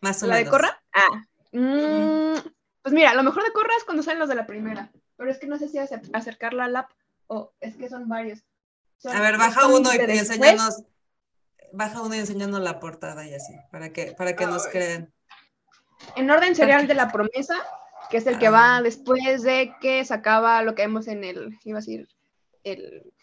Más 0.01 0.21
o 0.23 0.27
¿La 0.27 0.35
menos. 0.35 0.45
de 0.45 0.51
Corra? 0.51 0.83
Ah. 0.93 1.25
Mm, 1.51 2.39
pues 2.81 2.93
mira, 2.93 3.13
lo 3.13 3.23
mejor 3.23 3.43
de 3.43 3.51
Corra 3.51 3.73
es 3.77 3.83
cuando 3.83 4.03
salen 4.03 4.19
los 4.19 4.29
de 4.29 4.35
la 4.35 4.47
primera. 4.47 4.91
Pero 5.17 5.31
es 5.31 5.37
que 5.37 5.47
no 5.47 5.57
sé 5.57 5.67
si 5.67 5.77
acercarla 5.77 6.65
al 6.65 6.75
app 6.75 6.91
o 7.27 7.53
es 7.59 7.75
que 7.75 7.89
son 7.89 8.07
varios. 8.07 8.43
a 9.05 9.21
ver, 9.21 9.37
baja 9.37 9.67
uno 9.67 9.93
y, 9.93 9.97
enséñanos. 9.97 10.83
Baja 11.73 12.01
uno 12.01 12.15
y 12.15 12.19
enséñanos 12.19 12.61
la 12.61 12.79
portada 12.79 13.27
y 13.27 13.33
así, 13.33 13.53
para 13.71 13.91
que, 13.91 14.13
para 14.13 14.35
que 14.35 14.45
nos 14.45 14.65
crean. 14.67 15.13
En 16.15 16.31
orden 16.31 16.55
serial 16.55 16.87
de 16.87 16.95
la 16.95 17.11
promesa, 17.11 17.55
que 18.09 18.17
es 18.17 18.27
el 18.27 18.39
que 18.39 18.47
ah. 18.47 18.51
va 18.51 18.81
después 18.81 19.43
de 19.43 19.75
que 19.81 20.03
se 20.05 20.13
acaba 20.13 20.63
lo 20.63 20.73
que 20.73 20.83
vemos 20.83 21.07
en 21.07 21.23
el, 21.23 21.59
iba 21.63 21.77
a 21.77 21.81
decir, 21.81 22.07
el 22.63 23.13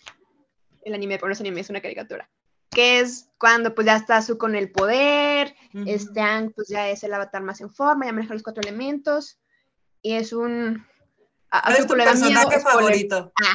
el 0.87 0.95
anime, 0.95 1.17
pero 1.17 1.29
no 1.29 1.33
es 1.33 1.41
anime, 1.41 1.61
es 1.61 1.71
una 1.71 1.83
caricatura. 1.83 2.29
Que 2.71 3.01
es 3.01 3.29
cuando 3.39 3.75
pues 3.75 3.87
ya 3.87 3.97
está 3.97 4.23
su 4.23 4.39
con 4.39 4.55
el 4.55 4.71
poder, 4.71 5.55
este 5.87 6.21
Ang 6.21 6.53
pues 6.53 6.69
ya 6.69 6.89
es 6.89 7.05
el 7.05 7.15
avatar 7.15 7.43
más 7.43 7.61
en 7.61 7.71
forma, 7.71 8.07
ya 8.07 8.13
maneja 8.13 8.35
los 8.35 8.43
cuatro 8.43 8.63
elementos, 8.63 9.39
y 10.03 10.15
es 10.15 10.33
un... 10.33 10.85
¿Cuál 11.51 11.77
es 11.77 11.87
tu 11.87 11.95
personaje 11.95 12.61
favorito? 12.61 13.33
Ah. 13.43 13.55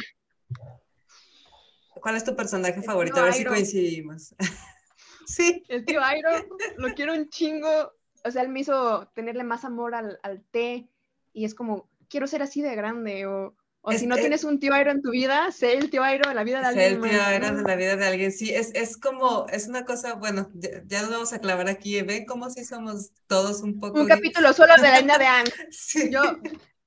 ¿Cuál 1.94 2.16
es 2.16 2.24
tu 2.24 2.34
personaje 2.34 2.82
favorito? 2.82 3.20
A 3.20 3.24
ver 3.24 3.34
si 3.34 3.44
coincidimos. 3.44 4.34
sí. 5.26 5.62
El 5.68 5.84
tío 5.84 6.02
Airo, 6.02 6.30
lo 6.78 6.92
quiero 6.94 7.14
un 7.14 7.28
chingo. 7.28 7.92
O 8.24 8.30
sea, 8.30 8.42
él 8.42 8.48
me 8.48 8.60
hizo 8.60 9.08
tenerle 9.14 9.44
más 9.44 9.64
amor 9.64 9.94
al, 9.94 10.18
al 10.22 10.42
té 10.42 10.88
y 11.32 11.44
es 11.44 11.54
como, 11.54 11.88
quiero 12.08 12.26
ser 12.26 12.42
así 12.42 12.60
de 12.60 12.74
grande 12.74 13.26
o 13.26 13.54
o 13.84 13.92
si 13.92 14.06
no 14.06 14.16
tienes 14.16 14.44
un 14.44 14.60
tío 14.60 14.72
Airo 14.72 14.92
en 14.92 15.02
tu 15.02 15.10
vida, 15.10 15.50
sé 15.50 15.72
el 15.72 15.90
tío 15.90 16.04
Airo 16.04 16.30
en 16.30 16.36
la 16.36 16.44
vida 16.44 16.60
de 16.60 16.66
alguien. 16.66 16.88
Sé 16.88 16.94
el 16.94 17.10
tío 17.10 17.22
Airo 17.22 17.46
en 17.48 17.64
la 17.64 17.74
vida 17.74 17.96
de 17.96 18.06
alguien. 18.06 18.30
Sí, 18.30 18.54
es, 18.54 18.70
es 18.74 18.96
como, 18.96 19.46
es 19.48 19.66
una 19.66 19.84
cosa, 19.84 20.14
bueno, 20.14 20.48
ya, 20.54 21.02
nos 21.02 21.10
vamos 21.10 21.32
a 21.32 21.40
clavar 21.40 21.68
aquí. 21.68 22.00
Ven 22.02 22.24
cómo 22.24 22.48
si 22.48 22.64
somos 22.64 23.10
todos 23.26 23.60
un 23.60 23.80
poco. 23.80 24.00
Un 24.00 24.06
capítulo 24.06 24.52
solo 24.52 24.74
de 24.76 24.82
la 24.82 25.00
India 25.00 25.18
de 25.18 25.26
Ang. 25.26 25.48
Yo, 26.12 26.22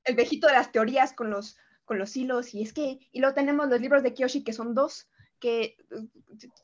el 0.05 0.15
viejito 0.15 0.47
de 0.47 0.53
las 0.53 0.71
teorías 0.71 1.11
con 1.11 1.29
los, 1.29 1.57
con 1.83 1.99
los 1.99 2.15
hilos. 2.15 2.53
Y 2.53 2.61
es 2.61 2.71
que, 2.71 2.99
y 3.11 3.19
luego 3.19 3.35
tenemos 3.35 3.67
los 3.67 3.81
libros 3.81 4.01
de 4.01 4.13
Kyoshi, 4.13 4.45
que 4.45 4.53
son 4.53 4.73
dos, 4.73 5.09
que, 5.41 5.75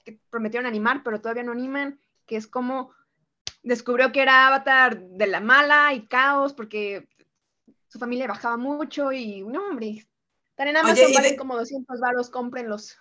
que 0.06 0.22
prometieron 0.30 0.66
animar, 0.66 1.02
pero 1.04 1.20
todavía 1.20 1.44
no 1.44 1.52
animan, 1.52 2.00
que 2.26 2.38
es 2.38 2.48
como 2.48 2.94
descubrió 3.64 4.14
que 4.14 4.22
era 4.22 4.48
avatar 4.48 5.02
de 5.02 5.28
la 5.28 5.42
mala 5.42 5.94
y 5.94 6.08
caos, 6.08 6.54
porque 6.54 7.10
su 7.90 8.00
familia 8.00 8.28
bajaba 8.28 8.56
mucho 8.56 9.12
y, 9.12 9.42
no, 9.42 9.68
hombre, 9.68 10.08
en 10.70 10.78
Amazon 10.78 11.12
valen 11.14 11.36
como 11.36 11.58
200 11.58 12.00
baros, 12.00 12.30
cómprenlos. 12.30 12.98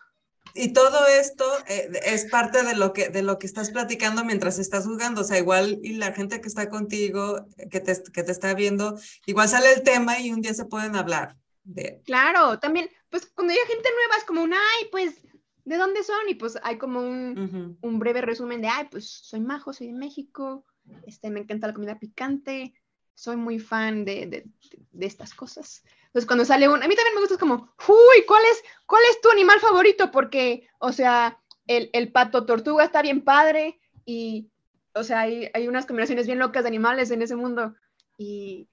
Y 0.54 0.72
todo 0.72 1.06
esto 1.06 1.44
eh, 1.68 1.90
es 2.04 2.24
parte 2.26 2.64
de 2.64 2.74
lo, 2.74 2.92
que, 2.92 3.08
de 3.08 3.22
lo 3.22 3.38
que 3.38 3.46
estás 3.46 3.70
platicando 3.70 4.24
mientras 4.24 4.58
estás 4.58 4.86
jugando. 4.86 5.20
O 5.20 5.24
sea, 5.24 5.38
igual 5.38 5.78
y 5.82 5.94
la 5.94 6.12
gente 6.12 6.40
que 6.40 6.48
está 6.48 6.68
contigo, 6.68 7.46
que 7.70 7.80
te, 7.80 8.02
que 8.12 8.22
te 8.22 8.32
está 8.32 8.54
viendo, 8.54 8.98
igual 9.26 9.48
sale 9.48 9.72
el 9.72 9.82
tema 9.82 10.18
y 10.20 10.32
un 10.32 10.40
día 10.40 10.54
se 10.54 10.64
pueden 10.64 10.96
hablar. 10.96 11.36
De... 11.62 12.00
Claro, 12.04 12.58
también, 12.58 12.88
pues 13.10 13.26
cuando 13.26 13.52
hay 13.52 13.58
gente 13.58 13.88
nueva 13.94 14.16
es 14.18 14.24
como 14.24 14.42
un, 14.42 14.54
ay, 14.54 14.88
pues, 14.90 15.22
¿de 15.64 15.76
dónde 15.76 16.02
son? 16.02 16.28
Y 16.28 16.34
pues 16.34 16.58
hay 16.62 16.78
como 16.78 17.00
un, 17.00 17.78
un 17.80 17.98
breve 17.98 18.22
resumen 18.22 18.60
de, 18.60 18.68
ay, 18.68 18.88
pues 18.90 19.08
soy 19.08 19.40
majo, 19.40 19.72
soy 19.72 19.88
de 19.88 19.92
México, 19.92 20.64
este, 21.06 21.30
me 21.30 21.40
encanta 21.40 21.68
la 21.68 21.74
comida 21.74 21.98
picante, 21.98 22.74
soy 23.14 23.36
muy 23.36 23.58
fan 23.58 24.04
de, 24.04 24.26
de, 24.26 24.46
de 24.90 25.06
estas 25.06 25.34
cosas. 25.34 25.84
Entonces, 26.10 26.26
cuando 26.26 26.44
sale 26.44 26.68
un, 26.68 26.82
a 26.82 26.88
mí 26.88 26.96
también 26.96 27.14
me 27.14 27.20
gusta, 27.20 27.34
es 27.34 27.40
como, 27.40 27.72
uy, 27.86 28.24
¿cuál 28.26 28.42
es, 28.50 28.64
cuál 28.84 29.02
es 29.10 29.20
tu 29.20 29.30
animal 29.30 29.60
favorito? 29.60 30.10
Porque, 30.10 30.68
o 30.80 30.92
sea, 30.92 31.40
el, 31.68 31.88
el 31.92 32.10
pato 32.10 32.44
tortuga 32.44 32.82
está 32.84 33.00
bien 33.00 33.22
padre 33.22 33.78
y, 34.04 34.50
o 34.92 35.04
sea, 35.04 35.20
hay, 35.20 35.48
hay, 35.54 35.68
unas 35.68 35.86
combinaciones 35.86 36.26
bien 36.26 36.40
locas 36.40 36.64
de 36.64 36.68
animales 36.68 37.12
en 37.12 37.22
ese 37.22 37.36
mundo. 37.36 37.76
Y, 38.18 38.68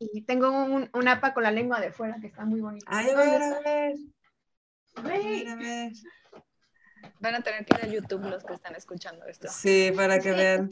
y 0.00 0.22
tengo 0.22 0.50
un, 0.50 0.90
un, 0.92 1.08
apa 1.08 1.32
con 1.32 1.44
la 1.44 1.52
lengua 1.52 1.80
de 1.80 1.92
fuera 1.92 2.16
que 2.20 2.26
está 2.26 2.44
muy 2.44 2.60
bonito. 2.60 2.86
Ay, 2.88 3.10
a 3.10 3.16
ver, 3.16 3.42
a 3.42 3.60
ver. 3.60 3.94
A 4.96 5.02
ver, 5.02 5.48
a 5.48 5.54
ver. 5.54 5.92
Van 7.20 7.34
a 7.36 7.42
tener 7.42 7.64
que 7.64 7.74
ir 7.78 7.84
a 7.84 7.86
YouTube 7.86 8.28
los 8.28 8.42
que 8.42 8.54
están 8.54 8.74
escuchando 8.74 9.24
esto. 9.26 9.46
Sí, 9.48 9.92
para 9.94 10.18
que 10.18 10.32
vean. 10.32 10.68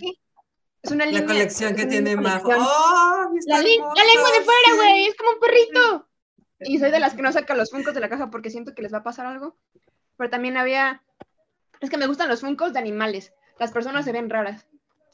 Es 0.82 0.90
una 0.90 1.06
La 1.06 1.24
colección 1.24 1.76
que 1.76 1.86
tiene 1.86 2.16
Majo. 2.16 2.48
¡Oh! 2.48 3.30
La, 3.46 3.56
la, 3.56 3.62
lengua 3.62 3.94
de 3.94 4.44
fuera, 4.44 4.74
güey. 4.76 5.06
Es 5.06 5.16
como 5.16 5.30
un 5.30 5.38
perrito. 5.38 6.07
Y 6.60 6.78
soy 6.78 6.90
de 6.90 7.00
las 7.00 7.14
que 7.14 7.22
no 7.22 7.32
saca 7.32 7.54
los 7.54 7.70
funcos 7.70 7.94
de 7.94 8.00
la 8.00 8.08
caja 8.08 8.30
porque 8.30 8.50
siento 8.50 8.74
que 8.74 8.82
les 8.82 8.92
va 8.92 8.98
a 8.98 9.04
pasar 9.04 9.26
algo. 9.26 9.56
Pero 10.16 10.30
también 10.30 10.56
había. 10.56 11.02
Es 11.80 11.90
que 11.90 11.98
me 11.98 12.06
gustan 12.06 12.28
los 12.28 12.40
funcos 12.40 12.72
de 12.72 12.80
animales. 12.80 13.32
Las 13.58 13.72
personas 13.72 14.04
se 14.04 14.12
ven 14.12 14.30
raras. 14.30 14.66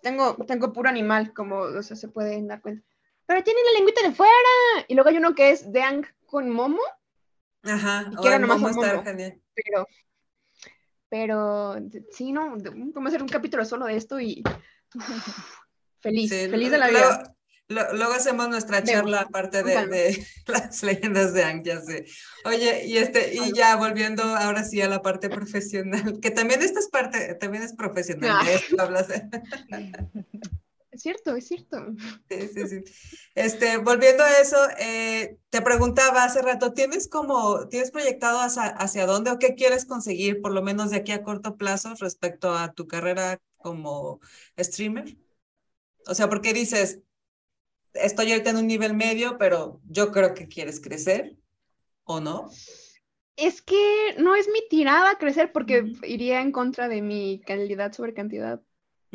Tengo, 0.03 0.37
tengo 0.47 0.73
puro 0.73 0.89
animal, 0.89 1.33
como 1.33 1.61
o 1.61 1.83
sea, 1.83 1.97
se 1.97 2.09
pueden 2.09 2.49
dar 2.49 2.61
cuenta. 2.61 2.87
Pero 3.27 3.43
tiene 3.43 3.61
la 3.65 3.79
lengüita 3.79 4.03
de 4.03 4.15
fuera. 4.15 4.33
Y 4.89 4.95
luego 4.95 5.11
hay 5.11 5.19
uno 5.19 5.35
que 5.35 5.51
es 5.51 5.71
de 5.73 5.83
Ang 5.83 6.07
con 6.27 6.51
Momo. 6.51 6.81
Ajá. 7.63 8.11
Y 8.11 8.17
quiero 8.17 8.39
nomás 8.39 8.61
Momo 8.61 9.03
genial. 9.03 9.41
Pero, 9.55 9.87
pero 11.09 11.77
sí, 12.11 12.33
no. 12.33 12.57
Vamos 12.57 13.05
a 13.05 13.09
hacer 13.09 13.23
un 13.23 13.29
capítulo 13.29 13.65
solo 13.65 13.87
de 13.87 13.97
esto 13.97 14.21
y. 14.21 14.43
feliz, 16.01 16.31
feliz 16.31 16.71
de 16.71 16.79
la 16.79 16.89
vida. 16.89 17.34
Luego 17.69 18.13
hacemos 18.13 18.49
nuestra 18.49 18.83
charla 18.83 19.23
aparte 19.23 19.63
de, 19.63 20.27
las 20.47 20.83
leyendas 20.83 21.33
de 21.33 21.45
Ang, 21.45 21.65
ya 21.65 21.81
sé. 21.81 22.05
Oye, 22.45 22.87
y 22.87 22.99
este, 22.99 23.35
y 23.35 23.53
ya 23.55 23.77
volviendo 23.77 24.23
ahora 24.23 24.65
sí 24.65 24.83
a 24.83 24.89
la 24.89 25.01
parte 25.01 25.31
profesional, 25.31 26.21
que 26.21 26.31
también 26.31 26.63
esta 26.63 26.81
es 26.81 26.89
parte, 26.89 27.35
también 27.37 27.63
es 27.63 27.75
profesional, 27.75 28.47
Es 30.91 31.03
cierto, 31.03 31.35
es 31.35 31.49
cierto. 31.49 31.79
Sí, 32.29 32.49
sí, 32.55 32.69
sí. 32.69 32.85
Este, 33.35 33.79
volviendo 33.79 34.23
a 34.23 34.39
eso, 34.39 34.59
eh, 34.79 35.39
te 35.49 35.63
preguntaba 35.63 36.23
hace 36.23 36.43
rato, 36.43 36.73
¿tienes 36.75 37.09
como, 37.09 37.67
tienes 37.69 37.91
proyectado 37.91 38.41
hacia, 38.41 38.65
hacia 38.65 39.07
dónde 39.07 39.31
o 39.31 39.39
qué 39.39 39.55
quieres 39.55 39.87
conseguir, 39.87 40.41
por 40.43 40.53
lo 40.53 40.63
menos 40.63 40.91
de 40.91 40.99
aquí 40.99 41.13
a 41.13 41.23
corto 41.23 41.57
plazo, 41.57 41.95
respecto 41.99 42.55
a 42.55 42.73
tu 42.73 42.87
carrera 42.87 43.41
como 43.57 44.21
streamer? 44.57 45.17
O 46.07 46.15
sea, 46.15 46.29
porque 46.29 46.53
dices, 46.53 47.01
estoy 47.95 48.33
ahorita 48.33 48.51
en 48.51 48.57
un 48.57 48.67
nivel 48.67 48.95
medio, 48.95 49.39
pero 49.39 49.81
yo 49.89 50.13
creo 50.13 50.35
que 50.35 50.49
quieres 50.49 50.81
crecer, 50.81 51.37
¿o 52.05 52.21
no? 52.21 52.51
Es 53.37 53.63
que 53.63 54.15
no 54.19 54.35
es 54.35 54.49
mi 54.49 54.61
tirada 54.69 55.17
crecer 55.19 55.53
porque 55.53 55.93
iría 56.03 56.41
en 56.41 56.53
contra 56.53 56.89
de 56.89 57.03
mi 57.03 57.41
calidad 57.47 57.93
sobre 57.93 58.15
cantidad. 58.15 58.61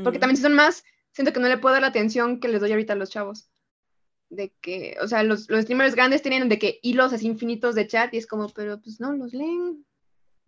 Porque 0.02 0.20
también 0.20 0.38
si 0.38 0.44
son 0.44 0.54
más, 0.54 0.86
siento 1.12 1.34
que 1.34 1.42
no 1.42 1.50
le 1.50 1.58
puedo 1.58 1.74
dar 1.74 1.82
la 1.82 1.90
atención 1.90 2.40
que 2.40 2.48
les 2.48 2.62
doy 2.62 2.72
ahorita 2.72 2.94
a 2.94 2.96
los 2.96 3.10
chavos. 3.10 3.50
De 4.30 4.54
que, 4.62 4.96
o 5.02 5.08
sea, 5.08 5.24
los, 5.24 5.50
los 5.50 5.64
streamers 5.64 5.96
grandes 5.96 6.22
tienen 6.22 6.48
de 6.48 6.60
que 6.60 6.80
hilos 6.84 7.12
así 7.12 7.28
infinitos 7.28 7.76
de 7.76 7.88
chat 7.88 8.14
y 8.14 8.18
es 8.18 8.28
como, 8.28 8.48
pero 8.50 8.80
pues 8.82 9.02
no, 9.02 9.12
los 9.14 9.34
leen. 9.34 9.86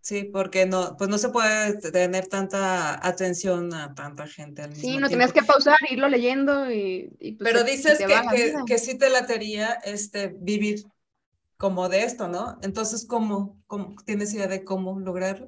Sí, 0.02 0.24
porque 0.24 0.66
no, 0.66 0.96
pues 0.96 1.08
no 1.08 1.16
se 1.16 1.28
puede 1.28 1.78
tener 1.92 2.26
tanta 2.26 3.06
atención 3.06 3.72
a 3.72 3.94
tanta 3.94 4.26
gente 4.26 4.62
al 4.62 4.70
mismo 4.70 4.82
Sí, 4.82 4.96
no 4.98 5.08
tenías 5.08 5.32
que 5.32 5.44
pausar, 5.44 5.78
irlo 5.88 6.08
leyendo 6.08 6.68
y... 6.72 7.08
pues, 7.20 7.36
Pero 7.38 7.62
dices 7.62 7.98
que, 7.98 8.06
que, 8.06 8.54
que, 8.66 8.78
sí 8.78 8.98
te 8.98 9.08
latería 9.10 9.74
este, 9.84 10.34
vivir 10.36 10.82
como 11.56 11.88
de 11.88 12.02
esto, 12.02 12.26
¿no? 12.26 12.58
Entonces, 12.62 13.06
¿cómo, 13.06 13.62
cómo 13.68 13.94
tienes 14.04 14.34
idea 14.34 14.48
de 14.48 14.64
cómo 14.64 14.98
lograrlo? 14.98 15.46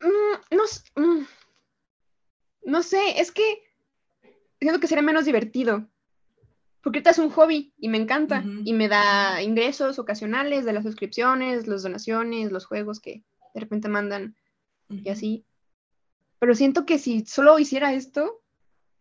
Mm, 0.00 0.54
no, 0.54 0.62
mm, 0.94 1.26
no 2.62 2.82
sé, 2.84 3.20
es 3.20 3.32
que 3.32 3.64
siento 4.60 4.78
que 4.78 4.86
sería 4.86 5.02
menos 5.02 5.24
divertido 5.24 5.88
porque 6.84 6.98
ahorita 6.98 7.10
es 7.10 7.18
un 7.18 7.30
hobby 7.30 7.72
y 7.78 7.88
me 7.88 7.96
encanta 7.96 8.44
y 8.62 8.74
me 8.74 8.88
da 8.88 9.40
ingresos 9.40 9.98
ocasionales 9.98 10.66
de 10.66 10.74
las 10.74 10.84
suscripciones, 10.84 11.66
las 11.66 11.82
donaciones, 11.82 12.52
los 12.52 12.66
juegos 12.66 13.00
que 13.00 13.24
de 13.54 13.60
repente 13.60 13.88
mandan 13.88 14.36
y 14.90 15.08
así. 15.08 15.46
Pero 16.38 16.54
siento 16.54 16.84
que 16.84 16.98
si 16.98 17.24
solo 17.24 17.58
hiciera 17.58 17.94
esto, 17.94 18.42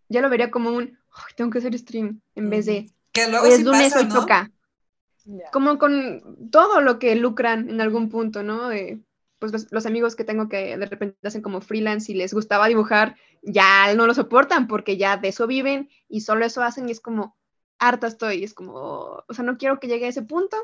ya 0.08 0.22
lo 0.22 0.30
vería 0.30 0.50
como 0.50 0.70
un, 0.70 0.98
tengo 1.36 1.52
que 1.52 1.58
hacer 1.58 1.78
stream 1.78 2.22
en 2.36 2.50
vez 2.50 2.68
de, 2.68 2.90
que 3.12 3.30
luego 3.30 3.52
sí 3.52 3.66
pasa, 3.66 4.50
Como 5.52 5.78
con 5.78 6.50
todo 6.52 6.80
lo 6.80 7.00
que 7.00 7.18
lucran 7.18 7.70
en 7.70 7.82
algún 7.82 8.10
punto, 8.10 8.44
¿no? 8.44 8.70
pues 9.40 9.70
los, 9.74 9.86
amigos 9.86 10.16
que 10.16 10.24
tengo 10.24 10.48
que 10.48 10.78
de 10.78 10.86
repente 10.86 11.18
hacen 11.28 11.42
como 11.42 11.60
freelance 11.60 12.10
y 12.10 12.16
les 12.16 12.34
gustaba 12.34 12.70
dibujar, 12.70 13.18
ya 13.42 13.94
no 13.94 14.08
lo 14.08 14.14
soportan 14.14 14.68
porque 14.68 14.96
ya 14.96 15.18
de 15.18 15.28
eso 15.28 15.48
viven 15.48 15.90
y 16.08 16.22
solo 16.22 16.46
eso 16.46 16.64
hacen 16.64 16.88
y 16.88 16.94
es 16.94 17.02
como, 17.02 17.36
harta 17.88 18.08
estoy, 18.08 18.44
es 18.44 18.54
como, 18.54 18.74
o 19.28 19.34
sea, 19.34 19.44
no 19.44 19.58
quiero 19.58 19.80
que 19.80 19.88
llegue 19.88 20.06
a 20.06 20.10
ese 20.10 20.22
punto, 20.22 20.58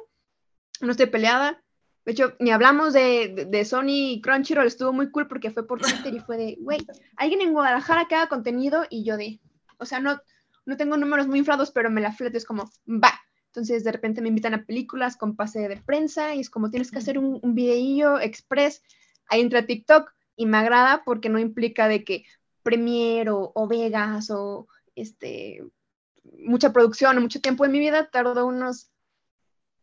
no 0.82 0.91
estoy 0.91 1.07
peleada. 1.07 1.61
De 2.05 2.13
hecho, 2.13 2.34
ni 2.39 2.51
hablamos 2.51 2.93
de, 2.93 3.45
de, 3.49 3.65
Sony 3.65 4.13
y 4.13 4.22
Crunchyroll, 4.22 4.65
estuvo 4.65 4.93
muy 4.93 5.11
cool 5.11 5.28
porque 5.28 5.51
fue 5.51 5.67
por 5.67 5.82
Twitter 5.82 6.13
y 6.13 6.20
fue 6.20 6.38
de, 6.38 6.57
güey, 6.59 6.80
alguien 7.17 7.41
en 7.41 7.53
Guadalajara 7.53 8.07
que 8.07 8.15
haga 8.15 8.30
contenido 8.30 8.86
y 8.89 9.03
yo 9.03 9.17
de, 9.17 9.39
o 9.78 9.86
sea, 9.86 9.99
no, 9.99 10.20
no 10.65 10.78
tengo 10.78 10.97
números 10.97 11.28
muy 11.28 11.39
inflados, 11.39 11.72
pero 11.72 11.89
me 11.89 12.01
la 12.01 12.13
flete, 12.13 12.38
es 12.38 12.45
como, 12.45 12.72
va. 12.88 13.13
Entonces, 13.47 13.84
de 13.84 13.91
repente 13.91 14.22
me 14.22 14.30
invitan 14.30 14.53
a 14.53 14.63
películas 14.63 15.17
con 15.17 15.36
pase 15.36 15.67
de 15.67 15.78
prensa 15.78 16.36
y 16.36 16.39
es 16.39 16.49
como, 16.49 16.70
tienes 16.70 16.91
que 16.91 16.99
hacer 16.99 17.17
un, 17.17 17.39
un 17.41 17.55
videillo 17.55 18.20
express. 18.20 18.82
Ahí 19.28 19.41
entra 19.41 19.65
TikTok 19.65 20.11
y 20.36 20.45
me 20.45 20.57
agrada 20.57 21.03
porque 21.03 21.30
no 21.30 21.39
implica 21.39 21.88
de 21.88 22.03
que 22.03 22.26
Premiere 22.63 23.32
o, 23.32 23.51
o 23.53 23.67
Vegas 23.67 24.30
o 24.30 24.67
este, 24.95 25.63
mucha 26.38 26.72
producción 26.72 27.18
o 27.18 27.22
mucho 27.22 27.42
tiempo 27.42 27.66
en 27.66 27.72
mi 27.72 27.80
vida, 27.80 28.10
tardo 28.10 28.46
unos 28.46 28.92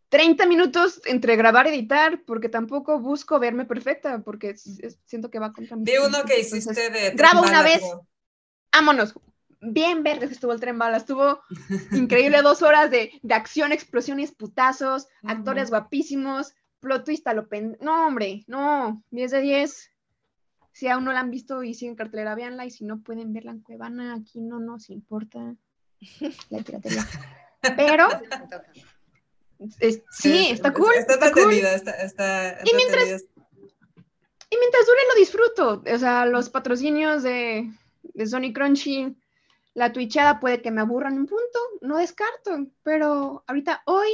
30 0.08 0.46
minutos 0.46 1.00
entre 1.04 1.36
grabar 1.36 1.66
y 1.66 1.70
editar, 1.70 2.22
porque 2.26 2.48
tampoco 2.48 3.00
busco 3.00 3.38
verme 3.38 3.64
perfecta, 3.64 4.20
porque 4.20 4.56
siento 5.04 5.30
que 5.30 5.38
va 5.38 5.52
contra 5.52 5.76
mi. 5.76 5.84
Vi 5.84 5.98
uno 5.98 6.22
que 6.24 6.40
hiciste 6.40 6.90
de. 6.90 7.10
Grabo 7.10 7.42
una 7.42 7.62
vez. 7.62 7.82
Vámonos 8.72 9.14
bien 9.60 10.02
verde 10.02 10.26
estuvo 10.26 10.52
el 10.52 10.60
tren 10.60 10.78
bala, 10.78 10.98
estuvo 10.98 11.40
increíble 11.92 12.42
dos 12.42 12.62
horas 12.62 12.90
de, 12.90 13.20
acción, 13.30 13.72
explosiones, 13.72 14.32
putazos, 14.32 15.08
actores 15.22 15.70
guapísimos, 15.70 16.54
plot 16.80 17.04
twist 17.04 17.26
a 17.26 17.34
lo 17.34 17.48
pen... 17.48 17.76
No, 17.80 18.06
hombre, 18.06 18.44
no, 18.46 19.02
10 19.10 19.30
de 19.30 19.40
10. 19.40 19.92
Si 20.72 20.88
aún 20.88 21.04
no 21.04 21.12
la 21.12 21.20
han 21.20 21.30
visto 21.30 21.62
y 21.62 21.74
siguen 21.74 21.96
cartelera, 21.96 22.34
véanla, 22.34 22.66
y 22.66 22.70
si 22.70 22.84
no 22.84 23.00
pueden 23.00 23.32
verla 23.32 23.52
en 23.52 23.60
Cuevana, 23.60 24.14
aquí 24.14 24.40
no 24.40 24.60
nos 24.60 24.90
importa 24.90 25.54
la 26.50 26.62
piratería. 26.62 27.06
Pero... 27.76 28.08
sí, 30.10 30.48
está 30.50 30.72
cool. 30.72 30.92
Está, 30.94 31.14
entretenida, 31.14 31.74
está, 31.74 32.58
y 32.64 32.74
mientras, 32.74 33.24
y 34.50 34.56
mientras 34.56 34.86
dure 34.86 35.00
lo 35.08 35.18
disfruto. 35.18 35.82
O 35.94 35.98
sea, 35.98 36.26
los 36.26 36.50
patrocinios 36.50 37.22
de, 37.22 37.70
de 38.02 38.26
Sony 38.26 38.52
Crunchy 38.52 39.16
la 39.76 39.92
twitchada 39.92 40.40
puede 40.40 40.62
que 40.62 40.70
me 40.70 40.80
aburran 40.80 41.18
un 41.18 41.26
punto, 41.26 41.58
no 41.82 41.98
descarto, 41.98 42.66
pero 42.82 43.44
ahorita 43.46 43.82
hoy, 43.84 44.08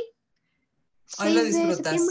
hoy 1.21 1.35
lo 1.35 1.45
disfrutas. 1.45 2.03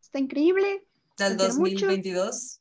está 0.00 0.18
increíble. 0.18 0.86
¿Del 1.18 1.36
2022? 1.36 2.60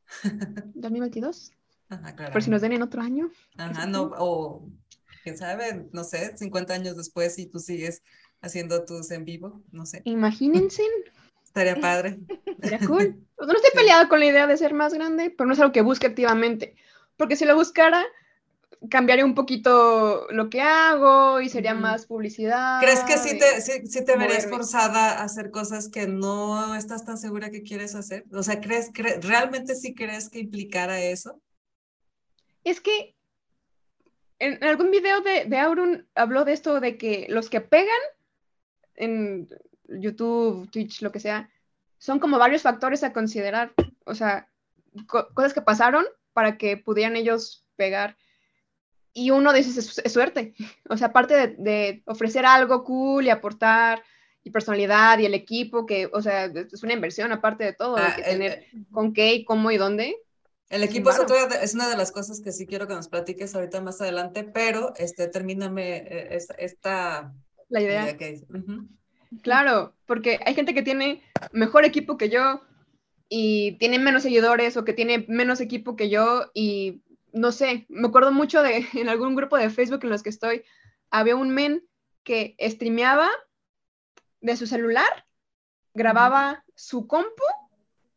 2022. 0.73 1.53
Ajá, 1.87 2.13
claro. 2.13 2.33
Por 2.33 2.43
si 2.43 2.49
nos 2.49 2.61
den 2.61 2.73
en 2.73 2.81
otro 2.81 3.01
año. 3.01 3.31
Ajá, 3.57 3.85
no, 3.85 4.11
o 4.17 4.67
quién 5.25 5.39
sabe, 5.39 5.87
no 5.91 6.03
sé, 6.03 6.37
50 6.37 6.71
años 6.71 6.95
después 6.95 7.39
y 7.39 7.47
tú 7.47 7.57
sigues 7.59 8.03
haciendo 8.41 8.85
tus 8.85 9.09
en 9.09 9.25
vivo, 9.25 9.63
no 9.71 9.87
sé. 9.87 10.03
Imagínense. 10.05 10.83
Estaría 11.43 11.75
padre. 11.77 12.19
Estaría 12.45 12.87
cool. 12.87 13.21
No 13.37 13.51
estoy 13.51 13.71
peleada 13.73 14.07
con 14.07 14.19
la 14.19 14.27
idea 14.27 14.47
de 14.47 14.55
ser 14.55 14.73
más 14.73 14.93
grande, 14.93 15.29
pero 15.29 15.45
no 15.45 15.53
es 15.53 15.59
algo 15.59 15.73
que 15.73 15.81
busque 15.81 16.07
activamente. 16.07 16.75
Porque 17.17 17.35
si 17.35 17.43
lo 17.43 17.53
buscara, 17.53 18.05
cambiaría 18.89 19.25
un 19.25 19.35
poquito 19.35 20.27
lo 20.31 20.49
que 20.49 20.61
hago 20.61 21.41
y 21.41 21.49
sería 21.49 21.73
más 21.73 22.05
publicidad. 22.05 22.79
¿Crees 22.79 23.01
que 23.01 23.17
sí 23.17 23.37
te, 23.37 23.61
sí, 23.61 24.05
te 24.05 24.15
verías 24.15 24.47
forzada 24.47 25.19
a 25.19 25.23
hacer 25.23 25.51
cosas 25.51 25.89
que 25.89 26.07
no 26.07 26.75
estás 26.75 27.03
tan 27.03 27.17
segura 27.17 27.49
que 27.49 27.61
quieres 27.61 27.93
hacer? 27.93 28.25
O 28.31 28.41
sea, 28.41 28.61
¿crees, 28.61 28.91
¿realmente 29.21 29.75
sí 29.75 29.93
crees 29.93 30.29
que 30.29 30.39
implicara 30.39 31.01
eso? 31.01 31.41
Es 32.63 32.79
que 32.79 33.14
en 34.45 34.63
algún 34.63 34.91
video 34.91 35.21
de, 35.21 35.45
de 35.45 35.57
Auron 35.57 36.07
habló 36.15 36.45
de 36.45 36.53
esto, 36.53 36.79
de 36.79 36.97
que 36.97 37.27
los 37.29 37.49
que 37.49 37.61
pegan 37.61 37.89
en 38.95 39.49
YouTube, 39.87 40.69
Twitch, 40.71 41.01
lo 41.01 41.11
que 41.11 41.19
sea, 41.19 41.49
son 41.97 42.19
como 42.19 42.37
varios 42.37 42.61
factores 42.61 43.03
a 43.03 43.13
considerar. 43.13 43.73
O 44.05 44.15
sea, 44.15 44.49
cosas 45.07 45.53
que 45.53 45.61
pasaron 45.61 46.05
para 46.33 46.57
que 46.57 46.77
pudieran 46.77 47.15
ellos 47.15 47.65
pegar 47.75 48.17
y 49.17 49.31
uno 49.31 49.53
de 49.53 49.61
esos 49.61 49.97
es, 49.97 50.13
suerte. 50.13 50.53
O 50.89 50.97
sea, 50.97 51.07
aparte 51.07 51.55
de, 51.57 52.03
ofrecer 52.05 52.45
algo 52.45 52.83
cool 52.83 53.25
y 53.25 53.29
aportar 53.29 54.03
y 54.43 54.51
personalidad 54.51 55.17
y 55.17 55.25
el 55.25 55.33
equipo, 55.33 55.87
que, 55.87 56.07
o 56.13 56.21
sea, 56.21 56.45
es 56.45 56.83
una 56.83 56.93
inversión 56.93 57.31
aparte 57.31 57.63
de 57.63 57.73
todo, 57.73 57.97
ah, 57.97 58.15
tener 58.23 58.67
con 58.91 59.13
qué 59.13 59.33
y 59.33 59.45
cómo 59.45 59.71
y 59.71 59.77
dónde. 59.77 60.15
El 60.69 60.83
equipo 60.83 61.11
es, 61.11 61.19
es, 61.61 61.75
una 61.75 61.87
de 61.87 61.97
las 61.97 62.11
cosas 62.11 62.41
que 62.41 62.51
sí 62.51 62.65
quiero 62.65 62.87
que 62.87 62.95
nos 62.95 63.07
platiques 63.07 63.53
ahorita 63.53 63.81
más 63.81 64.01
adelante, 64.01 64.43
pero 64.43 64.93
este, 64.97 65.27
termíname 65.27 65.97
eh, 65.97 66.39
esta, 66.57 67.33
la 67.69 67.81
idea. 67.81 68.17
que 68.17 68.41
Claro, 69.41 69.93
porque 70.05 70.39
hay 70.45 70.55
gente 70.55 70.73
que 70.73 70.81
tiene 70.81 71.23
mejor 71.51 71.85
equipo 71.85 72.17
que 72.17 72.29
yo 72.29 72.61
y 73.29 73.73
tiene 73.79 73.99
menos 73.99 74.23
seguidores 74.23 74.77
o 74.77 74.85
que 74.85 74.93
tiene 74.93 75.25
menos 75.27 75.61
equipo 75.61 75.95
que 75.95 76.09
yo 76.09 76.49
y 76.53 77.03
no 77.33 77.51
sé, 77.51 77.85
me 77.89 78.07
acuerdo 78.07 78.31
mucho 78.31 78.63
de 78.63 78.85
en 78.93 79.09
algún 79.09 79.35
grupo 79.35 79.57
de 79.57 79.69
Facebook 79.69 80.03
en 80.03 80.09
los 80.09 80.23
que 80.23 80.29
estoy, 80.29 80.63
había 81.11 81.35
un 81.35 81.49
men 81.49 81.83
que 82.23 82.55
streameaba 82.59 83.29
de 84.41 84.57
su 84.57 84.67
celular, 84.67 85.25
grababa 85.93 86.63
su 86.75 87.07
compu 87.07 87.43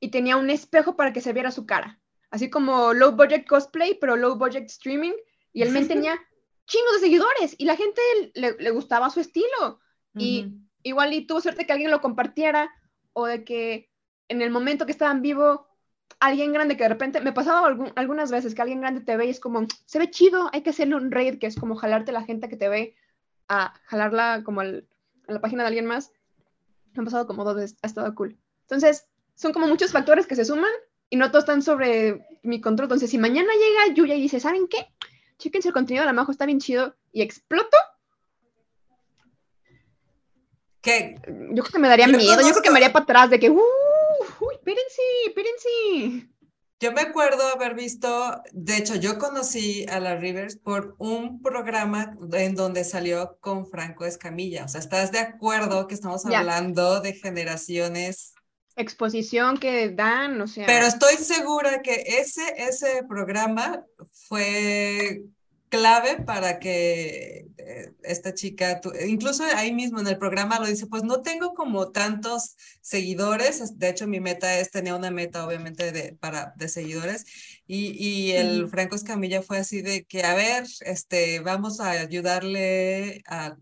y 0.00 0.10
tenía 0.10 0.36
un 0.36 0.50
espejo 0.50 0.96
para 0.96 1.12
que 1.12 1.20
se 1.20 1.32
viera 1.32 1.50
su 1.50 1.66
cara. 1.66 2.00
Así 2.30 2.50
como 2.50 2.92
low 2.92 3.12
budget 3.12 3.46
cosplay, 3.46 3.98
pero 3.98 4.16
low 4.16 4.36
budget 4.36 4.66
streaming. 4.66 5.12
Y 5.52 5.62
el 5.62 5.70
men 5.70 5.88
tenía 5.88 6.20
chingos 6.66 6.94
de 6.94 7.00
seguidores 7.00 7.54
y 7.58 7.64
la 7.64 7.76
gente 7.76 8.00
le, 8.34 8.70
gustaba 8.70 9.10
su 9.10 9.20
estilo. 9.20 9.80
Y 10.14 10.52
igual 10.82 11.12
y 11.12 11.26
tuvo 11.26 11.40
suerte 11.40 11.66
que 11.66 11.72
alguien 11.72 11.90
lo 11.90 12.00
compartiera 12.00 12.70
o 13.12 13.26
de 13.26 13.44
que 13.44 13.90
en 14.28 14.42
el 14.42 14.50
momento 14.50 14.84
que 14.84 14.92
estaban 14.92 15.22
vivo 15.22 15.68
alguien 16.20 16.52
grande 16.52 16.76
que 16.76 16.82
de 16.82 16.88
repente, 16.88 17.20
me 17.20 17.32
pasaba 17.32 17.76
algunas 17.96 18.30
veces 18.30 18.54
que 18.54 18.62
alguien 18.62 18.80
grande 18.80 19.00
te 19.02 19.16
ve 19.16 19.26
y 19.26 19.30
es 19.30 19.40
como, 19.40 19.66
se 19.84 19.98
ve 19.98 20.10
chido, 20.10 20.50
hay 20.52 20.62
que 20.62 20.70
hacerle 20.70 20.96
un 20.96 21.10
raid, 21.10 21.38
que 21.38 21.46
es 21.46 21.56
como 21.56 21.76
jalarte 21.76 22.12
la 22.12 22.24
gente 22.24 22.48
que 22.48 22.56
te 22.56 22.68
ve 22.68 22.96
a 23.48 23.72
jalarla 23.84 24.42
como 24.44 24.60
a 24.60 24.64
la 24.64 25.40
página 25.40 25.62
de 25.62 25.68
alguien 25.68 25.86
más. 25.86 26.12
Me 26.92 27.00
han 27.00 27.04
pasado 27.04 27.26
como 27.26 27.44
dos 27.44 27.54
veces, 27.54 27.78
ha 27.82 27.86
estado 27.86 28.14
cool. 28.14 28.36
Entonces, 28.62 29.08
son 29.34 29.52
como 29.52 29.68
muchos 29.68 29.92
factores 29.92 30.26
que 30.26 30.34
se 30.34 30.44
suman 30.44 30.70
y 31.10 31.16
no 31.16 31.30
todos 31.30 31.44
están 31.44 31.62
sobre 31.62 32.26
mi 32.42 32.60
control. 32.60 32.86
Entonces, 32.86 33.10
si 33.10 33.18
mañana 33.18 33.48
llega 33.52 33.94
Yuya 33.94 34.14
y 34.14 34.22
dice, 34.22 34.40
¿saben 34.40 34.68
qué? 34.68 34.86
Chéquense 35.38 35.68
el 35.68 35.74
contenido 35.74 36.02
de 36.02 36.06
la 36.06 36.12
Majo, 36.12 36.32
está 36.32 36.46
bien 36.46 36.60
chido 36.60 36.96
y 37.12 37.22
exploto. 37.22 37.76
¿Qué? 40.80 41.16
Yo 41.26 41.62
creo 41.62 41.72
que 41.72 41.78
me 41.78 41.88
daría 41.88 42.06
miedo, 42.06 42.40
yo 42.40 42.50
creo 42.50 42.62
que 42.62 42.70
me 42.70 42.76
haría 42.76 42.92
para 42.92 43.04
atrás 43.04 43.30
de 43.30 43.38
que, 43.38 43.50
uh, 43.50 43.60
uy, 44.40 44.54
espérense, 44.54 45.02
espérense. 45.26 46.28
Yo 46.80 46.92
me 46.92 47.00
acuerdo 47.00 47.42
haber 47.48 47.74
visto, 47.74 48.40
de 48.52 48.76
hecho, 48.76 48.94
yo 48.94 49.18
conocí 49.18 49.84
a 49.88 49.98
la 49.98 50.14
Rivers 50.14 50.56
por 50.56 50.94
un 50.98 51.42
programa 51.42 52.16
en 52.32 52.54
donde 52.54 52.84
salió 52.84 53.36
con 53.40 53.66
Franco 53.66 54.04
Escamilla. 54.04 54.64
O 54.64 54.68
sea, 54.68 54.80
¿estás 54.80 55.10
de 55.10 55.18
acuerdo 55.18 55.88
que 55.88 55.94
estamos 55.94 56.24
hablando 56.24 57.00
de 57.00 57.14
generaciones? 57.14 58.34
Exposición 58.78 59.58
que 59.58 59.90
dan, 59.90 60.40
o 60.40 60.46
sea. 60.46 60.66
Pero 60.66 60.86
estoy 60.86 61.16
segura 61.16 61.82
que 61.82 62.04
ese, 62.20 62.42
ese 62.56 63.02
programa 63.08 63.84
fue 64.28 65.22
clave 65.68 66.22
para 66.22 66.58
que 66.58 67.46
eh, 67.58 67.92
esta 68.02 68.34
chica, 68.34 68.80
incluso 69.06 69.44
ahí 69.54 69.72
mismo 69.72 70.00
en 70.00 70.06
el 70.06 70.18
programa 70.18 70.58
lo 70.58 70.66
dice, 70.66 70.86
pues 70.86 71.02
no 71.02 71.22
tengo 71.22 71.54
como 71.54 71.90
tantos 71.90 72.56
seguidores, 72.80 73.78
de 73.78 73.88
hecho 73.88 74.06
mi 74.06 74.20
meta 74.20 74.58
es, 74.58 74.70
tenía 74.70 74.94
una 74.94 75.10
meta 75.10 75.46
obviamente 75.46 75.92
de, 75.92 76.16
para, 76.18 76.54
de 76.56 76.68
seguidores, 76.68 77.26
y, 77.68 77.90
y 78.04 78.32
el 78.32 78.66
Franco 78.68 78.96
Escamilla 78.96 79.42
fue 79.42 79.58
así 79.58 79.82
de 79.82 80.04
que, 80.04 80.24
a 80.24 80.34
ver, 80.34 80.64
este, 80.80 81.40
vamos 81.40 81.78
a 81.80 81.90
ayudarle 81.90 83.22
a, 83.26 83.56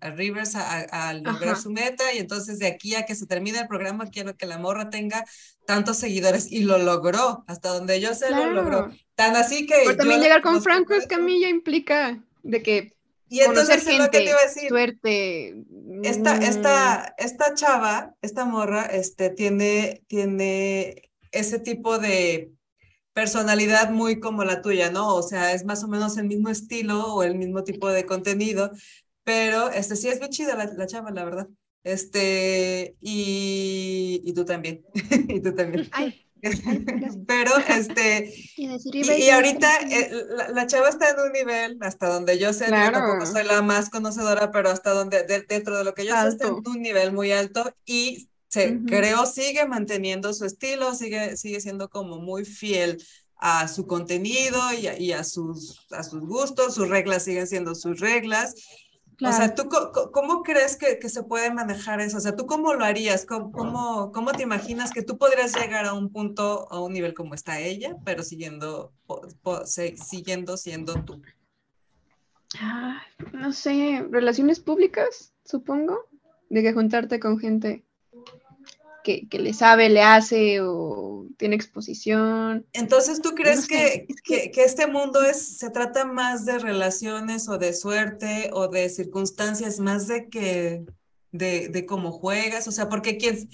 a 0.00 0.10
Rivers 0.10 0.56
a, 0.56 0.80
a 0.80 1.14
lograr 1.14 1.56
su 1.56 1.70
meta, 1.70 2.12
y 2.12 2.18
entonces 2.18 2.58
de 2.58 2.66
aquí 2.66 2.96
a 2.96 3.06
que 3.06 3.14
se 3.14 3.26
termine 3.26 3.60
el 3.60 3.68
programa 3.68 4.10
quiero 4.10 4.36
que 4.36 4.46
la 4.46 4.58
morra 4.58 4.90
tenga 4.90 5.24
tantos 5.66 5.96
seguidores, 5.96 6.50
y 6.50 6.64
lo 6.64 6.78
logró, 6.78 7.44
hasta 7.46 7.68
donde 7.68 8.00
yo 8.00 8.12
sé 8.14 8.30
lo 8.30 8.50
logró. 8.50 8.90
Tan 9.14 9.36
así 9.36 9.66
que... 9.66 9.76
Pero 9.84 9.96
también 9.96 10.20
llegar 10.20 10.42
con 10.42 10.60
Franco 10.60 10.92
Escamilla 10.92 11.48
implica 11.48 12.22
de 12.42 12.62
que 12.62 12.92
y 13.28 13.40
entonces 13.40 13.84
gente, 13.84 13.98
lo 13.98 14.10
que 14.10 14.18
te 14.18 14.24
iba 14.24 14.38
a 14.38 14.46
decir. 14.46 14.68
Suerte. 14.68 15.56
Esta, 16.02 16.36
esta, 16.36 17.14
mm. 17.18 17.24
esta 17.24 17.54
chava, 17.54 18.14
esta 18.20 18.44
morra, 18.44 18.84
este, 18.84 19.30
tiene, 19.30 20.02
tiene 20.06 21.10
ese 21.32 21.58
tipo 21.58 21.98
de 21.98 22.52
personalidad 23.14 23.90
muy 23.90 24.20
como 24.20 24.44
la 24.44 24.60
tuya, 24.60 24.90
¿no? 24.90 25.14
O 25.14 25.22
sea, 25.22 25.52
es 25.54 25.64
más 25.64 25.82
o 25.84 25.88
menos 25.88 26.18
el 26.18 26.26
mismo 26.26 26.50
estilo 26.50 27.14
o 27.14 27.22
el 27.22 27.36
mismo 27.36 27.64
tipo 27.64 27.88
de 27.88 28.04
contenido, 28.04 28.70
pero 29.22 29.70
este 29.70 29.96
sí 29.96 30.08
es 30.08 30.20
muy 30.20 30.28
chida 30.28 30.54
la, 30.56 30.66
la 30.66 30.86
chava, 30.86 31.10
la 31.10 31.24
verdad. 31.24 31.48
Este, 31.84 32.96
y, 33.00 34.20
y 34.24 34.32
tú 34.34 34.44
también, 34.44 34.84
y 35.28 35.40
tú 35.40 35.54
también. 35.54 35.88
Ay, 35.92 36.24
pero 37.26 37.52
este, 37.68 38.32
y, 38.56 39.30
ahorita 39.30 39.68
eh, 39.90 40.10
la, 40.52 40.66
chava 40.66 40.88
está 40.88 41.10
en 41.10 41.20
un 41.20 41.32
nivel, 41.32 41.78
hasta 41.80 42.08
donde 42.08 42.38
yo 42.38 42.52
sé, 42.52 42.66
yo 42.66 42.92
tampoco 42.92 43.26
soy 43.26 43.44
la 43.44 43.62
más 43.62 43.90
conocedora, 43.90 44.50
pero 44.50 44.70
hasta 44.70 44.90
donde, 44.90 45.24
dentro 45.48 45.78
de 45.78 45.84
lo 45.84 45.94
que 45.94 46.04
yo 46.04 46.14
sé, 46.20 46.28
está 46.28 46.48
en 46.48 46.54
un 46.54 46.82
nivel 46.82 47.12
muy 47.12 47.32
alto 47.32 47.74
y 47.86 48.28
se, 48.54 48.80
creo 48.86 49.26
sigue 49.26 49.66
manteniendo 49.66 50.32
su 50.32 50.44
estilo, 50.44 50.94
sigue, 50.94 51.36
sigue 51.36 51.60
siendo 51.60 51.88
como 51.88 52.18
muy 52.18 52.44
fiel 52.44 53.02
a 53.36 53.68
su 53.68 53.86
contenido 53.86 54.60
y 54.72 54.88
y 55.04 55.12
a, 55.12 55.24
sus, 55.24 55.86
a 55.90 56.02
sus 56.02 56.20
gustos, 56.20 56.74
sus 56.74 56.88
reglas 56.88 57.24
siguen 57.24 57.46
siendo 57.46 57.74
sus 57.74 58.00
reglas 58.00 58.54
o 59.22 59.32
sea, 59.32 59.54
¿tú 59.54 59.68
cómo 60.12 60.42
crees 60.42 60.76
que, 60.76 60.98
que, 60.98 61.08
se 61.08 61.22
puede 61.22 61.52
manejar 61.52 62.00
eso? 62.00 62.16
O 62.16 62.20
sea, 62.20 62.34
¿tú 62.34 62.46
cómo 62.46 62.74
lo 62.74 62.84
harías? 62.84 63.24
¿Cómo, 63.24 64.10
¿Cómo, 64.12 64.32
te 64.32 64.42
imaginas 64.42 64.90
que 64.90 65.02
tú 65.02 65.18
podrías 65.18 65.54
llegar 65.54 65.84
a 65.84 65.94
un 65.94 66.10
punto, 66.10 66.66
a 66.70 66.80
un 66.80 66.92
nivel 66.92 67.14
como 67.14 67.34
está 67.34 67.60
ella, 67.60 67.96
pero 68.04 68.22
siguiendo, 68.22 68.92
siguiendo 69.94 70.56
siendo 70.56 70.94
tú? 71.04 71.22
Ah, 72.60 73.02
no 73.32 73.52
sé, 73.52 74.04
relaciones 74.10 74.60
públicas, 74.60 75.32
supongo, 75.44 76.08
de 76.50 76.62
que 76.62 76.72
juntarte 76.72 77.20
con 77.20 77.38
gente 77.38 77.84
que, 79.04 79.28
le 79.38 79.52
sabe, 79.52 79.90
le 79.90 80.02
hace 80.02 80.60
o 80.62 81.26
tiene 81.36 81.54
exposición. 81.54 82.66
Entonces, 82.72 83.20
¿tú 83.20 83.34
crees 83.34 83.68
que, 83.68 84.06
que, 84.24 84.50
este 84.56 84.86
mundo 84.86 85.22
es, 85.22 85.58
se 85.58 85.70
trata 85.70 86.04
más 86.04 86.44
de 86.46 86.58
relaciones 86.58 87.48
o 87.48 87.58
de 87.58 87.74
suerte 87.74 88.50
o 88.52 88.68
de 88.68 88.88
circunstancias, 88.88 89.78
más 89.78 90.08
de 90.08 90.28
que 90.28 90.84
de, 91.30 91.68
de 91.68 91.86
cómo 91.86 92.10
juegas? 92.10 92.66
O 92.66 92.72
sea, 92.72 92.88
porque 92.88 93.18
quien, 93.18 93.48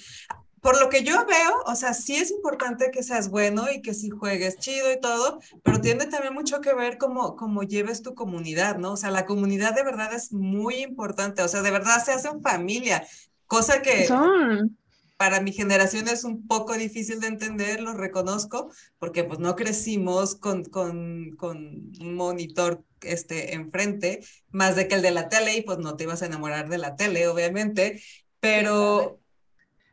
por 0.60 0.80
lo 0.80 0.88
que 0.88 1.02
yo 1.02 1.26
veo, 1.26 1.52
o 1.66 1.74
sea, 1.74 1.94
sí 1.94 2.14
es 2.14 2.30
importante 2.30 2.92
que 2.92 3.02
seas 3.02 3.28
bueno 3.28 3.66
y 3.70 3.82
que 3.82 3.92
sí 3.92 4.08
juegues 4.08 4.56
chido 4.58 4.92
y 4.92 5.00
todo, 5.00 5.40
pero 5.64 5.80
tiene 5.80 6.06
también 6.06 6.32
mucho 6.32 6.60
que 6.60 6.74
ver 6.74 6.96
cómo, 6.96 7.34
cómo 7.34 7.64
lleves 7.64 8.02
tu 8.02 8.14
comunidad, 8.14 8.78
¿no? 8.78 8.92
O 8.92 8.96
sea, 8.96 9.10
la 9.10 9.26
comunidad 9.26 9.74
de 9.74 9.82
verdad 9.82 10.14
es 10.14 10.32
muy 10.32 10.76
importante, 10.76 11.42
o 11.42 11.48
sea, 11.48 11.62
de 11.62 11.72
verdad 11.72 12.02
se 12.04 12.12
hacen 12.12 12.40
familia, 12.40 13.04
cosa 13.46 13.82
que... 13.82 14.06
Son 14.06 14.78
para 15.20 15.42
mi 15.42 15.52
generación 15.52 16.08
es 16.08 16.24
un 16.24 16.46
poco 16.46 16.72
difícil 16.72 17.20
de 17.20 17.26
entender, 17.26 17.82
lo 17.82 17.92
reconozco, 17.92 18.72
porque 18.98 19.22
pues 19.22 19.38
no 19.38 19.54
crecimos 19.54 20.34
con, 20.34 20.64
con, 20.64 21.36
con 21.36 21.92
un 22.00 22.14
monitor 22.14 22.82
este, 23.02 23.52
enfrente, 23.52 24.20
más 24.50 24.76
de 24.76 24.88
que 24.88 24.94
el 24.94 25.02
de 25.02 25.10
la 25.10 25.28
tele, 25.28 25.58
y 25.58 25.60
pues 25.60 25.76
no 25.76 25.94
te 25.94 26.04
ibas 26.04 26.22
a 26.22 26.26
enamorar 26.26 26.70
de 26.70 26.78
la 26.78 26.96
tele, 26.96 27.28
obviamente, 27.28 28.02
pero, 28.40 29.20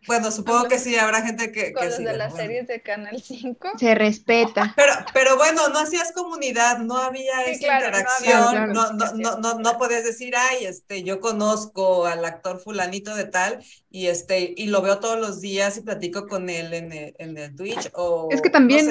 bueno, 0.08 0.32
supongo 0.32 0.68
que 0.70 0.80
sí, 0.80 0.96
habrá 0.96 1.22
gente 1.22 1.52
que... 1.52 1.74
Con 1.74 1.84
que 1.84 1.90
los 1.90 1.98
de 1.98 2.18
las 2.18 2.36
series 2.36 2.68
de 2.68 2.82
Canal 2.82 3.22
5. 3.22 3.72
Se 3.78 3.94
respeta. 3.94 4.74
Pero, 4.78 4.94
pero 5.14 5.38
bueno, 5.38 5.68
no 5.70 5.80
hacías 5.80 6.12
comunidad, 6.14 6.80
no 6.80 6.98
había 6.98 7.44
esa 7.44 7.76
interacción, 7.76 8.74
no, 8.74 8.94
no, 8.94 9.14
no, 9.14 9.38
no, 9.40 9.60
no, 9.60 9.78
podías 9.78 10.04
decir, 10.04 10.34
ay, 10.36 10.66
este, 10.66 11.04
yo 11.04 11.20
conozco 11.20 12.06
al 12.06 12.24
actor 12.24 12.60
fulanito 12.60 13.16
de 13.16 13.26
tal 13.26 13.64
y, 13.90 14.08
este, 14.08 14.54
y 14.56 14.68
lo 14.68 14.82
veo 14.82 15.00
todos 15.00 15.20
los 15.20 15.42
días 15.42 15.78
y 15.78 15.82
platico 15.82 16.28
con 16.28 16.50
él 16.50 16.74
en 16.74 16.92
el, 16.92 17.16
en 17.18 17.38
el 17.38 17.56
Twitch 17.56 17.90
o... 17.94 18.30
Es 18.32 18.42
que 18.42 18.50
también... 18.50 18.90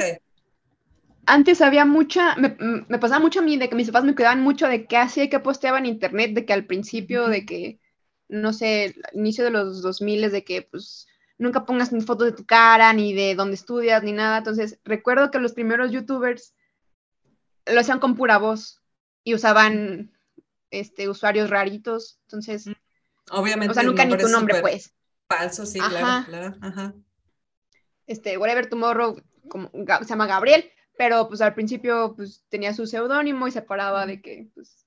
Antes 1.28 1.60
había 1.60 1.84
mucha, 1.84 2.36
me, 2.36 2.56
me, 2.58 2.98
pasaba 2.98 3.20
mucho 3.20 3.40
a 3.40 3.42
mí 3.42 3.56
de 3.56 3.68
que 3.68 3.74
mis 3.74 3.88
papás 3.88 4.04
me 4.04 4.14
cuidaban 4.14 4.42
mucho 4.42 4.68
de 4.68 4.86
qué 4.86 4.96
hacía 4.96 5.24
y 5.24 5.28
qué 5.28 5.40
posteaba 5.40 5.78
en 5.78 5.86
internet, 5.86 6.34
de 6.34 6.44
que 6.44 6.52
al 6.52 6.66
principio, 6.66 7.26
de 7.26 7.44
que 7.44 7.80
no 8.28 8.52
sé, 8.52 8.94
inicio 9.12 9.44
de 9.44 9.50
los 9.50 9.82
2000 9.82 10.30
de 10.30 10.44
que 10.44 10.62
pues 10.62 11.05
nunca 11.38 11.64
pongas 11.64 11.92
ni 11.92 12.00
fotos 12.00 12.26
de 12.26 12.36
tu 12.36 12.46
cara, 12.46 12.92
ni 12.92 13.12
de 13.12 13.34
dónde 13.34 13.54
estudias, 13.54 14.02
ni 14.02 14.12
nada. 14.12 14.38
Entonces, 14.38 14.78
recuerdo 14.84 15.30
que 15.30 15.38
los 15.38 15.52
primeros 15.52 15.90
youtubers 15.90 16.54
lo 17.66 17.80
hacían 17.80 17.98
con 17.98 18.14
pura 18.14 18.38
voz 18.38 18.82
y 19.24 19.34
usaban 19.34 20.12
este, 20.70 21.08
usuarios 21.08 21.50
raritos. 21.50 22.18
Entonces, 22.22 22.66
obviamente. 23.30 23.72
O 23.72 23.74
sea, 23.74 23.82
nunca 23.82 24.04
ni 24.04 24.16
tu 24.16 24.28
nombre, 24.28 24.60
pues. 24.60 24.92
Falso, 25.28 25.66
sí, 25.66 25.80
claro, 25.80 26.26
claro. 26.26 26.56
Ajá. 26.60 26.94
Este, 28.06 28.38
Whatever 28.38 28.68
Tomorrow 28.68 29.20
como, 29.48 29.70
se 29.72 30.08
llama 30.08 30.26
Gabriel, 30.26 30.70
pero 30.96 31.28
pues 31.28 31.40
al 31.40 31.54
principio 31.54 32.14
pues 32.16 32.44
tenía 32.48 32.72
su 32.72 32.86
seudónimo 32.86 33.48
y 33.48 33.52
se 33.52 33.62
paraba 33.62 34.06
de 34.06 34.20
que, 34.20 34.48
pues. 34.54 34.86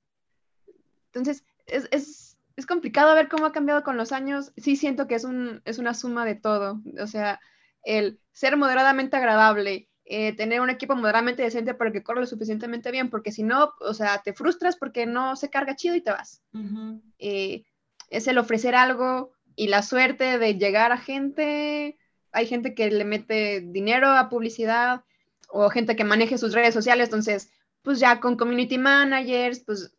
Entonces, 1.08 1.44
es, 1.66 1.88
es 1.92 2.29
es 2.60 2.66
complicado 2.66 3.16
ver 3.16 3.30
cómo 3.30 3.46
ha 3.46 3.54
cambiado 3.54 3.84
con 3.84 3.98
los 3.98 4.12
años. 4.12 4.52
Sí 4.58 4.76
siento 4.76 5.08
que 5.08 5.16
es, 5.16 5.24
un, 5.24 5.62
es 5.66 5.80
una 5.80 5.94
suma 5.94 6.26
de 6.26 6.36
todo. 6.36 6.82
O 7.02 7.08
sea, 7.08 7.40
el 7.84 8.20
ser 8.34 8.58
moderadamente 8.58 9.16
agradable, 9.16 9.90
eh, 10.04 10.34
tener 10.36 10.60
un 10.60 10.70
equipo 10.70 10.96
moderadamente 10.96 11.42
decente 11.42 11.74
para 11.74 11.92
que 11.92 12.04
corra 12.04 12.20
lo 12.20 12.28
suficientemente 12.28 12.92
bien, 12.92 13.10
porque 13.10 13.32
si 13.32 13.44
no, 13.44 13.74
o 13.80 13.94
sea, 13.94 14.22
te 14.24 14.34
frustras 14.34 14.76
porque 14.76 15.06
no 15.06 15.38
se 15.38 15.50
carga 15.50 15.78
chido 15.78 15.96
y 15.96 16.02
te 16.02 16.12
vas. 16.12 16.42
Eh, 17.18 17.64
es 18.10 18.28
el 18.28 18.38
ofrecer 18.38 18.76
algo 18.76 19.32
y 19.56 19.68
la 19.68 19.82
suerte 19.82 20.38
de 20.38 20.56
llegar 20.56 20.92
a 20.92 20.98
gente. 20.98 21.98
Hay 22.34 22.46
gente 22.46 22.76
que 22.76 22.92
le 22.92 23.06
mete 23.06 23.62
dinero 23.62 24.10
a 24.10 24.30
publicidad 24.30 25.04
o 25.48 25.70
gente 25.70 25.96
que 25.96 26.04
maneje 26.04 26.38
sus 26.38 26.54
redes 26.54 26.74
sociales, 26.74 27.08
entonces, 27.08 27.52
pues 27.82 28.00
ya 28.00 28.20
con 28.20 28.36
community 28.36 28.78
managers, 28.78 29.62
pues 29.62 29.94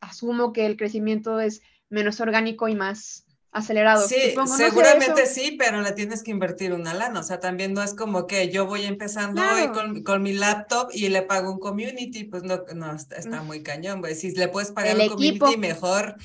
asumo 0.00 0.52
que 0.52 0.66
el 0.66 0.76
crecimiento 0.76 1.40
es 1.40 1.62
menos 1.90 2.20
orgánico 2.20 2.68
y 2.68 2.74
más 2.74 3.24
acelerado. 3.52 4.06
Sí, 4.06 4.34
seguramente 4.56 5.26
sí, 5.26 5.56
pero 5.58 5.80
le 5.80 5.92
tienes 5.92 6.22
que 6.22 6.30
invertir 6.30 6.72
una 6.72 6.94
lana. 6.94 7.20
O 7.20 7.22
sea, 7.22 7.40
también 7.40 7.72
no 7.74 7.82
es 7.82 7.94
como 7.94 8.26
que 8.26 8.48
yo 8.50 8.66
voy 8.66 8.84
empezando 8.84 9.42
hoy 9.42 9.68
con, 9.68 10.02
con, 10.02 10.22
mi 10.22 10.32
laptop 10.32 10.90
y 10.92 11.08
le 11.08 11.22
pago 11.22 11.52
un 11.52 11.58
community, 11.58 12.24
pues 12.24 12.42
no, 12.42 12.64
no 12.74 12.94
está, 12.94 13.42
muy 13.42 13.62
cañón, 13.62 14.00
güey. 14.00 14.14
Si 14.14 14.32
le 14.32 14.48
puedes 14.48 14.70
pagar 14.72 14.96
un 14.96 15.08
community, 15.08 15.56
mejor, 15.56 16.16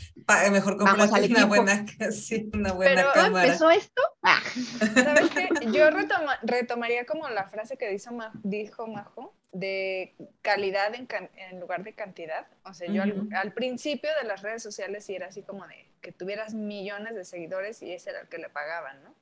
mejor 0.52 0.78
comprarte 0.78 1.28
una 1.28 1.46
buena, 1.46 1.86
sí, 2.12 2.50
una 2.54 2.74
buena 2.74 2.96
pero, 2.96 3.14
cámara. 3.14 3.46
¿Empezó 3.46 3.70
esto? 3.70 4.02
Ah. 4.22 4.42
¿Sabes 4.94 5.30
qué? 5.32 5.50
Yo 5.72 5.90
retomaría 6.44 7.06
como 7.06 7.30
la 7.30 7.50
frase 7.50 7.78
que 7.78 7.90
dijo, 7.90 8.12
dijo 8.44 8.88
Majo, 8.88 9.34
de 9.54 10.16
calidad 10.42 10.94
en, 10.96 11.60
lugar 11.60 11.84
de 11.84 11.94
cantidad. 11.94 12.48
O 12.66 12.74
sea, 12.74 12.90
yo 12.92 13.04
al, 13.04 13.54
principio 13.54 14.10
de 14.22 14.28
las 14.28 14.42
redes 14.42 14.64
sociales 14.64 15.06
sí 15.06 15.16
era 15.16 15.28
así 15.28 15.44
como 15.44 15.66
de 15.68 15.93
que 16.04 16.12
tuvieras 16.12 16.54
millones 16.54 17.16
de 17.16 17.26
seguidores 17.26 17.82
y 17.82 17.92
ese 17.92 18.12
era 18.12 18.22
el 18.22 18.28
que 18.28 18.38
le 18.38 18.50
pagaban, 18.50 19.04
¿no? 19.04 19.16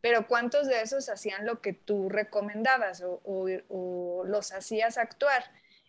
Pero 0.00 0.28
¿cuántos 0.28 0.68
de 0.68 0.80
esos 0.80 1.08
hacían 1.08 1.44
lo 1.44 1.60
que 1.60 1.72
tú 1.72 2.08
recomendabas 2.08 3.02
o, 3.04 4.24
los 4.24 4.52
hacías 4.52 4.98
actuar? 4.98 5.44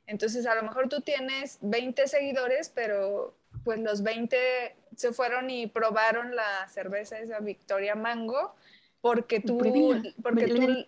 Entonces, 0.08 0.48
a 0.48 0.56
lo 0.56 0.64
mejor 0.64 0.90
tú 0.90 1.02
tienes 1.02 1.60
20 1.62 2.08
seguidores, 2.08 2.70
pero 2.70 3.38
pues 3.64 3.80
los 3.80 4.02
20 4.02 4.76
se 4.96 5.14
fueron 5.14 5.52
y 5.52 5.68
probaron 5.68 6.36
la 6.36 6.68
cerveza 6.70 7.20
esa 7.20 7.40
Victoria 7.40 7.94
Mango 7.94 8.56
porque 9.02 9.40
tú, 9.40 9.58
porque 10.22 10.48
tú, 10.48 10.88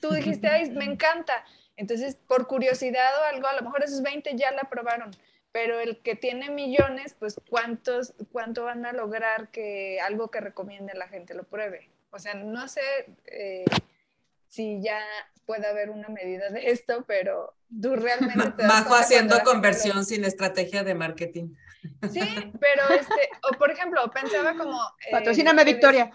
tú 0.00 0.10
dijiste, 0.14 0.46
ay, 0.46 0.70
me 0.70 0.84
encanta 0.84 1.44
entonces, 1.76 2.16
por 2.26 2.46
curiosidad 2.46 3.10
o 3.20 3.34
algo, 3.34 3.46
a 3.46 3.54
lo 3.54 3.62
mejor 3.62 3.84
esos 3.84 4.02
20 4.02 4.34
ya 4.36 4.50
la 4.52 4.62
aprobaron, 4.62 5.10
pero 5.52 5.80
el 5.80 6.02
que 6.02 6.16
tiene 6.16 6.50
millones, 6.50 7.14
pues 7.18 7.40
¿cuántos, 7.48 8.14
¿cuánto 8.30 8.64
van 8.64 8.84
a 8.84 8.92
lograr 8.92 9.50
que 9.50 10.00
algo 10.00 10.30
que 10.30 10.40
recomiende 10.40 10.94
la 10.94 11.08
gente 11.08 11.34
lo 11.34 11.44
pruebe? 11.44 11.90
O 12.10 12.18
sea, 12.18 12.34
no 12.34 12.68
sé 12.68 12.82
eh, 13.26 13.64
si 14.48 14.82
ya 14.82 15.00
puede 15.46 15.66
haber 15.66 15.90
una 15.90 16.08
medida 16.08 16.50
de 16.50 16.70
esto, 16.70 17.04
pero 17.06 17.54
tú 17.80 17.96
realmente... 17.96 18.50
Te 18.52 18.66
Bajo 18.66 18.94
haciendo 18.94 19.38
conversión 19.44 20.04
sin 20.04 20.24
estrategia 20.24 20.82
de 20.82 20.94
marketing. 20.94 21.54
Sí, 22.10 22.20
pero 22.60 22.88
este, 22.90 23.30
o 23.50 23.56
por 23.56 23.70
ejemplo, 23.70 24.10
pensaba 24.10 24.56
como... 24.56 24.80
Eh, 25.06 25.12
Patrocíname, 25.12 25.64
Victoria. 25.64 26.10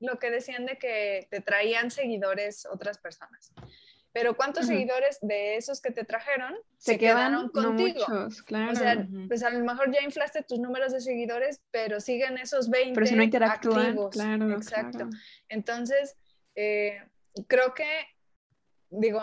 lo 0.00 0.18
que 0.18 0.30
decían 0.30 0.66
de 0.66 0.78
que 0.78 1.28
te 1.30 1.40
traían 1.40 1.90
seguidores 1.90 2.66
otras 2.66 2.98
personas. 2.98 3.52
Pero 4.12 4.36
¿cuántos 4.36 4.66
seguidores 4.66 5.18
de 5.22 5.56
esos 5.56 5.80
que 5.80 5.90
te 5.90 6.04
trajeron 6.04 6.54
se, 6.76 6.98
quedaron 6.98 7.48
contigo? 7.48 8.04
claro. 8.44 8.72
O 8.72 8.74
sea, 8.74 9.06
pues 9.26 9.42
a 9.42 9.50
lo 9.50 9.64
mejor 9.64 9.90
ya 9.90 10.02
inflaste 10.02 10.42
tus 10.42 10.58
números 10.58 10.92
de 10.92 11.00
seguidores, 11.00 11.62
pero 11.70 11.98
siguen 11.98 12.36
esos 12.36 12.68
20 12.68 12.94
pero 12.94 13.06
si 13.06 13.14
no 13.14 13.46
activos. 13.46 14.12
Claro, 14.12 14.50
Exacto. 14.52 15.08
Entonces, 15.48 16.16
eh, 16.54 16.98
creo 17.46 17.72
que, 17.72 17.88
digo, 18.90 19.20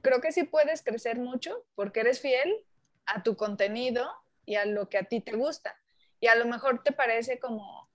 creo 0.00 0.20
que 0.20 0.30
sí 0.30 0.44
puedes 0.44 0.82
crecer 0.82 1.18
mucho 1.18 1.66
porque 1.74 2.00
eres 2.00 2.20
fiel 2.20 2.64
a 3.06 3.24
tu 3.24 3.36
contenido 3.36 4.08
y 4.44 4.54
a 4.54 4.64
lo 4.64 4.88
que 4.88 4.98
a 4.98 5.04
ti 5.04 5.20
te 5.20 5.32
gusta. 5.32 5.76
Y 6.20 6.28
a 6.28 6.36
lo 6.36 6.44
mejor 6.44 6.82
te 6.84 6.92
parece 6.92 7.40
como 7.40 7.90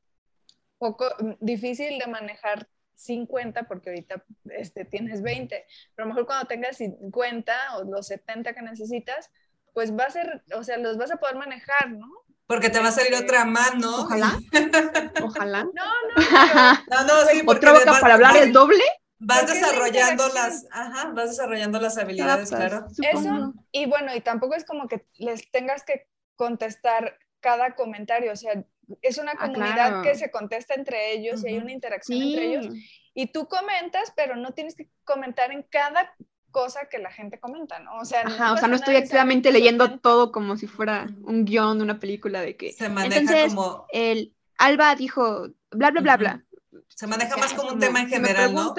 poco 0.77 1.05
difícil 1.39 1.97
de 1.99 2.07
manejar 2.07 2.67
50 2.95 3.63
porque 3.63 3.89
ahorita 3.89 4.23
este, 4.51 4.85
tienes 4.85 5.21
20, 5.21 5.65
pero 5.95 6.05
a 6.05 6.07
lo 6.07 6.13
mejor 6.13 6.25
cuando 6.25 6.47
tengas 6.47 6.77
50 6.77 7.77
o 7.77 7.83
los 7.83 8.07
70 8.07 8.53
que 8.53 8.61
necesitas, 8.61 9.31
pues 9.73 9.95
va 9.95 10.05
a 10.05 10.09
ser, 10.09 10.43
o 10.55 10.63
sea, 10.63 10.77
los 10.77 10.97
vas 10.97 11.11
a 11.11 11.17
poder 11.17 11.35
manejar, 11.35 11.91
¿no? 11.91 12.07
Porque 12.47 12.69
te 12.69 12.79
va 12.79 12.89
a 12.89 12.91
salir 12.91 13.13
este, 13.13 13.25
otra 13.25 13.45
mano. 13.45 14.03
Ojalá. 14.03 14.39
Ojalá. 15.23 15.63
No, 15.63 15.71
no. 15.73 16.73
no, 16.89 17.03
no, 17.07 17.25
sí, 17.29 17.41
¿Otra 17.45 17.73
boca 17.73 17.97
para 17.99 18.13
hablar 18.13 18.37
es 18.37 18.53
doble? 18.53 18.83
Vas 19.17 19.47
desarrollando 19.47 20.27
las, 20.29 20.67
ajá, 20.71 21.11
vas 21.15 21.29
desarrollando 21.29 21.79
las 21.79 21.97
habilidades, 21.97 22.49
claro. 22.49 22.85
Eso, 23.01 23.53
y 23.71 23.85
bueno, 23.87 24.13
y 24.13 24.21
tampoco 24.21 24.55
es 24.55 24.65
como 24.65 24.87
que 24.87 25.07
les 25.17 25.49
tengas 25.51 25.83
que 25.83 26.07
contestar 26.35 27.17
cada 27.39 27.75
comentario, 27.75 28.33
o 28.33 28.35
sea, 28.35 28.63
es 29.01 29.17
una 29.17 29.33
ah, 29.33 29.47
comunidad 29.47 30.03
que 30.03 30.15
se 30.15 30.31
contesta 30.31 30.73
entre 30.73 31.13
ellos 31.13 31.43
y 31.43 31.49
hay 31.49 31.57
una 31.57 31.71
interacción 31.71 32.21
entre 32.21 32.45
ellos. 32.45 32.67
Y 33.13 33.27
tú 33.27 33.47
comentas, 33.47 34.11
pero 34.15 34.35
no 34.35 34.53
tienes 34.53 34.75
que 34.75 34.89
comentar 35.03 35.51
en 35.51 35.63
cada 35.63 36.13
cosa 36.51 36.87
que 36.89 36.99
la 36.99 37.11
gente 37.11 37.39
comenta, 37.39 37.79
¿no? 37.79 37.97
O 37.97 38.05
sea, 38.05 38.23
no, 38.23 38.53
o 38.53 38.57
sea, 38.57 38.67
no 38.67 38.75
estoy 38.75 38.95
activamente 38.95 39.51
leyendo 39.51 39.99
todo 39.99 40.31
como 40.31 40.55
si 40.55 40.67
fuera 40.67 41.07
un 41.23 41.43
guion 41.43 41.77
de 41.77 41.83
una 41.83 41.99
película 41.99 42.41
de 42.41 42.55
que... 42.55 42.71
Se 42.71 42.87
maneja 42.87 43.19
Entonces, 43.19 43.53
como... 43.53 43.85
el 43.91 44.33
Alba 44.57 44.95
dijo 44.95 45.49
bla, 45.71 45.91
bla, 45.91 46.01
bla, 46.01 46.17
bla. 46.17 46.45
Se 46.87 47.07
maneja 47.07 47.35
más 47.37 47.53
como 47.53 47.71
un 47.71 47.79
tema 47.79 48.01
en 48.01 48.09
general, 48.09 48.53
¿no? 48.53 48.73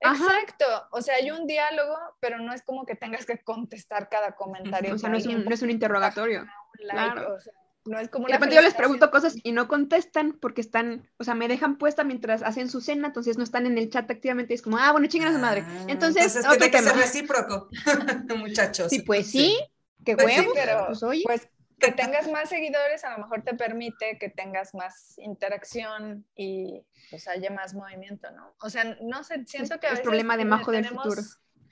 Exacto, 0.00 0.64
o 0.90 1.00
sea, 1.00 1.14
hay 1.16 1.30
un 1.30 1.46
diálogo, 1.46 1.96
pero 2.20 2.38
no 2.38 2.52
es 2.52 2.62
como 2.62 2.84
que 2.84 2.96
tengas 2.96 3.24
que 3.24 3.38
contestar 3.38 4.08
cada 4.08 4.34
comentario. 4.34 4.94
O 4.94 4.98
sea, 4.98 5.08
no 5.08 5.16
es, 5.16 5.26
un, 5.26 5.44
no 5.44 5.54
es 5.54 5.62
un 5.62 5.70
interrogatorio. 5.70 6.44
claro. 6.78 7.34
o 7.34 7.40
sea, 7.40 7.52
no 7.84 7.98
es 7.98 8.08
como 8.08 8.26
de 8.26 8.34
repente 8.34 8.54
yo 8.54 8.62
les 8.62 8.74
pregunto 8.74 9.10
cosas 9.10 9.34
y 9.42 9.52
no 9.52 9.68
contestan 9.68 10.38
porque 10.40 10.60
están, 10.60 11.08
o 11.18 11.24
sea, 11.24 11.34
me 11.34 11.48
dejan 11.48 11.78
puesta 11.78 12.04
mientras 12.04 12.42
hacen 12.42 12.68
su 12.68 12.80
cena, 12.80 13.08
entonces 13.08 13.38
no 13.38 13.44
están 13.44 13.66
en 13.66 13.78
el 13.78 13.90
chat 13.90 14.10
activamente. 14.10 14.54
Y 14.54 14.56
es 14.56 14.62
como, 14.62 14.78
ah, 14.78 14.92
bueno, 14.92 15.06
chingan 15.08 15.30
a 15.30 15.32
su 15.32 15.40
madre. 15.40 15.64
Ah, 15.66 15.84
entonces, 15.88 16.36
entonces 16.36 16.58
tiene 16.58 16.70
que 16.70 16.82
ser 16.82 16.96
recíproco, 16.96 17.68
muchachos. 18.36 18.88
Sí, 18.90 19.02
pues 19.02 19.30
sí, 19.30 19.58
qué 20.04 20.16
pues 20.16 20.38
huevos. 20.38 20.52
pero, 20.54 20.86
pues, 20.86 21.22
pues, 21.24 21.48
que 21.82 21.92
tengas 21.92 22.30
más 22.30 22.48
seguidores 22.48 23.04
a 23.04 23.10
lo 23.10 23.18
mejor 23.18 23.42
te 23.42 23.54
permite 23.54 24.16
que 24.18 24.28
tengas 24.28 24.72
más 24.72 25.18
interacción 25.18 26.24
y 26.36 26.86
pues 27.10 27.26
haya 27.26 27.50
más 27.50 27.74
movimiento, 27.74 28.30
¿no? 28.30 28.54
O 28.60 28.70
sea, 28.70 28.96
no 29.02 29.24
sé, 29.24 29.44
siento 29.46 29.80
que 29.80 29.88
a 29.88 29.90
veces... 29.90 30.00
Es 30.00 30.04
problema 30.04 30.36
de 30.36 30.44
majo 30.44 30.70
del 30.70 30.86
futuro. 30.86 31.20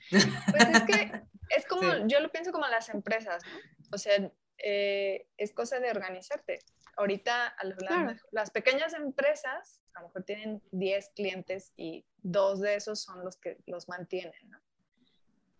Pues 0.09 0.25
es 0.73 0.81
que 0.83 1.21
es 1.57 1.65
como, 1.65 2.07
yo 2.07 2.19
lo 2.19 2.29
pienso 2.29 2.51
como 2.51 2.67
las 2.67 2.89
empresas, 2.89 3.41
¿no? 3.45 3.87
O 3.93 3.97
sea, 3.97 4.31
eh, 4.63 5.27
es 5.37 5.53
cosa 5.53 5.79
de 5.79 5.89
organizarte. 5.89 6.59
Ahorita 6.97 7.55
las 8.31 8.51
pequeñas 8.51 8.93
empresas 8.93 9.81
a 9.93 10.01
lo 10.01 10.07
mejor 10.07 10.23
tienen 10.23 10.61
10 10.71 11.09
clientes 11.15 11.73
y 11.75 12.05
dos 12.17 12.59
de 12.59 12.75
esos 12.75 13.01
son 13.01 13.23
los 13.23 13.37
que 13.37 13.57
los 13.65 13.89
mantienen, 13.89 14.49
¿no? 14.49 14.59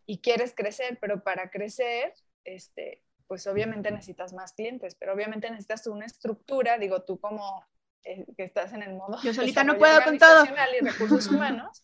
Y 0.05 0.19
quieres 0.19 0.53
crecer, 0.55 0.97
pero 0.99 1.23
para 1.23 1.49
crecer, 1.49 2.13
este, 2.43 3.03
pues 3.27 3.47
obviamente 3.47 3.91
necesitas 3.91 4.33
más 4.33 4.53
clientes, 4.53 4.95
pero 4.95 5.13
obviamente 5.13 5.49
necesitas 5.49 5.87
una 5.87 6.05
estructura, 6.05 6.77
digo 6.77 7.03
tú 7.03 7.19
como 7.19 7.65
eh, 8.03 8.25
que 8.35 8.43
estás 8.43 8.73
en 8.73 8.83
el 8.83 8.93
modo... 8.93 9.21
Yo 9.23 9.33
solita 9.33 9.63
no 9.63 9.77
puedo 9.77 10.03
con 10.03 10.17
todo. 10.17 10.45
Y 10.45 10.85
recursos 10.85 11.27
humanos, 11.31 11.81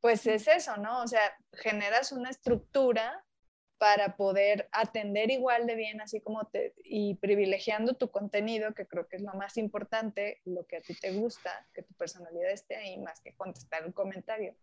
pues 0.00 0.26
es 0.26 0.48
eso, 0.48 0.76
¿no? 0.78 1.02
O 1.02 1.06
sea, 1.06 1.20
generas 1.52 2.12
una 2.12 2.30
estructura 2.30 3.24
para 3.80 4.14
poder 4.14 4.68
atender 4.72 5.30
igual 5.30 5.66
de 5.66 5.74
bien, 5.74 6.02
así 6.02 6.20
como 6.20 6.44
te, 6.44 6.74
y 6.84 7.14
privilegiando 7.14 7.94
tu 7.94 8.10
contenido, 8.10 8.74
que 8.74 8.86
creo 8.86 9.08
que 9.08 9.16
es 9.16 9.22
lo 9.22 9.32
más 9.32 9.56
importante, 9.56 10.42
lo 10.44 10.66
que 10.66 10.76
a 10.76 10.82
ti 10.82 10.94
te 10.94 11.12
gusta, 11.14 11.66
que 11.72 11.82
tu 11.82 11.94
personalidad 11.94 12.50
esté 12.50 12.76
ahí, 12.76 12.98
más 12.98 13.22
que 13.22 13.32
contestar 13.32 13.86
un 13.86 13.92
comentario, 13.92 14.54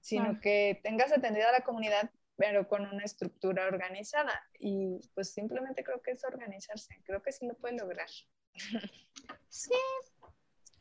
sino 0.00 0.40
que 0.40 0.80
tengas 0.82 1.12
atendida 1.12 1.50
a 1.50 1.52
la 1.52 1.64
comunidad, 1.64 2.10
pero 2.36 2.66
con 2.66 2.86
una 2.86 3.04
estructura 3.04 3.66
organizada. 3.66 4.48
Y 4.58 5.02
pues 5.14 5.34
simplemente 5.34 5.84
creo 5.84 6.00
que 6.00 6.12
es 6.12 6.24
organizarse, 6.24 6.98
creo 7.04 7.22
que 7.22 7.32
sí 7.32 7.46
lo 7.46 7.54
puede 7.56 7.76
lograr. 7.76 8.08
Sí, 9.48 9.70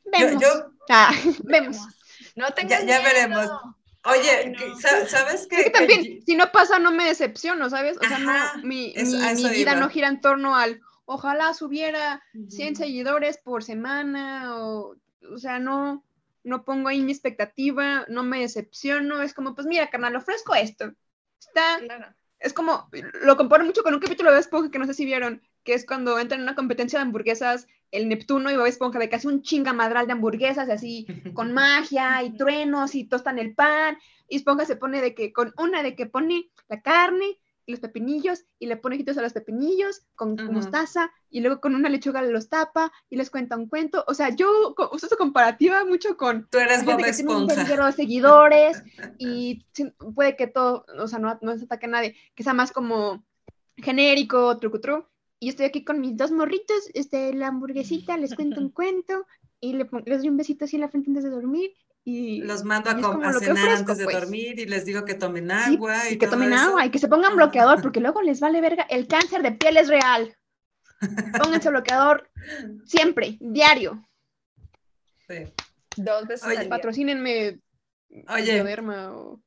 vemos. 0.03 0.41
Yo, 0.41 0.49
ah, 0.89 1.11
vemos. 1.43 1.78
No 2.36 2.53
tengas 2.53 2.86
ya, 2.86 2.99
ya 2.99 3.03
veremos. 3.03 3.49
Oye, 4.05 4.55
¿sabes 5.07 5.47
qué? 5.47 5.57
Es 5.57 5.63
que 5.65 5.69
también, 5.71 6.21
si 6.25 6.35
no 6.35 6.51
pasa, 6.51 6.77
no 6.79 6.91
me 6.91 7.05
decepciono, 7.05 7.69
¿sabes? 7.69 7.97
O 7.97 8.03
sea, 8.03 8.19
no, 8.19 8.33
mi, 8.63 8.93
mi, 8.95 9.49
vida 9.49 9.75
no 9.75 9.89
gira 9.89 10.07
en 10.07 10.21
torno 10.21 10.55
al, 10.55 10.81
ojalá 11.05 11.53
subiera 11.53 12.23
100 12.49 12.75
seguidores 12.75 13.37
por 13.37 13.63
semana, 13.63 14.55
o, 14.57 14.95
o 15.31 15.37
sea, 15.37 15.59
no, 15.59 16.03
no 16.43 16.63
pongo 16.63 16.89
ahí 16.89 17.01
mi 17.01 17.11
expectativa, 17.11 18.05
no 18.07 18.23
me 18.23 18.41
decepciono, 18.41 19.21
es 19.21 19.33
como, 19.33 19.55
pues 19.55 19.65
mira, 19.65 19.89
carnal, 19.89 20.15
ofrezco 20.15 20.53
esto. 20.53 20.93
Está, 21.39 21.79
es 22.39 22.53
como, 22.53 22.87
lo 23.23 23.37
comparo 23.37 23.65
mucho 23.65 23.81
con 23.81 23.95
un 23.95 23.99
capítulo 23.99 24.31
de 24.31 24.39
Esponja 24.39 24.69
que 24.69 24.79
no 24.79 24.85
sé 24.85 24.93
si 24.93 25.05
vieron, 25.05 25.41
que 25.63 25.73
es 25.73 25.85
cuando 25.85 26.19
entran 26.19 26.41
en 26.41 26.43
una 26.43 26.55
competencia 26.55 26.99
de 26.99 27.03
hamburguesas 27.03 27.67
el 27.91 28.09
Neptuno 28.09 28.51
y 28.51 28.57
Bob 28.57 28.65
Esponja 28.65 28.99
de 28.99 29.09
casi 29.09 29.27
un 29.27 29.41
chingamadral 29.41 30.07
de 30.07 30.13
hamburguesas, 30.13 30.69
así 30.69 31.05
con 31.33 31.53
magia 31.53 32.23
y 32.23 32.36
truenos 32.36 32.95
y 32.95 33.05
tostan 33.05 33.39
el 33.39 33.53
pan. 33.53 33.97
Y 34.27 34.38
Esponja 34.38 34.65
se 34.65 34.75
pone 34.75 35.01
de 35.01 35.13
que, 35.15 35.33
con 35.33 35.53
una 35.57 35.83
de 35.83 35.95
que 35.95 36.05
pone 36.05 36.49
la 36.67 36.81
carne 36.81 37.39
y 37.67 37.71
los 37.71 37.79
pepinillos 37.79 38.45
y 38.59 38.67
le 38.67 38.77
pone 38.77 38.95
ojitos 38.95 39.17
a 39.17 39.23
los 39.23 39.33
pepinillos 39.33 40.03
con 40.15 40.36
mostaza 40.53 41.11
y 41.31 41.39
luego 41.39 41.59
con 41.59 41.73
una 41.73 41.89
lechuga 41.89 42.21
los 42.21 42.47
tapa 42.47 42.91
y 43.09 43.15
les 43.15 43.31
cuenta 43.31 43.57
un 43.57 43.67
cuento. 43.67 44.03
O 44.07 44.13
sea, 44.13 44.29
yo 44.29 44.75
uso 44.91 45.07
su 45.07 45.17
comparativa 45.17 45.83
mucho 45.83 46.15
con... 46.15 46.47
Tú 46.49 46.59
eres 46.59 46.86
Bob 46.86 46.99
Esponja. 46.99 47.55
de 47.55 47.91
seguidores 47.91 48.83
y 49.17 49.65
puede 50.13 50.36
que 50.36 50.47
todo, 50.47 50.86
o 50.99 51.07
sea, 51.07 51.19
no, 51.19 51.38
no 51.41 51.57
se 51.57 51.65
ataque 51.65 51.88
a 51.88 51.89
nadie, 51.89 52.15
que 52.36 52.43
sea 52.43 52.53
más 52.53 52.71
como 52.71 53.23
genérico, 53.77 54.57
trucutru 54.59 55.07
y 55.39 55.49
estoy 55.49 55.65
aquí 55.65 55.83
con 55.83 55.99
mis 55.99 56.15
dos 56.17 56.31
morritos, 56.31 56.89
este, 56.93 57.33
la 57.33 57.47
hamburguesita, 57.47 58.17
les 58.17 58.36
cuento 58.36 58.61
un 58.61 58.69
cuento 58.71 59.25
y 59.59 59.73
le 59.73 59.88
les 60.05 60.19
doy 60.19 60.29
un 60.29 60.38
besito 60.38 60.65
así 60.65 60.75
en 60.75 60.81
la 60.81 60.89
frente 60.89 61.09
antes 61.09 61.23
de 61.23 61.29
dormir. 61.29 61.71
Y, 62.07 62.41
los 62.41 62.63
mando 62.63 62.91
a, 62.91 63.33
cenar 63.33 63.69
antes 63.69 63.97
de 63.97 64.03
pues. 64.03 64.15
dormir 64.15 64.59
y 64.59 64.67
les 64.67 64.86
digo 64.86 65.05
que 65.05 65.15
tomen 65.15 65.49
agua. 65.49 66.07
y, 66.11 66.19
que 66.19 66.27
tomen 66.27 66.53
agua 66.53 66.86
y 66.86 66.91
que 66.91 66.99
se 66.99 67.07
pongan 67.07 67.36
bloqueador 67.36 67.81
porque 67.81 67.99
luego 67.99 68.21
les 68.21 68.39
vale 68.39 68.61
verga. 68.61 68.83
El 68.83 69.07
cáncer 69.07 69.41
de 69.41 69.53
piel 69.53 69.77
es 69.77 69.88
real. 69.88 70.38
Pónganse 71.41 71.71
bloqueador 71.71 72.29
siempre, 72.86 73.38
diario. 73.39 74.07
Sí. 75.27 75.51
Dos 75.97 76.27
veces. 76.27 76.47
Oye, 76.47 76.67
patrocínenme 76.67 77.59
Oye, 78.29 78.63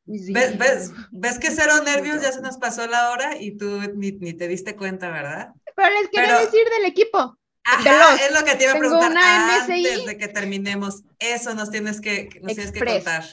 ¿ves, 0.05 0.59
ves, 0.59 0.93
ves 1.11 1.39
que 1.39 1.51
cero 1.51 1.75
nervios 1.85 2.21
ya 2.21 2.33
se 2.33 2.43
nos 2.43 2.59
pasó 2.59 2.87
la 2.87 3.11
hora 3.11 3.41
y 3.41 3.57
tú 3.57 3.81
ni, 3.95 4.13
ni 4.13 4.35
te 4.35 4.47
diste 4.47 4.77
cuenta, 4.77 5.11
¿verdad? 5.11 5.55
Pero 5.79 5.95
les 5.95 6.09
quería 6.09 6.41
decir 6.41 6.65
del 6.77 6.87
equipo. 6.87 7.39
Ajá, 7.63 8.15
es 8.17 8.33
lo 8.33 8.45
que 8.45 8.57
te 8.57 8.65
iba 8.65 8.73
a 8.73 8.79
preguntar 8.79 9.13
antes 9.17 10.07
de 10.07 10.19
que 10.19 10.27
terminemos. 10.27 11.05
Eso 11.21 11.55
nos 11.55 11.71
tienes 11.71 12.01
que, 12.01 12.29
nos 12.43 12.55
tienes 12.55 12.73
que 12.73 12.85
contar. 12.85 13.25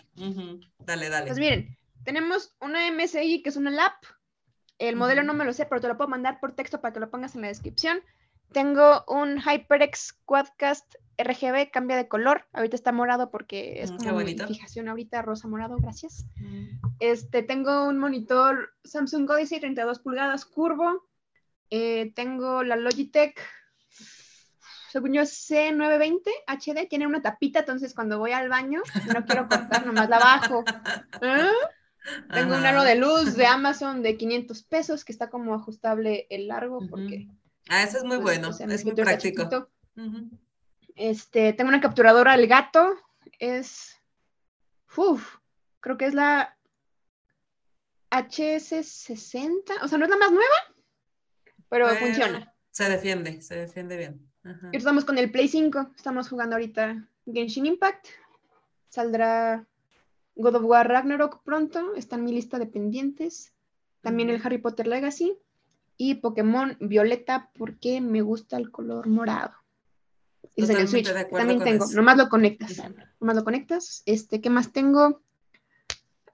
Dale, 0.77 1.09
dale. 1.09 1.25
Pues 1.25 1.39
miren, 1.39 1.75
tenemos 2.03 2.53
una 2.61 2.91
MSI 2.91 3.41
que 3.41 3.49
es 3.49 3.55
una 3.55 3.71
LAP. 3.71 3.95
El 4.77 4.95
modelo 4.95 5.23
no 5.23 5.33
me 5.33 5.43
lo 5.43 5.53
sé, 5.53 5.65
pero 5.65 5.81
te 5.81 5.87
lo 5.87 5.97
puedo 5.97 6.07
mandar 6.07 6.39
por 6.39 6.53
texto 6.53 6.81
para 6.81 6.93
que 6.93 6.99
lo 6.99 7.09
pongas 7.09 7.33
en 7.33 7.41
la 7.41 7.47
descripción. 7.47 8.03
Tengo 8.51 9.03
un 9.07 9.41
HyperX 9.41 10.13
Quadcast 10.25 10.85
RGB, 11.17 11.71
cambia 11.71 11.97
de 11.97 12.07
color. 12.07 12.45
Ahorita 12.53 12.75
está 12.75 12.91
morado 12.91 13.31
porque 13.31 13.81
es 13.81 13.91
mm, 13.91 13.97
como 13.97 14.19
mi 14.19 14.37
fijación 14.37 14.87
ahorita, 14.87 15.23
rosa 15.23 15.47
morado, 15.47 15.77
gracias. 15.77 16.25
Mm. 16.35 16.65
Este, 16.99 17.41
tengo 17.41 17.87
un 17.87 17.97
monitor 17.97 18.75
Samsung 18.83 19.27
Odyssey 19.31 19.59
32 19.59 19.97
pulgadas 19.97 20.45
curvo. 20.45 21.07
Eh, 21.69 22.11
tengo 22.15 22.63
la 22.63 22.75
Logitech, 22.75 23.39
según 24.89 25.13
yo, 25.13 25.23
C920 25.23 26.29
HD. 26.47 26.87
Tiene 26.87 27.07
una 27.07 27.21
tapita, 27.21 27.59
entonces 27.59 27.93
cuando 27.93 28.19
voy 28.19 28.31
al 28.31 28.49
baño, 28.49 28.81
no 29.13 29.25
quiero 29.25 29.47
cortar, 29.47 29.85
nomás 29.85 30.09
la 30.09 30.19
bajo. 30.19 30.63
¿Eh? 31.21 31.49
Tengo 32.31 32.55
un 32.55 32.65
aro 32.65 32.83
de 32.83 32.95
luz 32.95 33.35
de 33.35 33.47
Amazon 33.47 34.03
de 34.03 34.15
500 34.15 34.63
pesos 34.63 35.03
que 35.03 35.11
está 35.11 35.29
como 35.29 35.55
ajustable 35.55 36.27
el 36.29 36.47
largo 36.47 36.79
porque... 36.89 37.27
Ah, 37.67 37.81
eso 37.81 37.97
es 37.97 38.03
muy 38.03 38.17
pues, 38.17 38.39
bueno, 38.39 38.55
es 38.71 38.85
muy 38.85 38.93
práctico. 38.93 39.69
Este, 40.95 41.51
tengo 41.53 41.69
una 41.69 41.81
capturadora 41.81 42.37
del 42.37 42.47
gato, 42.47 42.95
es, 43.39 43.97
uf, 44.95 45.37
creo 45.81 45.97
que 45.97 46.05
es 46.05 46.13
la 46.13 46.57
HS60, 48.11 49.83
o 49.83 49.87
sea, 49.87 49.97
no 49.97 50.05
es 50.05 50.11
la 50.11 50.17
más 50.17 50.31
nueva, 50.31 50.74
pero 51.75 51.95
funciona. 51.95 52.53
Se 52.71 52.89
defiende, 52.89 53.41
se 53.41 53.55
defiende 53.55 53.97
bien. 53.97 54.21
Y 54.71 54.77
estamos 54.77 55.05
con 55.05 55.17
el 55.17 55.31
Play 55.31 55.47
5, 55.47 55.91
estamos 55.95 56.29
jugando 56.29 56.55
ahorita 56.55 57.07
Genshin 57.25 57.65
Impact, 57.65 58.07
saldrá 58.89 59.65
God 60.35 60.55
of 60.55 60.63
War 60.63 60.87
Ragnarok 60.87 61.43
pronto, 61.43 61.95
está 61.95 62.15
en 62.15 62.25
mi 62.25 62.31
lista 62.31 62.59
de 62.59 62.67
pendientes, 62.67 63.53
también 64.01 64.29
el 64.29 64.39
Harry 64.43 64.59
Potter 64.59 64.87
Legacy. 64.87 65.37
Y 65.97 66.15
Pokémon 66.15 66.75
Violeta 66.81 67.49
porque 67.57 68.01
me 68.01 68.21
gusta 68.21 68.57
el 68.57 68.69
color 68.69 69.07
morado. 69.07 69.53
Y 70.53 70.69
en 70.69 70.77
el 70.77 70.87
Switch. 70.89 71.09
también 71.31 71.63
tengo, 71.63 71.85
nomás 71.93 72.17
lo 72.17 72.27
conectas, 72.27 72.81
nomás 73.21 73.35
lo 73.37 73.43
conectas. 73.45 74.03
Este, 74.05 74.41
¿qué 74.41 74.49
más 74.49 74.73
tengo? 74.73 75.21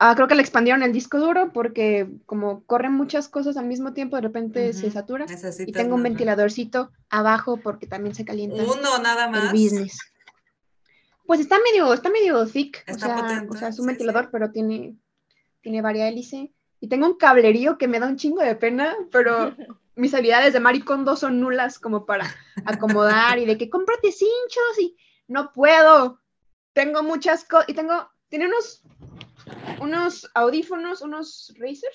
Ah, 0.03 0.15
creo 0.15 0.27
que 0.27 0.33
le 0.33 0.41
expandieron 0.41 0.81
el 0.81 0.93
disco 0.93 1.19
duro 1.19 1.53
porque 1.53 2.09
como 2.25 2.63
corren 2.65 2.91
muchas 2.91 3.29
cosas 3.29 3.55
al 3.55 3.67
mismo 3.67 3.93
tiempo, 3.93 4.15
de 4.15 4.23
repente 4.23 4.73
se 4.73 4.89
satura. 4.89 5.27
y 5.67 5.71
tengo 5.71 5.93
un 5.93 6.01
ventiladorcito 6.01 6.89
abajo 7.11 7.57
porque 7.57 7.85
también 7.85 8.15
se 8.15 8.25
calienta. 8.25 8.63
Uno 8.63 8.97
nada 8.97 9.27
más. 9.27 9.43
El 9.43 9.51
business. 9.51 9.99
Pues 11.27 11.39
está 11.39 11.59
medio, 11.59 11.93
está 11.93 12.09
medio 12.09 12.47
thick, 12.47 12.83
o, 12.91 12.97
sea, 12.97 13.45
o 13.47 13.55
sea, 13.55 13.67
es 13.67 13.77
un 13.77 13.85
ventilador, 13.85 14.29
pero 14.31 14.49
tiene, 14.49 14.95
tiene 15.61 15.83
varia 15.83 16.07
hélice. 16.07 16.51
Y 16.79 16.87
tengo 16.87 17.05
un 17.05 17.17
cablerío 17.17 17.77
que 17.77 17.87
me 17.87 17.99
da 17.99 18.07
un 18.07 18.17
chingo 18.17 18.41
de 18.41 18.55
pena, 18.55 18.95
pero 19.11 19.55
mis 19.95 20.15
habilidades 20.15 20.53
de 20.53 20.59
maricondo 20.61 21.15
son 21.15 21.39
nulas 21.39 21.77
como 21.77 22.07
para 22.07 22.25
acomodar 22.65 23.37
y 23.37 23.45
de 23.45 23.55
que 23.55 23.69
cómprate 23.69 24.11
cinchos 24.11 24.79
y 24.79 24.97
no 25.27 25.53
puedo. 25.53 26.19
Tengo 26.73 27.03
muchas 27.03 27.43
cosas 27.43 27.69
y 27.69 27.75
tengo, 27.75 28.09
tiene 28.29 28.47
unos, 28.47 28.81
unos 29.79 30.29
audífonos, 30.33 31.01
unos 31.01 31.53
Razer, 31.57 31.91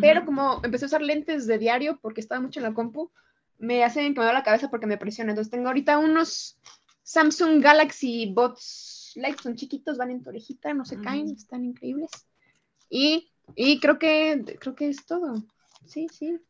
pero 0.00 0.24
como 0.24 0.60
empecé 0.62 0.86
a 0.86 0.88
usar 0.88 1.02
lentes 1.02 1.46
de 1.46 1.58
diario 1.58 1.98
porque 2.00 2.20
estaba 2.20 2.40
mucho 2.40 2.60
en 2.60 2.64
la 2.64 2.74
compu, 2.74 3.10
me 3.58 3.84
hacen 3.84 4.14
que 4.14 4.20
me 4.20 4.26
da 4.26 4.32
la 4.32 4.42
cabeza 4.42 4.70
porque 4.70 4.86
me 4.86 4.96
presiona. 4.96 5.32
Entonces 5.32 5.50
tengo 5.50 5.68
ahorita 5.68 5.98
unos 5.98 6.58
Samsung 7.02 7.62
Galaxy 7.62 8.32
Bots 8.32 9.12
Light, 9.16 9.40
son 9.40 9.56
chiquitos, 9.56 9.98
van 9.98 10.10
en 10.10 10.22
tu 10.22 10.30
orejita, 10.30 10.74
no 10.74 10.84
se 10.84 11.00
caen, 11.00 11.28
están 11.28 11.64
increíbles. 11.64 12.10
Y, 12.88 13.30
y 13.54 13.78
creo 13.78 13.98
que 13.98 14.56
creo 14.58 14.74
que 14.74 14.88
es 14.88 15.04
todo. 15.06 15.44
Sí, 15.84 16.08
sí. 16.10 16.40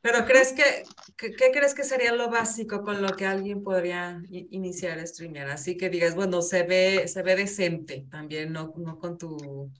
Pero 0.00 0.24
crees 0.24 0.52
que, 0.52 0.84
¿qué 1.16 1.50
crees 1.52 1.74
que 1.74 1.82
sería 1.82 2.12
lo 2.12 2.30
básico 2.30 2.82
con 2.82 3.02
lo 3.02 3.08
que 3.16 3.26
alguien 3.26 3.64
podría 3.64 4.22
iniciar 4.30 4.98
a 4.98 5.06
streamear? 5.06 5.48
Así 5.48 5.76
que 5.76 5.90
digas, 5.90 6.14
bueno, 6.14 6.40
se 6.40 6.62
ve, 6.62 7.08
se 7.08 7.22
ve 7.22 7.34
decente 7.34 8.06
también, 8.10 8.52
no, 8.52 8.72
no 8.76 8.98
con 8.98 9.18
tu... 9.18 9.70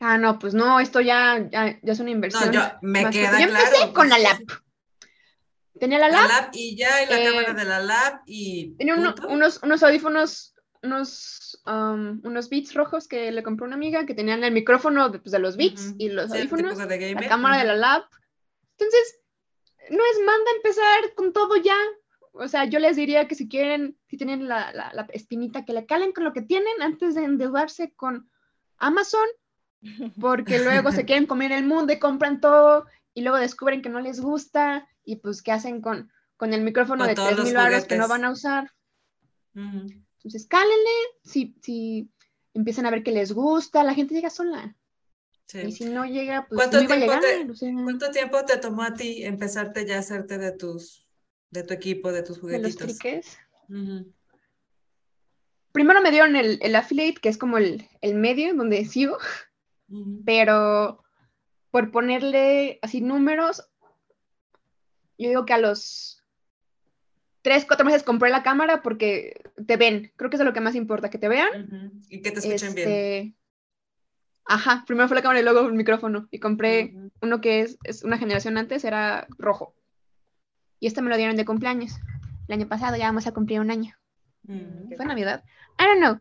Ah, 0.00 0.18
no, 0.18 0.38
pues 0.38 0.54
no, 0.54 0.80
esto 0.80 1.00
ya, 1.00 1.46
ya, 1.50 1.78
es 1.82 2.00
una 2.00 2.10
inversión. 2.10 2.46
No, 2.46 2.52
yo, 2.52 2.62
me 2.82 3.08
queda 3.10 3.38
yo 3.38 3.48
empecé 3.48 3.92
con 3.92 4.08
la 4.08 4.18
lap. 4.18 4.40
Tenía 5.78 5.98
la 5.98 6.08
lab. 6.08 6.28
La 6.28 6.40
lab 6.40 6.50
y 6.52 6.76
ya, 6.76 7.02
y 7.02 7.06
la 7.06 7.30
cámara 7.30 7.50
eh, 7.52 7.54
de 7.54 7.64
la 7.64 7.80
lab 7.80 8.20
y... 8.26 8.74
Tenía 8.76 8.96
unos, 8.96 9.60
unos 9.62 9.82
audífonos, 9.84 10.54
unos, 10.82 11.62
um, 11.64 12.20
unos 12.24 12.48
beats 12.48 12.74
rojos 12.74 13.06
que 13.06 13.30
le 13.30 13.42
compró 13.44 13.66
una 13.66 13.76
amiga 13.76 14.04
que 14.04 14.14
tenían 14.14 14.42
el 14.42 14.52
micrófono 14.52 15.10
de, 15.10 15.20
pues, 15.20 15.30
de 15.30 15.38
los 15.38 15.56
beats 15.56 15.94
y 15.96 16.08
los 16.08 16.32
audífonos, 16.32 16.76
la 16.76 17.28
cámara 17.28 17.58
de 17.58 17.64
la 17.66 17.76
lab 17.76 18.02
entonces, 18.80 19.20
no 19.90 20.02
es 20.12 20.18
manda 20.24 20.50
empezar 20.56 21.14
con 21.14 21.32
todo 21.32 21.56
ya. 21.56 21.76
O 22.32 22.48
sea, 22.48 22.64
yo 22.64 22.78
les 22.78 22.96
diría 22.96 23.26
que 23.26 23.34
si 23.34 23.48
quieren, 23.48 23.98
si 24.08 24.16
tienen 24.16 24.48
la, 24.48 24.72
la, 24.72 25.06
espinita, 25.12 25.64
que 25.64 25.72
le 25.72 25.86
calen 25.86 26.12
con 26.12 26.24
lo 26.24 26.32
que 26.32 26.42
tienen 26.42 26.80
antes 26.80 27.14
de 27.14 27.24
endeudarse 27.24 27.92
con 27.94 28.30
Amazon, 28.78 29.26
porque 30.20 30.58
luego 30.58 30.92
se 30.92 31.04
quieren 31.04 31.26
comer 31.26 31.52
el 31.52 31.64
mundo 31.64 31.92
y 31.92 31.98
compran 31.98 32.40
todo 32.40 32.86
y 33.14 33.22
luego 33.22 33.38
descubren 33.38 33.82
que 33.82 33.88
no 33.88 34.00
les 34.00 34.20
gusta 34.20 34.88
y 35.04 35.16
pues 35.16 35.42
qué 35.42 35.52
hacen 35.52 35.80
con, 35.80 36.12
con 36.36 36.52
el 36.52 36.62
micrófono 36.62 37.06
de 37.06 37.14
3.000 37.14 37.66
euros 37.66 37.84
que 37.84 37.96
no 37.96 38.06
van 38.06 38.24
a 38.24 38.30
usar. 38.30 38.72
Entonces, 39.54 40.46
cálenle, 40.46 40.90
si, 41.24 41.56
si 41.60 42.10
empiezan 42.54 42.86
a 42.86 42.90
ver 42.90 43.02
que 43.02 43.12
les 43.12 43.32
gusta, 43.32 43.82
la 43.82 43.94
gente 43.94 44.14
llega 44.14 44.30
sola. 44.30 44.76
Y 45.54 45.72
si 45.72 45.84
no 45.84 46.04
llega, 46.04 46.46
pues 46.48 46.58
¿Cuánto, 46.58 46.80
no 46.82 46.86
tiempo 46.86 47.12
te, 47.20 47.72
¿Cuánto 47.72 48.10
tiempo 48.10 48.44
te 48.44 48.56
tomó 48.58 48.82
a 48.82 48.94
ti 48.94 49.24
empezarte 49.24 49.86
ya 49.86 49.96
a 49.96 50.00
hacerte 50.00 50.38
de 50.38 50.52
tus, 50.52 51.06
de 51.50 51.62
tu 51.62 51.74
equipo, 51.74 52.12
de 52.12 52.22
tus 52.22 52.38
juguetitos? 52.38 52.76
De 52.76 52.86
los 52.86 52.98
triques. 52.98 53.38
Primero 55.72 56.00
me 56.00 56.10
dieron 56.10 56.36
el, 56.36 56.58
el, 56.62 56.74
affiliate, 56.74 57.20
que 57.20 57.28
es 57.28 57.38
como 57.38 57.58
el, 57.58 57.88
el 58.00 58.14
medio 58.14 58.54
donde 58.54 58.84
sigo, 58.84 59.18
pero 60.24 61.02
por 61.70 61.90
ponerle 61.92 62.78
así 62.82 63.00
números, 63.00 63.68
yo 65.18 65.28
digo 65.28 65.44
que 65.46 65.52
a 65.52 65.58
los 65.58 66.24
tres, 67.42 67.64
cuatro 67.64 67.86
meses 67.86 68.02
compré 68.02 68.30
la 68.30 68.42
cámara 68.42 68.82
porque 68.82 69.42
te 69.66 69.76
ven. 69.76 70.12
Creo 70.16 70.30
que 70.30 70.36
es 70.36 70.42
lo 70.42 70.52
que 70.52 70.60
más 70.60 70.74
importa, 70.74 71.10
que 71.10 71.18
te 71.18 71.28
vean. 71.28 72.02
Y 72.08 72.22
que 72.22 72.30
te 72.32 72.40
escuchen 72.40 72.74
bien. 72.74 73.36
Ajá, 74.46 74.84
primero 74.86 75.08
fue 75.08 75.16
la 75.16 75.22
cámara 75.22 75.40
y 75.40 75.44
luego 75.44 75.60
el 75.60 75.74
micrófono. 75.74 76.28
Y 76.30 76.38
compré 76.38 76.94
uno 77.22 77.40
que 77.40 77.60
es, 77.60 77.78
es, 77.84 78.02
una 78.02 78.18
generación 78.18 78.58
antes, 78.58 78.84
era 78.84 79.26
rojo. 79.38 79.74
Y 80.80 80.86
este 80.86 81.02
me 81.02 81.10
lo 81.10 81.16
dieron 81.16 81.36
de 81.36 81.44
cumpleaños. 81.44 81.92
El 82.48 82.54
año 82.54 82.68
pasado 82.68 82.96
ya 82.96 83.06
vamos 83.06 83.26
a 83.26 83.32
cumplir 83.32 83.60
un 83.60 83.70
año. 83.70 83.94
Mm. 84.44 84.96
Fue 84.96 85.06
Navidad. 85.06 85.44
I 85.78 85.84
don't 85.84 86.00
know. 86.00 86.20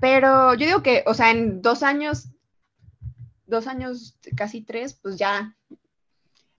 Pero 0.00 0.54
yo 0.54 0.66
digo 0.66 0.82
que, 0.82 1.04
o 1.06 1.14
sea, 1.14 1.30
en 1.30 1.62
dos 1.62 1.82
años, 1.82 2.28
dos 3.46 3.66
años, 3.66 4.18
casi 4.36 4.62
tres, 4.62 4.98
pues 5.00 5.16
ya. 5.16 5.56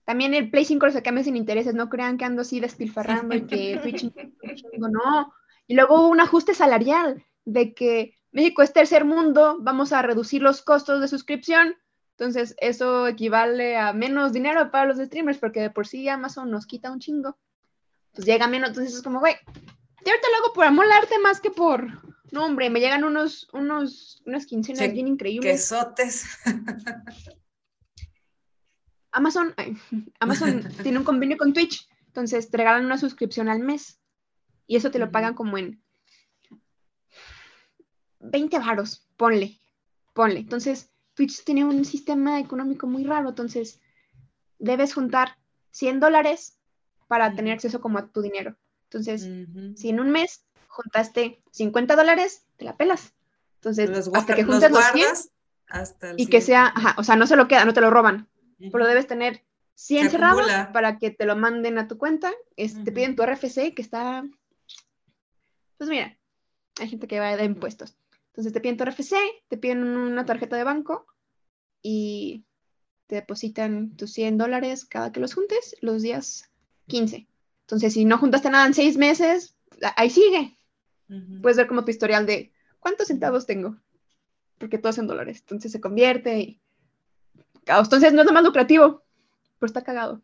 También 0.04 0.34
el 0.34 0.50
Play 0.50 0.64
5 0.64 0.90
se 0.90 1.02
cambia 1.02 1.24
sin 1.24 1.36
intereses, 1.36 1.74
no 1.74 1.88
crean 1.88 2.16
que 2.16 2.24
ando 2.24 2.42
así 2.42 2.60
despilfarrando 2.60 3.34
y 3.34 3.46
que 3.46 3.78
Twitch, 3.82 4.04
no. 4.78 5.32
Y 5.66 5.74
luego 5.74 6.00
hubo 6.00 6.08
un 6.08 6.20
ajuste 6.20 6.54
salarial 6.54 7.24
de 7.44 7.74
que 7.74 8.15
México 8.36 8.60
es 8.60 8.74
tercer 8.74 9.06
mundo, 9.06 9.56
vamos 9.60 9.94
a 9.94 10.02
reducir 10.02 10.42
los 10.42 10.60
costos 10.60 11.00
de 11.00 11.08
suscripción. 11.08 11.74
Entonces, 12.18 12.54
eso 12.58 13.08
equivale 13.08 13.78
a 13.78 13.94
menos 13.94 14.34
dinero 14.34 14.70
para 14.70 14.84
los 14.84 14.98
streamers, 14.98 15.38
porque 15.38 15.62
de 15.62 15.70
por 15.70 15.86
sí 15.86 16.06
Amazon 16.06 16.50
nos 16.50 16.66
quita 16.66 16.90
un 16.90 17.00
chingo. 17.00 17.38
Pues 18.12 18.26
llega 18.26 18.46
menos, 18.46 18.68
entonces 18.68 18.94
es 18.94 19.02
como, 19.02 19.20
güey, 19.20 19.36
yo 19.46 20.12
ahorita 20.12 20.28
lo 20.28 20.44
hago 20.44 20.52
por 20.52 20.66
amor 20.66 20.84
arte 20.92 21.18
más 21.18 21.40
que 21.40 21.50
por. 21.50 21.86
No, 22.30 22.44
hombre, 22.44 22.68
me 22.68 22.78
llegan 22.78 23.04
unos, 23.04 23.48
unos, 23.54 24.22
unas 24.26 24.44
quincenas 24.44 24.92
bien 24.92 25.08
increíbles. 25.08 25.52
Quesotes. 25.70 26.26
Amazon, 29.12 29.54
Amazon 30.20 30.62
tiene 30.82 30.98
un 30.98 31.04
convenio 31.04 31.38
con 31.38 31.54
Twitch, 31.54 31.88
entonces 32.08 32.50
te 32.50 32.58
regalan 32.58 32.84
una 32.84 32.98
suscripción 32.98 33.48
al 33.48 33.60
mes. 33.60 33.98
Y 34.66 34.76
eso 34.76 34.90
te 34.90 34.98
lo 34.98 35.10
pagan 35.10 35.32
como 35.32 35.56
en 35.56 35.82
20 38.30 38.58
varos, 38.58 39.06
ponle, 39.16 39.58
ponle. 40.12 40.40
Entonces, 40.40 40.90
Twitch 41.14 41.44
tiene 41.44 41.64
un 41.64 41.84
sistema 41.84 42.40
económico 42.40 42.86
muy 42.86 43.04
raro, 43.04 43.30
entonces 43.30 43.80
debes 44.58 44.94
juntar 44.94 45.36
100 45.70 46.00
dólares 46.00 46.58
para 47.08 47.34
tener 47.34 47.54
acceso 47.54 47.80
como 47.80 47.98
a 47.98 48.08
tu 48.08 48.22
dinero. 48.22 48.56
Entonces, 48.84 49.28
si 49.76 49.88
en 49.88 50.00
un 50.00 50.10
mes 50.10 50.44
juntaste 50.68 51.42
50 51.52 51.96
dólares, 51.96 52.44
te 52.56 52.64
la 52.64 52.76
pelas. 52.76 53.14
Entonces, 53.56 54.08
hasta 54.14 54.34
que 54.34 54.44
juntes 54.44 54.70
los, 54.70 54.84
100 54.92 56.16
y 56.16 56.28
que 56.28 56.40
sea, 56.40 56.72
ajá, 56.74 56.94
o 56.98 57.04
sea, 57.04 57.16
no 57.16 57.26
se 57.26 57.36
lo 57.36 57.48
queda, 57.48 57.64
no 57.64 57.74
te 57.74 57.80
lo 57.80 57.90
roban, 57.90 58.28
pero 58.70 58.86
debes 58.86 59.06
tener 59.06 59.44
100 59.74 60.10
cerrados 60.10 60.46
para 60.72 60.98
que 60.98 61.10
te 61.10 61.26
lo 61.26 61.36
manden 61.36 61.78
a 61.78 61.88
tu 61.88 61.98
cuenta. 61.98 62.32
Te 62.56 62.92
piden 62.92 63.16
tu 63.16 63.22
RFC 63.22 63.74
que 63.74 63.82
está, 63.82 64.24
pues 65.78 65.90
mira, 65.90 66.16
hay 66.78 66.88
gente 66.88 67.06
que 67.06 67.20
va 67.20 67.28
a 67.28 67.36
dar 67.36 67.44
impuestos. 67.44 67.96
Entonces 68.36 68.52
te 68.52 68.60
piden 68.60 68.76
tu 68.76 68.84
RFC, 68.84 69.16
te 69.48 69.56
piden 69.56 69.82
una 69.82 70.26
tarjeta 70.26 70.56
de 70.56 70.64
banco 70.64 71.06
y 71.80 72.44
te 73.06 73.14
depositan 73.14 73.96
tus 73.96 74.12
100 74.12 74.36
dólares 74.36 74.84
cada 74.84 75.10
que 75.10 75.20
los 75.20 75.32
juntes 75.32 75.74
los 75.80 76.02
días 76.02 76.50
15. 76.88 77.26
Entonces, 77.62 77.94
si 77.94 78.04
no 78.04 78.18
juntaste 78.18 78.50
nada 78.50 78.66
en 78.66 78.74
seis 78.74 78.98
meses, 78.98 79.56
ahí 79.96 80.10
sigue. 80.10 80.58
Puedes 81.40 81.56
ver 81.56 81.66
como 81.66 81.86
tu 81.86 81.90
historial 81.90 82.26
de 82.26 82.52
cuántos 82.78 83.08
centavos 83.08 83.46
tengo, 83.46 83.78
porque 84.58 84.76
todo 84.76 84.90
es 84.90 84.98
en 84.98 85.06
dólares. 85.06 85.38
Entonces 85.40 85.72
se 85.72 85.80
convierte 85.80 86.38
y... 86.38 86.60
Entonces 87.64 88.12
no 88.12 88.20
es 88.20 88.26
lo 88.26 88.34
más 88.34 88.44
lucrativo, 88.44 89.02
pero 89.58 89.66
está 89.66 89.82
cagado. 89.82 90.20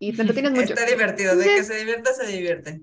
Y 0.00 0.16
te 0.16 0.24
tienes 0.24 0.50
mucho. 0.50 0.74
Está 0.74 0.84
divertido, 0.84 1.36
de 1.36 1.44
que 1.44 1.62
se 1.62 1.76
divierta, 1.76 2.12
se 2.12 2.26
divierte. 2.26 2.80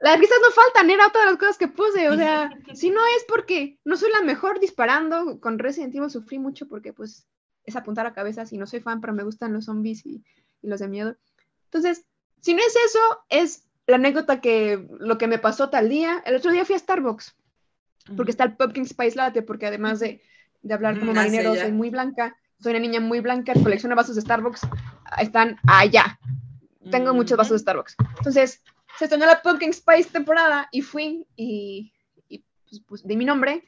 Las 0.00 0.18
risas 0.18 0.38
no 0.42 0.50
faltan, 0.52 0.90
era 0.90 1.08
otra 1.08 1.22
de 1.22 1.26
las 1.26 1.38
cosas 1.38 1.58
que 1.58 1.66
puse, 1.66 2.08
o 2.08 2.16
sea, 2.16 2.50
si 2.72 2.90
no 2.90 3.00
es 3.16 3.24
porque 3.26 3.78
no 3.84 3.96
soy 3.96 4.10
la 4.12 4.22
mejor 4.22 4.60
disparando, 4.60 5.40
con 5.40 5.58
Resident 5.58 5.94
Evil 5.94 6.10
sufrí 6.10 6.38
mucho 6.38 6.68
porque 6.68 6.92
pues 6.92 7.26
es 7.64 7.76
apuntar 7.76 8.06
a 8.06 8.12
cabezas 8.12 8.52
y 8.52 8.58
no 8.58 8.66
soy 8.66 8.80
fan, 8.80 9.00
pero 9.00 9.12
me 9.12 9.24
gustan 9.24 9.52
los 9.52 9.66
zombies 9.66 10.06
y, 10.06 10.24
los 10.62 10.80
de 10.80 10.88
miedo. 10.88 11.16
Entonces, 11.64 12.04
si 12.40 12.54
no 12.54 12.60
es 12.60 12.74
eso, 12.86 12.98
es 13.28 13.68
la 13.86 13.96
anécdota 13.96 14.40
que 14.40 14.88
lo 14.98 15.18
que 15.18 15.28
me 15.28 15.38
pasó 15.38 15.70
tal 15.70 15.88
día. 15.88 16.22
El 16.26 16.34
otro 16.34 16.50
día 16.50 16.64
fui 16.64 16.74
a 16.74 16.78
Starbucks, 16.78 17.36
porque 18.16 18.30
está 18.32 18.44
el 18.44 18.56
Pumpkin 18.56 18.86
Spice 18.86 19.16
Latte, 19.16 19.42
porque 19.42 19.66
además 19.66 20.00
de, 20.00 20.20
de 20.62 20.74
hablar 20.74 20.98
como 20.98 21.12
marinero, 21.12 21.54
soy 21.54 21.72
muy 21.72 21.90
blanca, 21.90 22.36
soy 22.60 22.72
una 22.72 22.80
niña 22.80 23.00
muy 23.00 23.20
blanca, 23.20 23.52
colecciono 23.54 23.94
vasos 23.94 24.16
de 24.16 24.22
Starbucks, 24.22 24.62
están 25.20 25.56
allá. 25.66 26.18
Tengo 26.90 27.14
muchos 27.14 27.36
vasos 27.36 27.52
de 27.52 27.58
Starbucks. 27.58 27.96
Entonces, 28.16 28.62
se 28.98 29.04
estrenó 29.04 29.26
la 29.26 29.42
Pumpkin 29.42 29.72
Spice 29.72 30.10
temporada 30.10 30.68
y 30.72 30.82
fui 30.82 31.24
y, 31.36 31.92
pues, 32.68 32.82
pues, 32.86 33.06
di 33.06 33.16
mi 33.16 33.24
nombre 33.24 33.62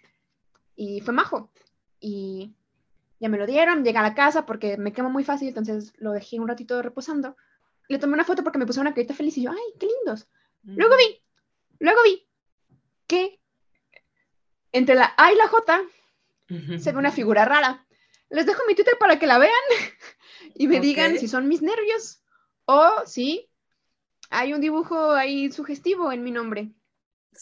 y 0.74 1.00
fue 1.02 1.14
majo. 1.14 1.52
Y 2.00 2.52
ya 3.20 3.28
me 3.28 3.38
lo 3.38 3.46
dieron, 3.46 3.84
llegué 3.84 3.98
a 3.98 4.02
la 4.02 4.14
casa 4.14 4.44
porque 4.44 4.76
me 4.76 4.92
quemo 4.92 5.08
muy 5.08 5.22
fácil, 5.22 5.48
entonces 5.48 5.92
lo 5.98 6.10
dejé 6.10 6.40
un 6.40 6.48
ratito 6.48 6.82
reposando. 6.82 7.36
Le 7.88 7.98
tomé 7.98 8.14
una 8.14 8.24
foto 8.24 8.42
porque 8.42 8.58
me 8.58 8.66
puso 8.66 8.80
una 8.80 8.92
carita 8.92 9.14
feliz 9.14 9.38
y 9.38 9.42
yo, 9.42 9.52
ay, 9.52 9.78
qué 9.78 9.86
lindos. 9.86 10.28
Luego 10.64 10.96
vi, 10.96 11.22
luego 11.78 12.02
vi 12.02 12.26
que 13.06 13.40
entre 14.72 14.96
la 14.96 15.14
A 15.16 15.32
y 15.32 15.36
la 15.36 15.46
J 15.46 15.82
se 16.78 16.92
ve 16.92 16.98
una 16.98 17.12
figura 17.12 17.44
rara. 17.44 17.86
Les 18.30 18.46
dejo 18.46 18.62
mi 18.66 18.74
Twitter 18.74 18.94
para 18.98 19.18
que 19.20 19.28
la 19.28 19.38
vean 19.38 19.52
y 20.56 20.66
me 20.66 20.80
digan 20.80 21.18
si 21.18 21.28
son 21.28 21.46
mis 21.46 21.62
nervios 21.62 22.22
o 22.64 23.06
si 23.06 23.49
hay 24.30 24.54
un 24.54 24.60
dibujo 24.60 25.10
ahí 25.12 25.50
sugestivo 25.52 26.12
en 26.12 26.22
mi 26.22 26.30
nombre. 26.30 26.72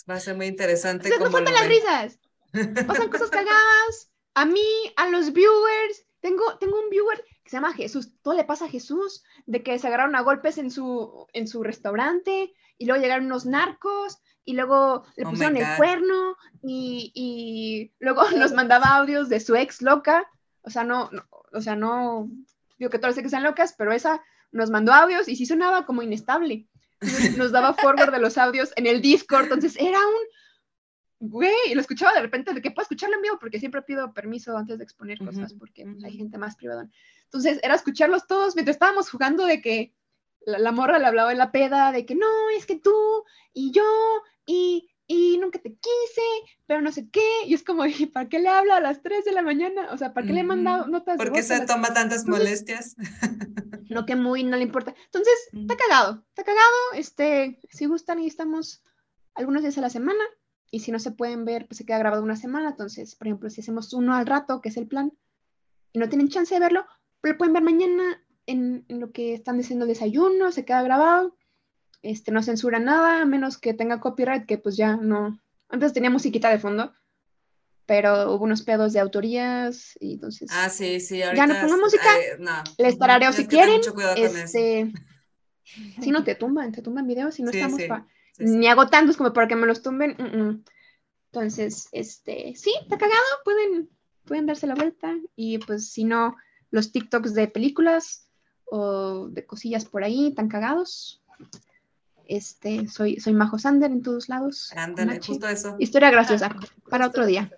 Va 0.09 0.15
a 0.15 0.21
ser 0.21 0.37
muy 0.37 0.47
interesante. 0.47 1.11
no 1.19 1.31
faltan 1.31 1.55
las 1.55 1.69
risas. 1.69 2.19
Pasan 2.87 3.11
cosas 3.11 3.31
cagadas. 3.31 4.11
A 4.35 4.45
mí, 4.45 4.67
a 4.97 5.09
los 5.09 5.33
viewers. 5.33 6.07
Tengo, 6.21 6.59
tengo 6.59 6.81
un 6.81 6.91
viewer 6.91 7.25
que 7.45 7.51
se 7.51 7.57
llama 7.57 7.75
Jesús. 7.75 8.11
Todo 8.23 8.35
le 8.35 8.45
pasa 8.45 8.65
a 8.65 8.71
Jesús 8.71 9.23
de 9.47 9.63
que 9.63 9.79
se 9.79 9.87
agarraron 9.87 10.17
a 10.17 10.23
golpes 10.23 10.59
en 10.59 10.71
su, 10.71 11.27
en 11.33 11.47
su 11.47 11.63
restaurante 11.63 12.53
y 12.77 12.87
luego 12.87 13.03
llegaron 13.03 13.27
unos 13.27 13.47
narcos 13.47 14.19
y 14.45 14.55
luego 14.55 15.05
le 15.17 15.27
oh 15.27 15.31
pusieron 15.31 15.57
el 15.57 15.77
cuerno 15.77 16.37
y, 16.63 17.13
y, 17.15 17.93
luego 17.99 18.23
nos 18.37 18.53
mandaba 18.53 18.97
audios 18.97 19.29
de 19.29 19.41
su 19.41 19.55
ex 19.55 19.83
loca. 19.83 20.27
O 20.63 20.71
sea, 20.71 20.85
no, 20.85 21.11
o 21.53 21.61
sea, 21.61 21.77
no 21.77 22.29
digo 22.79 22.91
que 22.91 22.99
todas 22.99 23.17
que 23.17 23.29
sean 23.29 23.43
locas, 23.43 23.75
pero 23.77 23.93
esa 23.93 24.23
nos 24.53 24.71
mandó 24.71 24.93
audios 24.93 25.29
y 25.29 25.37
sí 25.37 25.47
sonaba 25.47 25.87
como 25.87 26.03
inestable. 26.03 26.67
Nos 27.37 27.53
daba 27.53 27.75
forward 27.75 28.13
de 28.13 28.19
los 28.19 28.39
audios 28.39 28.73
en 28.77 28.87
el 28.87 29.01
Discord, 29.01 29.45
entonces 29.45 29.77
era 29.77 29.99
un, 29.99 31.31
güey, 31.31 31.55
y 31.71 31.75
lo 31.75 31.81
escuchaba 31.81 32.13
de 32.13 32.21
repente 32.21 32.53
de 32.53 32.63
que 32.63 32.71
puedo 32.71 32.83
escucharlo 32.83 33.17
en 33.17 33.23
vivo 33.23 33.39
porque 33.39 33.59
siempre 33.59 33.83
pido 33.83 34.13
permiso 34.13 34.57
antes 34.57 34.79
de 34.79 34.85
exponer 34.85 35.19
cosas 35.19 35.55
porque 35.55 35.85
pues, 35.85 36.05
hay 36.05 36.17
gente 36.17 36.39
más 36.39 36.57
privada. 36.57 36.89
Entonces 37.25 37.61
era 37.63 37.75
escucharlos 37.75 38.27
todos 38.27 38.55
mientras 38.55 38.77
estábamos 38.77 39.11
jugando 39.11 39.45
de 39.47 39.61
que 39.61 39.95
la, 40.41 40.73
morra 40.73 40.99
le 40.99 41.07
hablaba 41.07 41.33
en 41.33 41.39
la 41.39 41.53
peda 41.53 41.93
de 41.93 42.07
que 42.07 42.15
no, 42.15 42.51
es 42.57 42.67
que 42.67 42.77
tú 42.77 42.95
y 43.53 43.71
yo 43.73 43.85
y, 44.47 44.89
y 45.07 45.39
nunca 45.39 45.59
te 45.59 45.71
quise, 45.71 46.23
pero 46.67 46.81
no 46.81 46.93
sé 46.93 47.09
qué. 47.11 47.29
Y 47.47 47.55
es 47.55 47.63
como, 47.63 47.85
¿y 47.87 48.07
para 48.07 48.29
qué 48.29 48.39
le 48.39 48.49
habla 48.49 48.77
a 48.77 48.81
las 48.81 49.03
3 49.03 49.25
de 49.25 49.33
la 49.33 49.43
mañana? 49.43 49.89
O 49.93 49.99
sea, 49.99 50.15
¿para 50.15 50.27
qué 50.27 50.33
le 50.33 50.41
he 50.41 50.45
mandado 50.45 50.87
notas? 50.87 51.17
¿Por 51.17 51.33
qué 51.33 51.43
se 51.43 51.67
toma 51.67 51.93
tantas 51.93 52.27
molestias? 52.27 52.97
no, 53.89 54.07
que 54.07 54.17
muy 54.17 54.45
no 54.45 54.57
le 54.57 54.63
importa. 54.63 54.95
Entonces, 55.07 55.35
está 55.53 55.77
cagado, 55.77 56.25
está 56.29 56.45
cagado. 56.45 56.77
Este, 56.95 57.59
si 57.71 57.87
gustan 57.87 58.21
y 58.21 58.27
estamos 58.27 58.83
algunos 59.35 59.63
días 59.63 59.79
a 59.79 59.83
la 59.83 59.91
semana. 59.91 60.23
Y 60.71 60.81
si 60.81 60.93
no 60.93 60.99
se 60.99 61.13
pueden 61.13 61.45
ver, 61.45 61.67
pues 61.67 61.79
se 61.79 61.87
queda 61.87 61.99
grabado 61.99 62.23
una 62.23 62.37
semana. 62.37 62.71
Entonces, 62.71 63.15
por 63.15 63.27
ejemplo, 63.27 63.49
si 63.49 63.63
hacemos 63.63 63.93
uno 63.95 64.15
al 64.15 64.27
rato, 64.27 64.61
que 64.61 64.69
es 64.69 64.77
el 64.77 64.87
plan, 64.87 65.13
y 65.93 65.99
no 65.99 66.09
tienen 66.09 66.29
chance 66.29 66.55
de 66.55 66.61
verlo, 66.61 66.85
lo 67.23 67.39
pueden 67.39 67.55
ver 67.55 67.63
mañana 67.63 68.23
en, 68.47 68.85
lo 68.89 69.11
que 69.13 69.35
están 69.35 69.59
diciendo 69.59 69.87
desayuno, 69.87 70.53
se 70.53 70.65
queda 70.65 70.83
grabado, 70.83 71.37
este, 72.03 72.33
no 72.33 72.43
censura 72.43 72.79
nada, 72.79 73.23
a 73.23 73.27
menos 73.27 73.59
que 73.59 73.75
tenga 73.75 74.01
copyright, 74.01 74.47
que 74.47 74.59
pues 74.59 74.77
ya 74.77 74.97
no. 74.97 75.41
Antes 75.69 75.93
tenía 75.93 76.11
musiquita 76.11 76.51
de 76.51 76.59
fondo, 76.59 76.93
pero 77.89 78.35
hubo 78.35 78.45
unos 78.45 78.61
pedos 78.61 78.93
de 78.93 79.01
autorías 79.01 79.97
y 79.99 80.13
entonces. 80.13 80.51
Ah, 80.53 80.69
sí, 80.69 81.01
sí, 81.01 81.23
ahorita. 81.23 81.47
Ya 81.47 81.53
no 81.55 81.59
pongo 81.67 81.81
música, 81.81 82.07
no, 82.39 82.63
les 82.77 82.99
tarareo 82.99 83.33
si 83.33 83.47
quieren. 83.47 83.81
Este, 84.15 84.93
si 86.03 86.11
no 86.11 86.23
te 86.23 86.35
tumban, 86.35 86.71
te 86.71 86.83
tumban 86.83 87.07
videos 87.07 87.35
si 87.35 87.43
no 87.43 87.51
estamos 87.51 87.81
ni 88.39 88.69
hago 88.69 88.89
tantos 88.89 89.17
como 89.17 89.33
para 89.33 89.49
que 89.49 89.57
me 89.57 89.67
los 89.67 89.81
tumben. 89.81 90.63
Entonces, 91.33 91.89
este, 91.93 92.55
sí, 92.57 92.75
está 92.83 92.99
cagado, 92.99 93.25
pueden, 93.43 93.89
pueden 94.27 94.45
darse 94.45 94.67
la 94.67 94.75
vuelta 94.75 95.17
y 95.35 95.57
pues 95.57 95.91
si 95.91 96.05
no, 96.05 96.37
los 96.71 96.93
TikToks 96.93 97.33
de 97.33 97.49
películas 97.49 98.29
o 98.67 99.29
de 99.31 99.47
cosillas 99.47 99.87
por 99.87 100.05
ahí 100.05 100.35
tan 100.35 100.49
cagados. 100.49 101.23
Este, 102.27 102.87
soy, 102.87 103.19
soy 103.19 103.33
Majo 103.33 103.59
Sander 103.59 103.91
en 103.91 104.03
todos 104.03 104.29
lados. 104.29 104.71
Ándale, 104.77 105.19
justo 105.27 105.49
eso. 105.49 105.77
Historia 105.79 106.11
graciosa, 106.11 106.55
para 106.91 107.07
otro 107.07 107.25
día. 107.25 107.51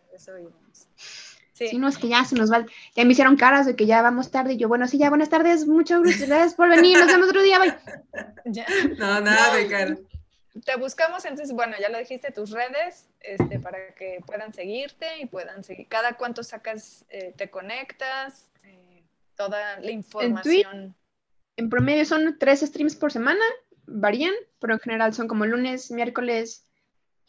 Si 1.69 1.77
no, 1.77 1.89
es 1.89 1.99
que 1.99 2.09
ya 2.09 2.25
se 2.25 2.37
nos 2.37 2.51
va. 2.51 2.65
Ya 2.97 3.05
me 3.05 3.13
hicieron 3.13 3.37
caras 3.37 3.67
de 3.67 3.77
que 3.77 3.87
ya 3.87 4.01
vamos 4.01 4.31
tarde. 4.31 4.55
Y 4.55 4.57
yo, 4.57 4.69
bueno, 4.69 4.87
sí, 4.87 4.99
ya 4.99 5.11
buenas 5.11 5.29
tardes, 5.29 5.67
muchas 5.67 6.01
gracias 6.27 6.55
por 6.55 6.69
venir. 6.69 6.99
Nos 6.99 7.09
vemos 7.09 7.29
otro 7.29 7.43
día, 7.43 7.59
bye. 7.59 7.77
No, 8.99 9.21
nada 9.21 9.55
de 9.57 9.69
cara. 9.69 9.97
Te 10.65 10.77
buscamos, 10.77 11.25
entonces, 11.25 11.55
bueno, 11.55 11.77
ya 11.81 11.89
lo 11.91 11.99
dijiste, 11.99 12.33
tus 12.33 12.51
redes, 12.51 13.09
este, 13.21 13.61
para 13.61 13.95
que 13.95 14.21
puedan 14.27 14.53
seguirte 14.53 15.07
y 15.21 15.27
puedan 15.27 15.63
seguir. 15.63 15.87
Cada 15.89 16.15
cuánto 16.15 16.43
sacas, 16.43 17.05
eh, 17.11 17.33
te 17.37 17.51
conectas, 17.51 18.51
toda 19.37 19.81
la 19.81 19.91
información. 19.91 20.95
En, 21.57 21.71
promedio 21.71 22.05
son 22.05 22.37
tres 22.39 22.61
streams 22.61 22.97
por 22.97 23.13
semana, 23.13 23.45
varían, 23.87 24.35
pero 24.59 24.75
en 24.75 24.81
general 24.81 25.15
son 25.15 25.29
como 25.29 25.47
lunes, 25.47 25.91
miércoles 25.91 26.70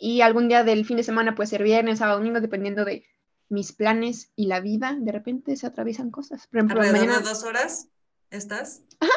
y 0.03 0.21
algún 0.21 0.47
día 0.47 0.63
del 0.63 0.83
fin 0.83 0.97
de 0.97 1.03
semana 1.03 1.35
puede 1.35 1.47
ser 1.47 1.61
viernes, 1.61 1.99
sábado, 1.99 2.17
domingo, 2.17 2.41
dependiendo 2.41 2.85
de 2.85 3.05
mis 3.49 3.71
planes 3.71 4.31
y 4.35 4.47
la 4.47 4.59
vida. 4.59 4.97
De 4.99 5.11
repente 5.11 5.55
se 5.55 5.67
atraviesan 5.67 6.09
cosas. 6.09 6.47
Por 6.47 6.57
ejemplo, 6.57 6.81
mañana... 6.81 7.19
dos 7.19 7.43
horas 7.43 7.87
estás? 8.31 8.81
Ajá, 8.99 9.13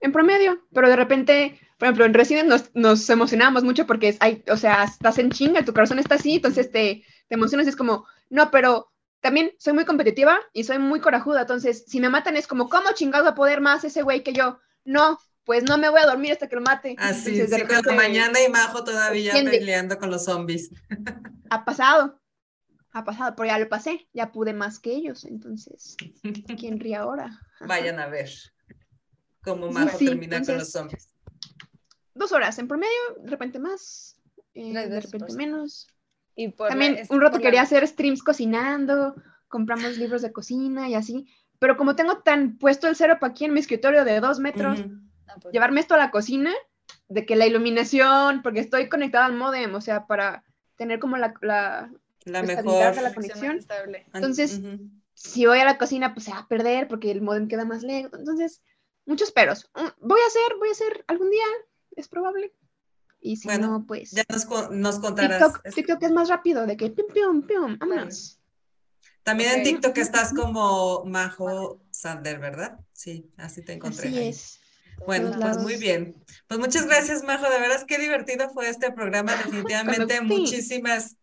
en 0.00 0.12
promedio, 0.12 0.60
pero 0.74 0.90
de 0.90 0.96
repente, 0.96 1.58
por 1.78 1.86
ejemplo, 1.86 2.04
en 2.04 2.12
Resident 2.12 2.50
nos, 2.50 2.70
nos 2.74 3.08
emocionamos 3.08 3.64
mucho 3.64 3.86
porque 3.86 4.14
hay, 4.20 4.44
o 4.48 4.58
sea, 4.58 4.84
estás 4.84 5.18
en 5.18 5.30
chinga, 5.30 5.64
tu 5.64 5.72
corazón 5.72 5.98
está 5.98 6.16
así, 6.16 6.34
entonces 6.34 6.70
te, 6.70 7.02
te 7.28 7.34
emocionas 7.34 7.66
y 7.66 7.70
es 7.70 7.76
como, 7.76 8.04
no, 8.28 8.50
pero 8.50 8.92
también 9.22 9.52
soy 9.56 9.72
muy 9.72 9.86
competitiva 9.86 10.38
y 10.52 10.64
soy 10.64 10.78
muy 10.78 11.00
corajuda, 11.00 11.40
entonces 11.40 11.84
si 11.86 11.98
me 11.98 12.10
matan 12.10 12.36
es 12.36 12.46
como, 12.46 12.68
¿cómo 12.68 12.92
chingado 12.92 13.26
a 13.26 13.34
poder 13.34 13.62
más 13.62 13.84
ese 13.84 14.02
güey 14.02 14.22
que 14.22 14.34
yo? 14.34 14.58
No, 14.84 15.18
pues 15.46 15.62
no 15.62 15.78
me 15.78 15.88
voy 15.88 16.00
a 16.00 16.06
dormir 16.06 16.32
hasta 16.32 16.48
que 16.48 16.56
lo 16.56 16.60
mate. 16.60 16.96
Así, 16.98 17.46
sí, 17.46 17.54
mañana 17.94 18.38
y 18.44 18.50
Majo 18.50 18.82
todavía 18.82 19.32
peleando 19.32 19.96
con 19.96 20.10
los 20.10 20.24
zombies. 20.24 20.70
Ha 21.48 21.64
pasado, 21.64 22.20
ha 22.90 23.04
pasado, 23.04 23.36
pero 23.36 23.46
ya 23.46 23.56
lo 23.56 23.68
pasé, 23.68 24.08
ya 24.12 24.32
pude 24.32 24.52
más 24.52 24.80
que 24.80 24.90
ellos, 24.90 25.24
entonces, 25.24 25.96
¿quién 26.58 26.80
ríe 26.80 26.96
ahora? 26.96 27.40
Vayan 27.60 28.00
a 28.00 28.08
ver 28.08 28.28
cómo 29.44 29.70
Majo 29.70 29.96
termina 29.96 30.42
con 30.42 30.58
los 30.58 30.72
zombies. 30.72 31.08
Dos 32.14 32.32
horas 32.32 32.58
en 32.58 32.66
promedio, 32.66 32.90
de 33.20 33.30
repente 33.30 33.60
más, 33.60 34.16
eh, 34.54 34.72
de 34.72 35.00
repente 35.00 35.32
menos. 35.34 35.86
También 36.68 37.06
un 37.10 37.20
rato 37.20 37.38
quería 37.38 37.62
hacer 37.62 37.86
streams 37.86 38.24
cocinando, 38.24 39.14
compramos 39.46 39.96
libros 39.98 40.20
de 40.20 40.32
cocina 40.32 40.88
y 40.88 40.96
así, 40.96 41.28
pero 41.60 41.76
como 41.76 41.94
tengo 41.94 42.22
tan 42.22 42.58
puesto 42.58 42.88
el 42.88 42.96
cero 42.96 43.18
para 43.20 43.30
aquí 43.30 43.44
en 43.44 43.54
mi 43.54 43.60
escritorio 43.60 44.04
de 44.04 44.18
dos 44.18 44.40
metros, 44.40 44.80
ah, 45.28 45.34
pues 45.40 45.52
llevarme 45.52 45.80
esto 45.80 45.94
a 45.94 45.98
la 45.98 46.10
cocina, 46.10 46.52
de 47.08 47.26
que 47.26 47.36
la 47.36 47.46
iluminación, 47.46 48.42
porque 48.42 48.60
estoy 48.60 48.88
conectada 48.88 49.26
al 49.26 49.34
modem, 49.34 49.74
o 49.74 49.80
sea, 49.80 50.06
para 50.06 50.44
tener 50.76 50.98
como 50.98 51.16
la, 51.16 51.34
la, 51.40 51.90
la 52.24 52.42
mejor 52.42 52.94
de 52.94 53.02
la 53.02 53.14
conexión. 53.14 53.60
Entonces, 54.12 54.60
si 55.14 55.46
voy 55.46 55.58
a 55.58 55.64
la 55.64 55.78
cocina, 55.78 56.14
pues 56.14 56.26
se 56.26 56.32
va 56.32 56.40
a 56.40 56.48
perder 56.48 56.88
porque 56.88 57.10
el 57.10 57.22
modem 57.22 57.48
queda 57.48 57.64
más 57.64 57.82
lejos. 57.82 58.18
Entonces, 58.18 58.62
muchos 59.06 59.32
peros. 59.32 59.70
Mm, 59.74 60.06
voy 60.06 60.20
a 60.20 60.26
hacer, 60.26 60.58
voy 60.58 60.68
a 60.68 60.72
hacer 60.72 61.04
algún 61.08 61.30
día, 61.30 61.46
es 61.92 62.08
probable. 62.08 62.52
Y 63.20 63.36
si 63.36 63.48
no, 63.48 63.84
pues. 63.86 64.10
Ya 64.10 64.24
nos, 64.28 64.46
nos 64.70 64.98
contarás. 64.98 65.42
TikTok, 65.42 65.74
TikTok, 65.74 66.02
es 66.02 66.12
más 66.12 66.28
rápido, 66.28 66.66
de 66.66 66.76
que 66.76 66.90
pium, 66.90 67.08
pium, 67.12 67.42
pium, 67.42 67.78
vámonos. 67.78 68.38
También 69.22 69.54
en 69.54 69.62
TikTok 69.64 69.96
estás 69.98 70.32
como 70.36 71.04
Majo 71.04 71.80
Sander, 71.90 72.38
¿verdad? 72.38 72.78
Sí, 72.92 73.32
así 73.36 73.64
te 73.64 73.72
encontré. 73.72 74.08
Así 74.08 74.18
es. 74.18 74.60
Bueno, 75.04 75.32
pues 75.40 75.58
muy 75.58 75.76
bien. 75.76 76.14
Pues 76.46 76.58
muchas 76.60 76.86
gracias, 76.86 77.22
Majo. 77.22 77.48
De 77.50 77.58
veras, 77.60 77.84
qué 77.84 77.98
divertido 77.98 78.48
fue 78.50 78.68
este 78.68 78.90
programa. 78.92 79.34
Definitivamente, 79.44 80.20
muchísimas 80.20 81.16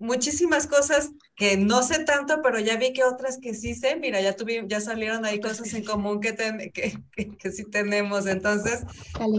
muchísimas 0.00 0.66
cosas 0.66 1.12
que 1.36 1.56
no 1.56 1.82
sé 1.82 2.04
tanto, 2.04 2.40
pero 2.42 2.58
ya 2.58 2.76
vi 2.76 2.92
que 2.92 3.04
otras 3.04 3.38
que 3.38 3.54
sí 3.54 3.74
sé. 3.74 3.96
Mira, 3.96 4.20
ya 4.20 4.34
tuvimos, 4.34 4.68
ya 4.68 4.80
salieron 4.80 5.24
ahí 5.24 5.40
cosas 5.40 5.72
en 5.74 5.84
común 5.84 6.20
que, 6.20 6.34
que, 6.72 7.36
que, 7.36 7.52
sí 7.52 7.64
tenemos. 7.64 8.26
Entonces, 8.26 8.80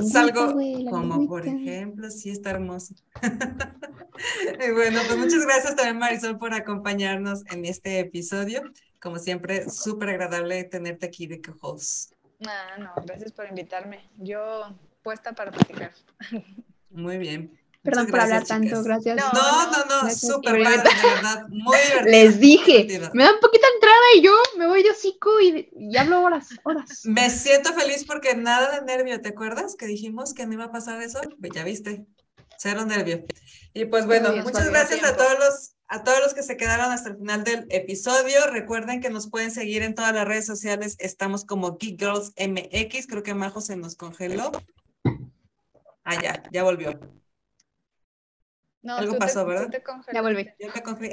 salgo 0.10 0.54
como 0.90 1.28
por 1.28 1.46
ejemplo, 1.46 2.10
sí 2.10 2.30
está 2.30 2.52
hermoso. 2.52 2.94
y 4.68 4.72
bueno, 4.72 5.02
pues 5.08 5.18
muchas 5.18 5.44
gracias 5.46 5.76
también 5.76 5.98
Marisol 5.98 6.38
por 6.38 6.54
acompañarnos 6.54 7.44
en 7.52 7.66
este 7.66 8.00
episodio. 8.00 8.62
Como 9.00 9.18
siempre, 9.18 9.68
súper 9.70 10.10
agradable 10.10 10.64
tenerte 10.64 11.08
aquí 11.08 11.26
de 11.26 11.42
co-host. 11.42 12.14
No, 12.41 12.84
no, 12.84 12.93
gracias 13.05 13.31
por 13.31 13.47
invitarme. 13.47 14.09
Yo 14.18 14.76
puesta 15.03 15.34
para 15.34 15.51
platicar. 15.51 15.91
Muy 16.89 17.18
bien. 17.18 17.57
Perdón 17.84 18.07
por 18.07 18.19
hablar 18.19 18.45
tanto, 18.45 18.84
gracias. 18.84 19.18
No, 19.34 19.72
no, 19.72 19.85
no, 19.85 20.09
súper 20.11 20.53
de 20.53 20.59
verdad, 20.59 21.47
muy 21.49 21.77
divertido. 21.88 22.11
Les 22.11 22.39
dije, 22.39 22.88
me 23.13 23.23
da 23.23 23.34
un 23.34 23.39
poquito 23.39 23.65
entrada 23.73 23.97
y 24.15 24.22
yo 24.22 24.34
me 24.57 24.68
voy 24.68 24.84
de 24.84 24.91
hocico 24.91 25.41
y, 25.41 25.68
y, 25.76 25.97
hablo 25.97 26.22
horas, 26.22 26.49
horas. 26.61 27.01
Me 27.05 27.31
siento 27.31 27.73
feliz 27.73 28.05
porque 28.05 28.35
nada 28.35 28.80
de 28.80 28.85
nervio, 28.85 29.19
¿te 29.19 29.30
acuerdas? 29.30 29.76
Que 29.76 29.88
dijimos 29.88 30.35
que 30.35 30.45
no 30.45 30.53
iba 30.53 30.65
a 30.65 30.72
pasar 30.72 31.01
eso, 31.01 31.22
pues 31.39 31.53
ya 31.55 31.63
viste, 31.63 32.05
cero 32.62 32.86
nervio. 32.86 33.26
Y 33.74 33.86
pues 33.86 34.06
bueno, 34.06 34.32
muchas 34.44 34.70
gracias 34.70 35.04
a 35.04 35.16
todos 35.16 35.40
los 35.40 35.76
a 35.88 36.06
todos 36.06 36.20
los 36.22 36.34
que 36.34 36.42
se 36.42 36.56
quedaron 36.56 36.90
hasta 36.90 37.10
el 37.10 37.18
final 37.18 37.44
del 37.44 37.66
episodio, 37.70 38.48
recuerden 38.50 39.02
que 39.02 39.10
nos 39.10 39.30
pueden 39.30 39.52
seguir 39.52 39.82
en 39.82 39.94
todas 39.94 40.14
las 40.14 40.26
redes 40.26 40.46
sociales. 40.46 40.96
Estamos 41.00 41.44
como 41.44 41.78
Geek 41.78 42.00
Girls 42.00 42.32
MX. 42.38 43.08
Creo 43.08 43.24
que 43.24 43.34
Majo 43.34 43.60
se 43.60 43.76
nos 43.76 43.98
congeló. 43.98 44.54
Ah, 46.06 46.22
ya, 46.22 46.44
ya 46.50 46.64
volvió. 46.64 46.98
Algo 48.84 49.18
pasó, 49.18 49.45
¿verdad? 49.45 49.70
ya 50.12 50.22
volví. 50.22 50.53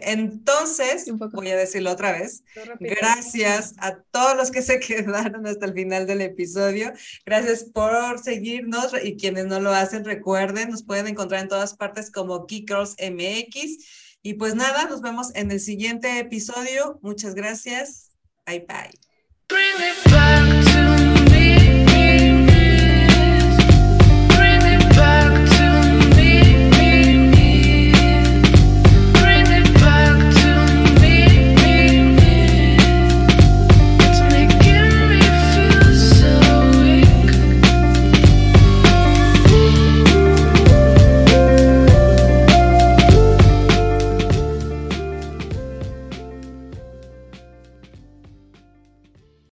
Entonces, 0.02 1.06
voy 1.12 1.50
a 1.50 1.56
decirlo 1.56 1.92
otra 1.92 2.12
vez. 2.12 2.42
Gracias 2.80 3.74
a 3.78 4.00
todos 4.10 4.36
los 4.36 4.50
que 4.50 4.62
se 4.62 4.80
quedaron 4.80 5.46
hasta 5.46 5.66
el 5.66 5.74
final 5.74 6.06
del 6.06 6.22
episodio. 6.22 6.92
Gracias 7.26 7.64
por 7.64 8.18
seguirnos 8.18 8.92
y 9.02 9.16
quienes 9.16 9.46
no 9.46 9.60
lo 9.60 9.70
hacen, 9.70 10.04
recuerden, 10.04 10.70
nos 10.70 10.82
pueden 10.82 11.08
encontrar 11.08 11.42
en 11.42 11.48
todas 11.48 11.76
partes 11.76 12.10
como 12.10 12.46
Geek 12.46 12.70
MX. 12.70 14.16
Y 14.22 14.34
pues 14.34 14.54
nada, 14.54 14.84
nos 14.86 15.00
vemos 15.02 15.34
en 15.34 15.50
el 15.50 15.60
siguiente 15.60 16.18
episodio. 16.18 16.98
Muchas 17.02 17.34
gracias. 17.34 18.12
Bye 18.46 18.66
bye. 18.66 18.90